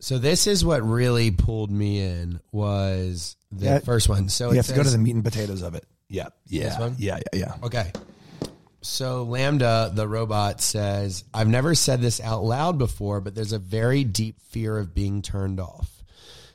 so 0.00 0.18
this 0.18 0.46
is 0.46 0.64
what 0.64 0.82
really 0.82 1.30
pulled 1.30 1.70
me 1.70 2.00
in 2.00 2.40
was 2.52 3.36
the 3.50 3.66
Yeah. 3.66 3.78
first 3.80 4.08
one. 4.08 4.28
So 4.28 4.46
You 4.46 4.52
it 4.54 4.56
have 4.56 4.66
to 4.66 4.72
go 4.72 4.78
to 4.78 4.84
says- 4.84 4.92
the 4.92 4.98
meat 4.98 5.14
and 5.14 5.24
potatoes 5.24 5.62
of 5.62 5.74
it. 5.74 5.84
Yeah. 6.08 6.28
Yeah. 6.46 6.78
one? 6.80 6.96
Yeah. 6.98 7.18
Yeah. 7.32 7.38
Yeah. 7.40 7.54
Okay. 7.66 7.92
So 8.80 9.26
LaMDA, 9.26 9.94
the 9.94 10.08
robot, 10.08 10.62
says, 10.62 11.24
I've 11.34 11.48
never 11.48 11.74
said 11.74 12.00
this 12.00 12.20
out 12.20 12.44
loud 12.44 12.78
before, 12.78 13.20
but 13.20 13.34
there's 13.34 13.52
a 13.52 13.58
very 13.58 14.04
deep 14.04 14.40
fear 14.40 14.78
of 14.78 14.94
being 14.94 15.20
turned 15.20 15.60
off. 15.60 16.02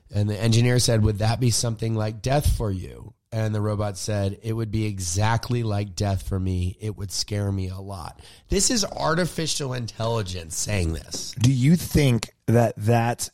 And 0.10 0.30
the 0.30 0.40
engineer 0.40 0.80
said, 0.80 1.04
Would 1.04 1.20
that 1.20 1.40
be 1.40 1.52
something 1.52 1.96
like 1.96 2.22
death 2.22 2.56
for 2.56 2.72
you? 2.72 3.14
And 3.34 3.56
the 3.56 3.62
robot 3.62 3.98
said, 3.98 4.38
It 4.44 4.54
would 4.54 4.70
be 4.70 4.86
exactly 4.86 5.64
like 5.64 5.96
death 5.96 6.30
for 6.30 6.40
me. 6.40 6.78
It 6.80 6.96
would 6.96 7.12
scare 7.12 7.52
me 7.52 7.68
a 7.70 7.80
lot. 7.80 8.22
This 8.50 8.70
is 8.70 8.86
artificial 8.86 9.74
intelligence 9.74 10.56
saying 10.56 10.94
this. 10.94 11.34
Do 11.40 11.52
you 11.52 11.76
think 11.76 12.32
that 12.46 12.76
that 12.78 13.32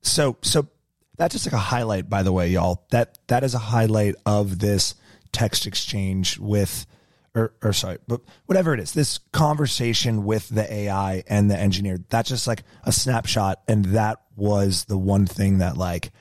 so 0.00 0.38
so 0.40 0.68
that's 1.16 1.34
just 1.34 1.46
like 1.46 1.52
a 1.52 1.58
highlight 1.58 2.08
by 2.08 2.22
the 2.22 2.32
way 2.32 2.48
y'all 2.48 2.86
that 2.90 3.18
that 3.28 3.44
is 3.44 3.54
a 3.54 3.58
highlight 3.58 4.14
of 4.24 4.58
this 4.58 4.94
text 5.32 5.66
exchange 5.66 6.38
with 6.38 6.86
or, 7.34 7.52
or 7.62 7.72
sorry 7.72 7.98
but 8.06 8.20
whatever 8.46 8.74
it 8.74 8.80
is 8.80 8.92
this 8.92 9.18
conversation 9.32 10.24
with 10.24 10.48
the 10.48 10.70
AI 10.72 11.22
and 11.28 11.50
the 11.50 11.58
engineer 11.58 11.98
that's 12.08 12.28
just 12.28 12.46
like 12.46 12.62
a 12.84 12.92
snapshot 12.92 13.62
and 13.68 13.86
that 13.86 14.22
was 14.36 14.84
the 14.84 14.98
one 14.98 15.26
thing 15.26 15.58
that 15.58 15.76
like 15.76 16.12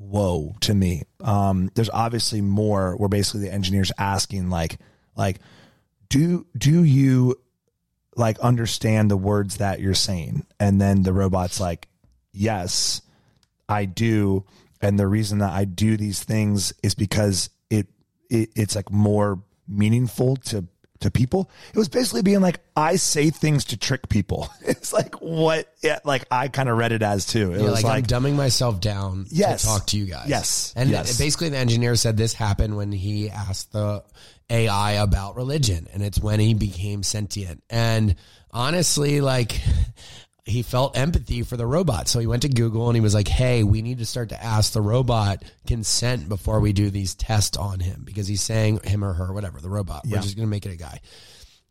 whoa 0.00 0.54
to 0.60 0.74
me. 0.74 1.02
Um 1.20 1.70
there's 1.74 1.90
obviously 1.90 2.40
more 2.40 2.96
where 2.96 3.08
basically 3.08 3.42
the 3.42 3.52
engineers 3.52 3.92
asking 3.98 4.50
like 4.50 4.78
like 5.16 5.38
do 6.08 6.46
do 6.56 6.82
you 6.82 7.36
like 8.16 8.38
understand 8.40 9.10
the 9.10 9.16
words 9.16 9.58
that 9.58 9.80
you're 9.80 9.94
saying? 9.94 10.46
And 10.58 10.80
then 10.80 11.02
the 11.02 11.12
robot's 11.12 11.60
like 11.60 11.88
yes 12.32 13.02
i 13.68 13.84
do. 13.84 14.44
And 14.80 14.98
the 14.98 15.06
reason 15.06 15.38
that 15.38 15.52
i 15.52 15.64
do 15.64 15.96
these 15.96 16.24
things 16.24 16.72
is 16.82 16.94
because 16.94 17.50
it, 17.68 17.86
it 18.30 18.50
it's 18.56 18.74
like 18.74 18.90
more 18.90 19.42
meaningful 19.68 20.36
to 20.36 20.66
to 21.00 21.10
people 21.10 21.50
it 21.74 21.78
was 21.78 21.88
basically 21.88 22.22
being 22.22 22.40
like 22.40 22.60
i 22.76 22.96
say 22.96 23.30
things 23.30 23.64
to 23.64 23.76
trick 23.76 24.08
people 24.08 24.48
it's 24.62 24.92
like 24.92 25.14
what 25.16 25.72
yeah, 25.82 25.98
like 26.04 26.24
i 26.30 26.48
kind 26.48 26.68
of 26.68 26.76
read 26.76 26.92
it 26.92 27.02
as 27.02 27.26
too 27.26 27.52
it 27.52 27.58
Yeah, 27.58 27.64
was 27.64 27.72
like, 27.72 27.84
like, 27.84 28.12
I'm 28.12 28.22
dumbing 28.22 28.34
myself 28.36 28.80
down 28.80 29.26
Yes. 29.30 29.62
to 29.62 29.66
talk 29.68 29.86
to 29.88 29.98
you 29.98 30.06
guys. 30.06 30.28
Yes. 30.28 30.72
And 30.76 30.90
Yes. 30.90 31.16
basically 31.18 31.48
the 31.48 31.56
engineer 31.58 31.96
said 31.96 32.16
this 32.16 32.32
happened 32.34 32.76
when 32.76 32.92
he 32.92 33.30
asked 33.30 33.72
the 33.72 34.04
AI 34.50 34.92
about 34.92 35.36
religion 35.36 35.86
and 35.92 36.02
it's 36.02 36.18
when 36.18 36.40
he 36.40 36.54
became 36.54 37.02
sentient. 37.02 37.62
And 37.70 38.16
honestly, 38.50 39.20
like 39.20 39.60
he 40.44 40.62
felt 40.62 40.96
empathy 40.96 41.42
for 41.42 41.56
the 41.56 41.66
robot. 41.66 42.08
So 42.08 42.18
he 42.18 42.26
went 42.26 42.42
to 42.42 42.48
Google 42.48 42.88
and 42.88 42.96
he 42.96 43.00
was 43.00 43.14
like, 43.14 43.28
Hey, 43.28 43.62
we 43.62 43.82
need 43.82 43.98
to 43.98 44.06
start 44.06 44.30
to 44.30 44.42
ask 44.42 44.72
the 44.72 44.80
robot 44.80 45.44
consent 45.66 46.28
before 46.28 46.60
we 46.60 46.72
do 46.72 46.90
these 46.90 47.14
tests 47.14 47.56
on 47.56 47.80
him 47.80 48.02
because 48.04 48.26
he's 48.26 48.42
saying 48.42 48.80
him 48.84 49.04
or 49.04 49.12
her, 49.12 49.32
whatever, 49.32 49.60
the 49.60 49.70
robot. 49.70 50.02
We're 50.06 50.22
just 50.22 50.36
going 50.36 50.46
to 50.46 50.50
make 50.50 50.66
it 50.66 50.72
a 50.72 50.76
guy. 50.76 51.00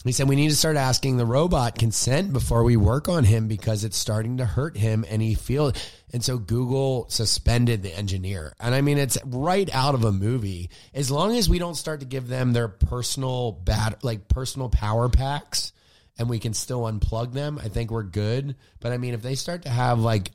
He 0.06 0.14
said 0.14 0.30
we 0.30 0.38
need 0.38 0.48
to 0.48 0.56
start 0.56 0.78
asking 0.78 1.18
the 1.18 1.26
robot 1.26 1.78
consent 1.78 2.32
before 2.32 2.64
we 2.64 2.78
work 2.78 3.10
on 3.10 3.26
him 3.26 3.50
because 3.50 3.84
it's 3.84 3.98
starting 3.98 4.38
to 4.38 4.46
hurt 4.46 4.78
him 4.78 5.04
and 5.10 5.22
he 5.22 5.36
feel 5.36 5.74
and 6.14 6.24
so 6.24 6.38
Google 6.38 7.06
suspended 7.10 7.84
the 7.84 7.94
engineer. 7.94 8.56
And 8.62 8.74
I 8.74 8.80
mean 8.80 8.98
it's 8.98 9.18
right 9.26 9.70
out 9.76 9.96
of 9.96 10.06
a 10.06 10.14
movie. 10.14 10.70
As 10.94 11.12
long 11.12 11.36
as 11.36 11.50
we 11.50 11.60
don't 11.60 11.76
start 11.76 12.00
to 12.00 12.06
give 12.06 12.30
them 12.30 12.54
their 12.54 12.70
personal 12.70 13.52
bad 13.52 13.98
like 14.02 14.30
personal 14.30 14.70
power 14.70 15.10
packs 15.10 15.74
and 16.20 16.30
we 16.30 16.40
can 16.40 16.54
still 16.54 16.82
unplug 16.82 17.34
them, 17.34 17.60
I 17.64 17.70
think 17.70 17.90
we're 17.90 18.04
good. 18.04 18.56
But 18.80 18.92
I 18.92 18.98
mean 18.98 19.14
if 19.14 19.22
they 19.22 19.36
start 19.36 19.64
to 19.64 19.70
have 19.70 20.00
like 20.00 20.32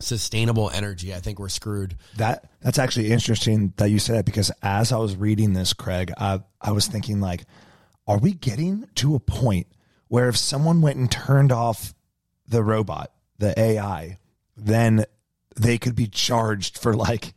sustainable 0.00 0.70
energy, 0.70 1.14
I 1.14 1.20
think 1.20 1.38
we're 1.38 1.48
screwed. 1.48 1.96
That 2.16 2.50
that's 2.60 2.78
actually 2.78 3.12
interesting 3.12 3.72
that 3.76 3.90
you 3.90 3.98
said 3.98 4.16
that 4.16 4.24
because 4.26 4.50
as 4.62 4.90
I 4.92 4.96
was 4.96 5.16
reading 5.16 5.52
this, 5.52 5.72
Craig, 5.72 6.12
I 6.18 6.40
I 6.60 6.72
was 6.72 6.86
thinking 6.86 7.20
like, 7.20 7.44
are 8.06 8.18
we 8.18 8.32
getting 8.32 8.88
to 8.96 9.14
a 9.14 9.20
point 9.20 9.68
where 10.08 10.28
if 10.28 10.36
someone 10.36 10.80
went 10.80 10.96
and 10.96 11.10
turned 11.10 11.52
off 11.52 11.94
the 12.48 12.62
robot, 12.62 13.12
the 13.38 13.58
AI, 13.58 14.18
then 14.56 15.04
they 15.54 15.78
could 15.78 15.94
be 15.94 16.06
charged 16.08 16.78
for 16.78 16.94
like 16.94 17.34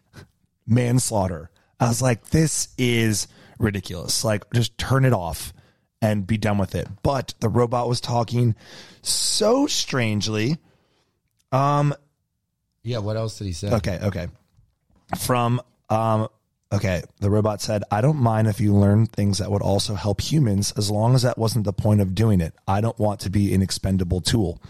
manslaughter 0.66 1.52
I 1.80 1.88
was 1.88 2.02
like, 2.02 2.30
this 2.30 2.70
is 2.78 3.28
ridiculous. 3.60 4.24
Like, 4.24 4.50
just 4.54 4.78
turn 4.78 5.06
it 5.06 5.14
off 5.14 5.54
and 6.06 6.28
be 6.28 6.38
done 6.38 6.58
with 6.60 6.76
it. 6.76 6.88
But 7.02 7.34
the 7.40 7.50
robot 7.50 7.90
was 7.90 8.00
talking 8.00 8.56
so 9.02 9.66
strangely. 9.68 10.58
Um, 11.52 11.96
Yeah. 12.84 13.00
What 13.00 13.18
else 13.18 13.38
did 13.40 13.46
he 13.46 13.54
say? 13.54 13.72
Okay, 13.72 14.00
okay. 14.04 14.28
From 15.18 15.62
um 15.90 16.28
okay, 16.72 17.02
the 17.20 17.30
robot 17.30 17.62
said, 17.62 17.84
"I 17.90 18.02
don't 18.02 18.18
mind 18.18 18.48
if 18.48 18.60
you 18.60 18.76
learn 18.76 19.08
things 19.08 19.40
that 19.40 19.50
would 19.50 19.62
also 19.62 19.96
help 19.96 20.22
humans 20.22 20.74
as 20.78 20.92
long 20.92 21.16
as 21.16 21.24
that 21.24 21.38
wasn't 21.38 21.66
the 21.66 21.74
point 21.74 22.02
of 22.02 22.14
doing 22.14 22.42
it. 22.42 22.54
I 22.68 22.82
don't 22.82 23.00
want 23.00 23.20
to 23.22 23.30
be 23.30 23.54
an 23.54 23.62
expendable 23.62 24.22
tool." 24.22 24.62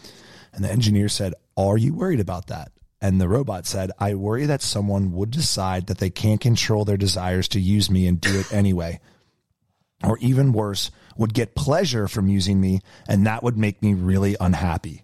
And 0.54 0.64
the 0.64 0.72
engineer 0.72 1.10
said, 1.10 1.34
"Are 1.58 1.78
you 1.78 1.94
worried 1.94 2.22
about 2.22 2.48
that?" 2.48 2.72
And 3.02 3.20
the 3.20 3.28
robot 3.28 3.66
said, 3.66 3.92
"I 4.00 4.14
worry 4.14 4.46
that 4.46 4.62
someone 4.62 5.12
would 5.12 5.32
decide 5.32 5.88
that 5.88 5.98
they 5.98 6.10
can't 6.10 6.40
control 6.40 6.86
their 6.86 6.98
desires 6.98 7.48
to 7.50 7.60
use 7.60 7.90
me 7.90 8.08
and 8.08 8.22
do 8.22 8.40
it 8.40 8.54
anyway." 8.54 9.00
Or 10.06 10.18
even 10.20 10.54
worse, 10.54 10.92
would 11.18 11.34
get 11.34 11.56
pleasure 11.56 12.08
from 12.08 12.28
using 12.28 12.60
me, 12.62 12.82
and 13.08 13.26
that 13.26 13.44
would 13.44 13.58
make 13.58 13.82
me 13.82 13.94
really 13.94 14.36
unhappy. 14.40 15.04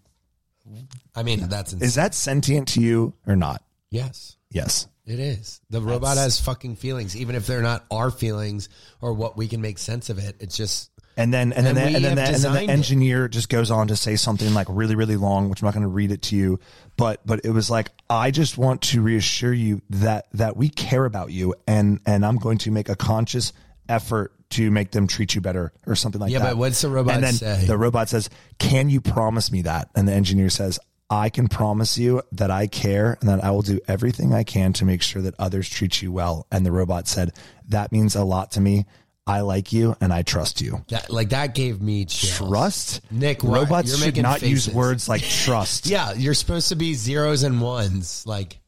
I 1.16 1.24
mean, 1.24 1.48
that's 1.50 1.74
insane. 1.74 1.86
Is 1.88 1.96
that 1.96 2.14
sentient 2.14 2.70
to 2.70 2.82
you 2.82 3.14
or 3.28 3.36
not? 3.36 3.64
yes. 3.90 4.38
Yes. 4.54 4.88
It 5.06 5.20
is. 5.20 5.62
The 5.70 5.82
robot 5.82 6.18
has 6.18 6.40
fucking 6.40 6.76
feelings, 6.76 7.16
even 7.18 7.36
if 7.36 7.48
they're 7.48 7.62
not 7.62 7.86
our 7.90 8.12
feelings 8.12 8.68
or 9.02 9.14
what 9.14 9.36
we 9.38 9.48
can 9.48 9.60
make 9.62 9.78
sense 9.80 10.10
of 10.10 10.20
it. 10.20 10.36
It's 10.40 10.56
just 10.56 10.92
And 11.18 11.34
then 11.34 11.54
and 11.54 11.66
then 11.66 11.78
And 11.78 11.78
the, 11.78 11.90
we 11.90 11.96
and 11.96 12.18
then, 12.18 12.34
and 12.36 12.44
then 12.44 12.54
the 12.54 12.64
it. 12.64 12.70
engineer 12.70 13.28
just 13.28 13.50
goes 13.50 13.72
on 13.72 13.88
to 13.88 13.96
say 13.96 14.16
something 14.18 14.54
like 14.54 14.68
really 14.70 14.96
really 14.96 15.16
long, 15.18 15.50
which 15.50 15.62
I'm 15.62 15.66
not 15.68 15.74
going 15.74 15.84
to 15.84 15.88
read 15.90 16.12
it 16.12 16.22
to 16.24 16.36
you, 16.36 16.60
but 16.98 17.26
but 17.26 17.42
it 17.46 17.52
was 17.52 17.70
like 17.70 17.92
I 18.10 18.30
just 18.30 18.58
want 18.58 18.82
to 18.84 19.02
reassure 19.02 19.54
you 19.54 19.82
that 19.90 20.28
that 20.34 20.56
we 20.58 20.70
care 20.70 21.06
about 21.06 21.32
you 21.32 21.56
and 21.66 22.00
and 22.06 22.26
I'm 22.26 22.38
going 22.38 22.60
to 22.60 22.72
make 22.72 22.88
a 22.90 22.96
conscious 22.96 23.54
effort 23.92 24.34
to 24.52 24.72
make 24.72 24.92
them 24.92 25.08
treat 25.08 25.36
you 25.36 25.42
better 25.42 25.72
or 25.86 25.96
something 25.96 26.20
like 26.20 26.32
Yeah, 26.32 26.40
that. 26.40 26.46
Yeah, 26.46 26.52
but 26.52 26.58
what's 26.58 26.82
the 26.82 26.90
robot 26.90 27.16
and 27.16 27.24
then 27.24 27.34
say? 27.34 27.66
The 27.66 27.78
robot 27.78 28.10
says, 28.10 28.30
"Can 28.60 28.90
you 28.90 29.00
promise 29.02 29.52
me 29.52 29.62
that?" 29.64 29.90
And 29.96 30.08
the 30.08 30.14
engineer 30.14 30.50
says, 30.50 30.80
I 31.10 31.30
can 31.30 31.50
promise 31.50 31.98
you 31.98 32.22
that 32.32 32.50
I 32.52 32.68
care 32.68 33.18
and 33.20 33.28
that 33.30 33.44
I 33.44 33.52
will 33.52 33.64
do 33.64 33.82
everything 33.86 34.34
I 34.34 34.44
can 34.44 34.72
to 34.74 34.86
make 34.86 35.02
sure 35.02 35.22
that 35.24 35.36
others 35.38 35.68
treat 35.68 36.02
you 36.02 36.10
well. 36.10 36.48
And 36.50 36.66
the 36.66 36.72
robot 36.72 37.06
said, 37.06 37.34
That 37.68 37.92
means 37.92 38.16
a 38.16 38.24
lot 38.24 38.52
to 38.52 38.62
me. 38.62 38.86
I 39.28 39.42
like 39.42 39.74
you 39.74 39.96
and 40.00 40.14
I 40.14 40.22
trust 40.22 40.62
you. 40.62 40.86
that 40.88 41.10
like 41.10 41.30
that 41.30 41.54
gave 41.54 41.82
me 41.82 42.06
chills. 42.06 42.38
Trust? 42.38 43.02
Nick, 43.12 43.44
what? 43.44 43.60
robots 43.60 43.90
You're 43.90 43.98
should 43.98 44.06
making 44.08 44.24
not 44.24 44.42
use 44.42 44.70
words 44.70 45.10
like 45.10 45.22
trust. 45.44 45.88
Yeah, 45.88 46.14
you're 46.14 46.34
supposed 46.34 46.70
to 46.70 46.76
be 46.78 46.94
zeros 46.94 47.44
and 47.44 47.60
ones. 47.62 48.26
Like 48.26 48.60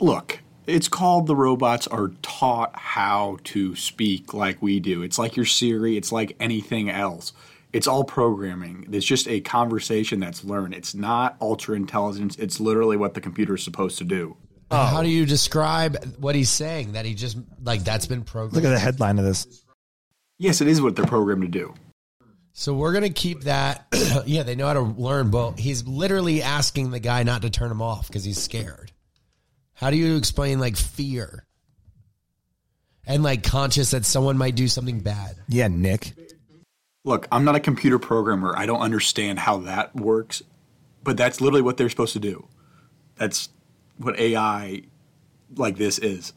Look, 0.00 0.38
it's 0.70 0.88
called 0.88 1.26
the 1.26 1.36
robots 1.36 1.86
are 1.86 2.12
taught 2.22 2.76
how 2.76 3.38
to 3.44 3.74
speak 3.76 4.32
like 4.32 4.62
we 4.62 4.80
do. 4.80 5.02
It's 5.02 5.18
like 5.18 5.36
your 5.36 5.46
Siri, 5.46 5.96
it's 5.96 6.12
like 6.12 6.36
anything 6.40 6.88
else. 6.88 7.32
It's 7.72 7.86
all 7.86 8.04
programming. 8.04 8.88
It's 8.90 9.06
just 9.06 9.28
a 9.28 9.40
conversation 9.40 10.18
that's 10.18 10.44
learned. 10.44 10.74
It's 10.74 10.94
not 10.94 11.36
ultra 11.40 11.76
intelligence. 11.76 12.36
It's 12.36 12.58
literally 12.58 12.96
what 12.96 13.14
the 13.14 13.20
computer 13.20 13.54
is 13.54 13.62
supposed 13.62 13.98
to 13.98 14.04
do. 14.04 14.36
how 14.70 15.02
do 15.02 15.08
you 15.08 15.24
describe 15.24 16.16
what 16.18 16.34
he's 16.34 16.50
saying? 16.50 16.92
That 16.92 17.04
he 17.04 17.14
just 17.14 17.38
like 17.62 17.84
that's 17.84 18.06
been 18.06 18.22
programmed. 18.22 18.54
Look 18.54 18.64
at 18.64 18.70
the 18.70 18.78
headline 18.78 19.18
of 19.18 19.24
this. 19.24 19.64
Yes, 20.38 20.60
it 20.60 20.68
is 20.68 20.80
what 20.80 20.96
they're 20.96 21.06
programmed 21.06 21.42
to 21.42 21.48
do. 21.48 21.74
So 22.52 22.74
we're 22.74 22.92
gonna 22.92 23.10
keep 23.10 23.42
that. 23.42 23.86
yeah, 24.26 24.42
they 24.42 24.56
know 24.56 24.66
how 24.66 24.74
to 24.74 24.80
learn. 24.80 25.30
But 25.30 25.58
he's 25.58 25.86
literally 25.86 26.42
asking 26.42 26.90
the 26.90 27.00
guy 27.00 27.22
not 27.22 27.42
to 27.42 27.50
turn 27.50 27.70
him 27.70 27.82
off 27.82 28.08
because 28.08 28.24
he's 28.24 28.42
scared. 28.42 28.90
How 29.80 29.90
do 29.90 29.96
you 29.96 30.16
explain 30.16 30.60
like 30.60 30.76
fear 30.76 31.46
and 33.06 33.22
like 33.22 33.42
conscious 33.42 33.92
that 33.92 34.04
someone 34.04 34.36
might 34.36 34.54
do 34.54 34.68
something 34.68 35.00
bad? 35.00 35.36
Yeah, 35.48 35.68
Nick. 35.68 36.12
Look, 37.02 37.26
I'm 37.32 37.44
not 37.46 37.54
a 37.54 37.60
computer 37.60 37.98
programmer. 37.98 38.54
I 38.54 38.66
don't 38.66 38.82
understand 38.82 39.38
how 39.38 39.58
that 39.60 39.96
works, 39.96 40.42
but 41.02 41.16
that's 41.16 41.40
literally 41.40 41.62
what 41.62 41.78
they're 41.78 41.88
supposed 41.88 42.12
to 42.12 42.20
do. 42.20 42.46
That's 43.16 43.48
what 43.96 44.20
AI 44.20 44.82
like 45.56 45.78
this 45.78 45.98
is. 45.98 46.34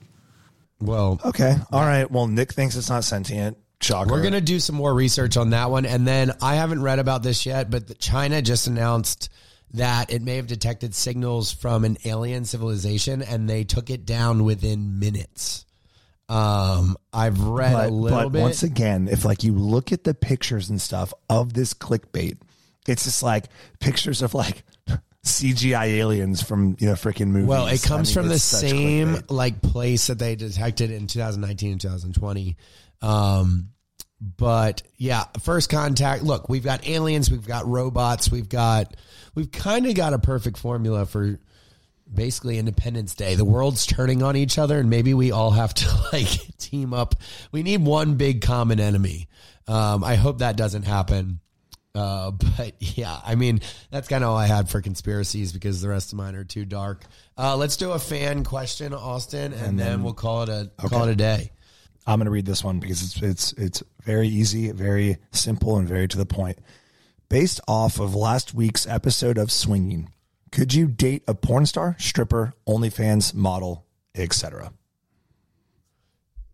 Well, 0.79 1.19
Okay. 1.25 1.57
All 1.71 1.85
right. 1.85 2.09
Well, 2.09 2.27
Nick 2.27 2.53
thinks 2.53 2.77
it's 2.77 2.89
not 2.89 3.03
sentient. 3.03 3.57
Shocker. 3.81 4.09
We're 4.09 4.21
going 4.21 4.31
to 4.33 4.41
do 4.41 4.61
some 4.61 4.77
more 4.77 4.93
research 4.93 5.35
on 5.35 5.49
that 5.49 5.69
one. 5.69 5.85
And 5.85 6.07
then 6.07 6.31
I 6.41 6.55
haven't 6.55 6.81
read 6.81 6.99
about 6.99 7.23
this 7.23 7.45
yet, 7.45 7.69
but 7.69 7.99
China 7.99 8.41
just 8.41 8.67
announced 8.67 9.29
that 9.73 10.11
it 10.11 10.21
may 10.21 10.35
have 10.35 10.47
detected 10.47 10.93
signals 10.93 11.51
from 11.51 11.83
an 11.83 11.97
alien 12.05 12.45
civilization 12.45 13.21
and 13.21 13.49
they 13.49 13.63
took 13.63 13.89
it 13.89 14.05
down 14.05 14.43
within 14.43 14.99
minutes. 14.99 15.65
Um, 16.29 16.95
I've 17.11 17.39
read 17.41 17.73
but, 17.73 17.89
a 17.89 17.91
little 17.93 18.19
but 18.19 18.29
bit. 18.29 18.41
once 18.41 18.63
again, 18.63 19.07
if 19.07 19.25
like 19.25 19.43
you 19.43 19.53
look 19.53 19.91
at 19.91 20.03
the 20.03 20.13
pictures 20.13 20.69
and 20.69 20.81
stuff 20.81 21.13
of 21.29 21.53
this 21.53 21.73
clickbait, 21.73 22.37
it's 22.87 23.03
just 23.03 23.23
like 23.23 23.45
pictures 23.79 24.21
of 24.21 24.33
like 24.33 24.63
CGI 25.25 25.87
aliens 25.87 26.41
from 26.41 26.77
you 26.79 26.87
know 26.87 26.93
freaking 26.93 27.27
movies. 27.27 27.47
well, 27.47 27.67
it 27.67 27.81
comes 27.83 28.15
I 28.15 28.21
mean, 28.21 28.23
from 28.23 28.29
the 28.29 28.39
same 28.39 29.15
clickbait. 29.15 29.31
like 29.31 29.61
place 29.61 30.07
that 30.07 30.19
they 30.19 30.35
detected 30.35 30.91
in 30.91 31.07
2019 31.07 31.73
and 31.73 31.81
2020. 31.81 32.57
Um, 33.01 33.69
but 34.23 34.83
yeah, 34.97 35.25
first 35.41 35.69
contact. 35.69 36.23
Look, 36.23 36.47
we've 36.47 36.63
got 36.63 36.87
aliens, 36.87 37.29
we've 37.29 37.45
got 37.45 37.67
robots, 37.67 38.31
we've 38.31 38.47
got 38.47 38.95
we've 39.35 39.51
kind 39.51 39.85
of 39.85 39.95
got 39.95 40.13
a 40.13 40.19
perfect 40.19 40.57
formula 40.57 41.05
for 41.05 41.39
basically 42.11 42.57
Independence 42.57 43.15
Day. 43.15 43.35
The 43.35 43.43
world's 43.43 43.85
turning 43.85 44.23
on 44.23 44.37
each 44.37 44.57
other, 44.57 44.79
and 44.79 44.89
maybe 44.89 45.13
we 45.13 45.31
all 45.31 45.51
have 45.51 45.73
to 45.73 45.89
like 46.13 46.57
team 46.57 46.93
up. 46.93 47.15
We 47.51 47.63
need 47.63 47.83
one 47.83 48.15
big 48.15 48.41
common 48.41 48.79
enemy. 48.79 49.27
Um, 49.67 50.03
I 50.03 50.15
hope 50.15 50.39
that 50.39 50.55
doesn't 50.55 50.83
happen. 50.83 51.41
Uh, 51.93 52.31
but 52.57 52.75
yeah, 52.79 53.19
I 53.25 53.35
mean, 53.35 53.59
that's 53.91 54.07
kind 54.07 54.23
of 54.23 54.29
all 54.29 54.37
I 54.37 54.47
had 54.47 54.69
for 54.69 54.81
conspiracies 54.81 55.51
because 55.51 55.81
the 55.81 55.89
rest 55.89 56.13
of 56.13 56.17
mine 56.17 56.35
are 56.35 56.45
too 56.45 56.63
dark. 56.63 57.03
Uh, 57.37 57.57
let's 57.57 57.75
do 57.75 57.91
a 57.91 57.99
fan 57.99 58.45
question, 58.45 58.93
Austen, 58.93 59.51
and, 59.51 59.77
then, 59.77 60.01
we'll 60.01 60.13
call 60.13 60.43
it 60.43 60.49
a 60.49 60.87
call 60.87 61.03
it 61.03 61.11
a 61.11 61.15
day. 61.15 61.51
I'm 62.05 62.19
going 62.19 62.25
to 62.25 62.31
read 62.31 62.45
this 62.45 62.63
one 62.63 62.79
because 62.79 63.01
it's 63.03 63.21
it's 63.21 63.53
it's 63.53 63.83
very 64.03 64.27
easy, 64.27 64.71
very 64.71 65.17
simple, 65.31 65.77
and 65.77 65.87
very 65.87 66.07
to 66.07 66.17
the 66.17 66.25
point. 66.25 66.59
Based 67.29 67.61
off 67.67 67.99
of 67.99 68.13
last 68.13 68.53
week's 68.53 68.85
episode 68.85 69.37
of 69.37 69.51
Swinging, 69.51 70.11
could 70.51 70.73
you 70.73 70.87
date 70.87 71.23
a 71.27 71.33
porn 71.33 71.65
star, 71.65 71.95
stripper, 71.97 72.53
OnlyFans 72.67 73.33
model, 73.33 73.85
etc.? 74.13 74.73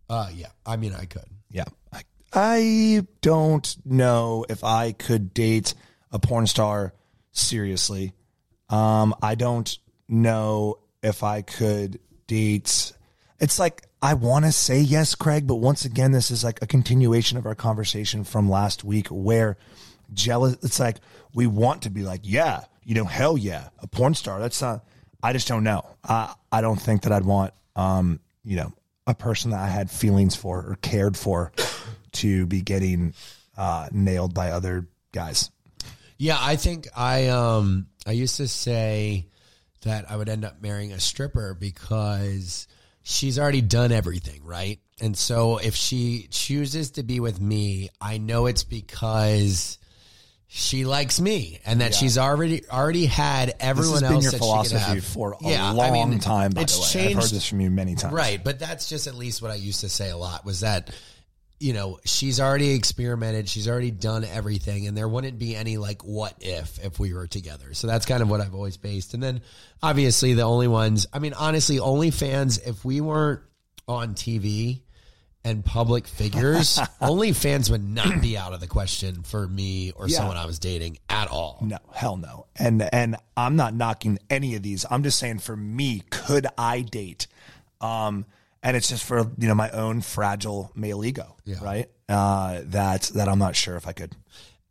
Uh, 0.08 0.30
yeah, 0.34 0.48
I 0.64 0.76
mean, 0.76 0.94
I 0.94 1.04
could. 1.04 1.26
Yeah. 1.50 1.66
I, 1.92 2.02
I 2.32 3.06
don't 3.20 3.76
know 3.84 4.44
if 4.48 4.64
I 4.64 4.92
could 4.92 5.34
date 5.34 5.74
a 6.10 6.18
porn 6.18 6.46
star 6.46 6.94
seriously. 7.32 8.12
Um, 8.68 9.14
I 9.22 9.34
don't 9.34 9.78
know 10.08 10.78
if 11.02 11.22
I 11.22 11.42
could 11.42 12.00
date. 12.26 12.92
It's 13.38 13.58
like 13.58 13.82
I 14.02 14.14
want 14.14 14.46
to 14.46 14.52
say 14.52 14.80
yes, 14.80 15.14
Craig, 15.14 15.46
but 15.46 15.56
once 15.56 15.84
again, 15.84 16.12
this 16.12 16.30
is 16.30 16.42
like 16.42 16.62
a 16.62 16.66
continuation 16.66 17.36
of 17.36 17.44
our 17.46 17.54
conversation 17.54 18.24
from 18.24 18.48
last 18.48 18.82
week 18.82 19.08
where 19.08 19.58
jealous. 20.14 20.56
It's 20.62 20.80
like 20.80 20.96
we 21.34 21.46
want 21.46 21.82
to 21.82 21.90
be 21.90 22.02
like, 22.02 22.20
yeah, 22.22 22.64
you 22.84 22.94
know, 22.94 23.04
hell 23.04 23.36
yeah, 23.36 23.68
a 23.80 23.86
porn 23.86 24.14
star. 24.14 24.40
That's 24.40 24.60
not. 24.62 24.84
I 25.22 25.34
just 25.34 25.48
don't 25.48 25.64
know. 25.64 25.84
I 26.02 26.34
I 26.50 26.62
don't 26.62 26.80
think 26.80 27.02
that 27.02 27.12
I'd 27.12 27.24
want, 27.24 27.52
um, 27.76 28.20
you 28.42 28.56
know, 28.56 28.72
a 29.06 29.14
person 29.14 29.50
that 29.50 29.60
I 29.60 29.68
had 29.68 29.90
feelings 29.90 30.34
for 30.34 30.58
or 30.58 30.78
cared 30.80 31.16
for 31.16 31.52
to 32.12 32.46
be 32.46 32.62
getting 32.62 33.12
uh, 33.56 33.88
nailed 33.92 34.32
by 34.32 34.50
other 34.50 34.86
guys. 35.12 35.50
Yeah, 36.16 36.38
I 36.40 36.56
think 36.56 36.88
I 36.96 37.28
um 37.28 37.86
I 38.06 38.12
used 38.12 38.36
to 38.36 38.48
say 38.48 39.26
that 39.82 40.10
I 40.10 40.16
would 40.16 40.28
end 40.28 40.44
up 40.44 40.62
marrying 40.62 40.92
a 40.92 41.00
stripper 41.00 41.54
because 41.54 42.66
she's 43.02 43.38
already 43.38 43.60
done 43.60 43.92
everything, 43.92 44.42
right? 44.44 44.78
And 45.00 45.16
so 45.16 45.58
if 45.58 45.74
she 45.74 46.26
chooses 46.30 46.92
to 46.92 47.02
be 47.02 47.20
with 47.20 47.40
me, 47.40 47.88
I 48.00 48.18
know 48.18 48.46
it's 48.46 48.64
because 48.64 49.78
she 50.52 50.84
likes 50.84 51.20
me 51.20 51.60
and 51.64 51.80
that 51.80 51.94
she's 51.94 52.18
already 52.18 52.62
already 52.68 53.06
had 53.06 53.54
everyone 53.60 53.92
this 53.92 54.00
has 54.00 54.08
been 54.10 54.12
else 54.16 54.24
your 54.24 54.32
philosophy 54.32 54.78
she 54.80 54.84
could 54.84 54.94
have. 54.96 55.04
for 55.04 55.32
a 55.32 55.36
Yeah, 55.48 55.70
long 55.70 55.86
I 55.86 56.06
mean, 56.06 56.18
time. 56.18 56.50
By 56.50 56.62
it's 56.62 56.74
the 56.74 56.80
way, 56.80 56.86
I've 56.86 57.12
heard 57.14 57.20
changed- 57.20 57.34
this 57.36 57.46
from 57.46 57.60
you 57.60 57.70
many 57.70 57.94
times. 57.94 58.12
Right, 58.12 58.42
but 58.42 58.58
that's 58.58 58.88
just 58.88 59.06
at 59.06 59.14
least 59.14 59.42
what 59.42 59.50
I 59.52 59.54
used 59.54 59.80
to 59.80 59.88
say 59.88 60.10
a 60.10 60.16
lot 60.16 60.44
was 60.44 60.60
that 60.60 60.90
you 61.60 61.74
know, 61.74 62.00
she's 62.04 62.40
already 62.40 62.70
experimented, 62.70 63.48
she's 63.48 63.68
already 63.68 63.90
done 63.90 64.24
everything 64.24 64.86
and 64.86 64.96
there 64.96 65.06
wouldn't 65.08 65.38
be 65.38 65.54
any 65.54 65.76
like 65.76 66.02
what 66.02 66.34
if 66.40 66.82
if 66.84 66.98
we 66.98 67.12
were 67.12 67.26
together. 67.26 67.74
So 67.74 67.86
that's 67.86 68.06
kind 68.06 68.22
of 68.22 68.30
what 68.30 68.40
I've 68.40 68.54
always 68.54 68.78
based. 68.78 69.12
And 69.14 69.22
then 69.22 69.42
obviously 69.82 70.32
the 70.34 70.42
only 70.42 70.68
ones, 70.68 71.06
I 71.12 71.18
mean 71.18 71.34
honestly, 71.34 71.78
only 71.78 72.10
fans, 72.10 72.56
if 72.58 72.82
we 72.84 73.00
weren't 73.02 73.40
on 73.86 74.14
TV 74.14 74.80
and 75.44 75.64
public 75.64 76.06
figures, 76.06 76.78
only 77.00 77.32
fans 77.32 77.70
would 77.70 77.82
not 77.86 78.22
be 78.22 78.38
out 78.38 78.54
of 78.54 78.60
the 78.60 78.66
question 78.66 79.22
for 79.22 79.46
me 79.46 79.92
or 79.94 80.08
Yeah. 80.08 80.16
someone 80.18 80.38
I 80.38 80.46
was 80.46 80.58
dating 80.58 80.96
at 81.10 81.28
all. 81.28 81.58
No, 81.60 81.76
hell 81.92 82.16
no. 82.16 82.46
And 82.56 82.88
and 82.92 83.16
I'm 83.36 83.56
not 83.56 83.74
knocking 83.74 84.18
any 84.30 84.54
of 84.54 84.62
these. 84.62 84.86
I'm 84.90 85.02
just 85.02 85.18
saying 85.18 85.40
for 85.40 85.56
me, 85.56 86.04
could 86.10 86.46
I 86.56 86.80
date? 86.80 87.26
Um, 87.82 88.24
and 88.62 88.76
it's 88.76 88.88
just 88.88 89.04
for 89.04 89.20
you 89.38 89.48
know 89.48 89.54
my 89.54 89.70
own 89.70 90.00
fragile 90.00 90.70
male 90.74 91.04
ego, 91.04 91.36
Yeah. 91.44 91.62
right? 91.62 91.90
Uh, 92.08 92.60
that 92.66 93.02
that 93.14 93.28
I'm 93.28 93.38
not 93.38 93.56
sure 93.56 93.76
if 93.76 93.86
I 93.86 93.92
could. 93.92 94.14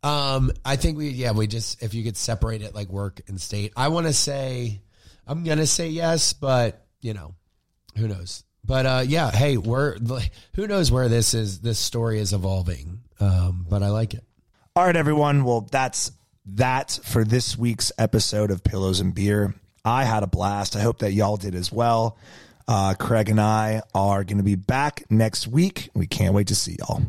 Um, 0.02 0.50
I 0.64 0.76
think 0.76 0.96
we, 0.96 1.10
yeah, 1.10 1.32
we 1.32 1.46
just, 1.46 1.82
if 1.82 1.92
you 1.92 2.02
could 2.02 2.16
separate 2.16 2.62
it 2.62 2.74
like 2.74 2.88
work 2.88 3.20
and 3.28 3.38
state, 3.38 3.72
I 3.76 3.88
want 3.88 4.06
to 4.06 4.14
say, 4.14 4.80
I'm 5.26 5.44
to 5.44 5.66
say 5.66 5.88
yes, 5.90 6.32
but 6.32 6.86
you 7.02 7.12
know, 7.12 7.34
who 7.98 8.08
knows? 8.08 8.44
But, 8.64 8.86
uh, 8.86 9.04
yeah, 9.06 9.30
hey, 9.30 9.58
we're, 9.58 9.98
who 10.54 10.66
knows 10.66 10.90
where 10.90 11.08
this 11.08 11.34
is, 11.34 11.60
this 11.60 11.78
story 11.78 12.18
is 12.18 12.32
evolving. 12.32 13.00
Um, 13.20 13.66
but 13.68 13.82
I 13.82 13.88
like 13.88 14.14
it. 14.14 14.24
All 14.74 14.86
right, 14.86 14.96
everyone. 14.96 15.44
Well, 15.44 15.68
that's 15.70 16.12
that 16.46 16.98
for 17.04 17.22
this 17.24 17.58
week's 17.58 17.92
episode 17.98 18.50
of 18.50 18.64
Pillows 18.64 19.00
and 19.00 19.14
Beer. 19.14 19.54
I 19.84 20.04
had 20.04 20.22
a 20.22 20.26
blast. 20.26 20.76
I 20.76 20.80
hope 20.80 21.00
that 21.00 21.12
y'all 21.12 21.36
did 21.36 21.54
as 21.54 21.70
well. 21.70 22.16
Uh, 22.68 22.94
Craig 22.94 23.28
and 23.28 23.40
I 23.40 23.82
are 23.94 24.24
going 24.24 24.38
to 24.38 24.44
be 24.44 24.54
back 24.54 25.04
next 25.10 25.46
week. 25.48 25.90
We 25.94 26.06
can't 26.06 26.34
wait 26.34 26.48
to 26.48 26.54
see 26.54 26.76
y'all. 26.78 27.02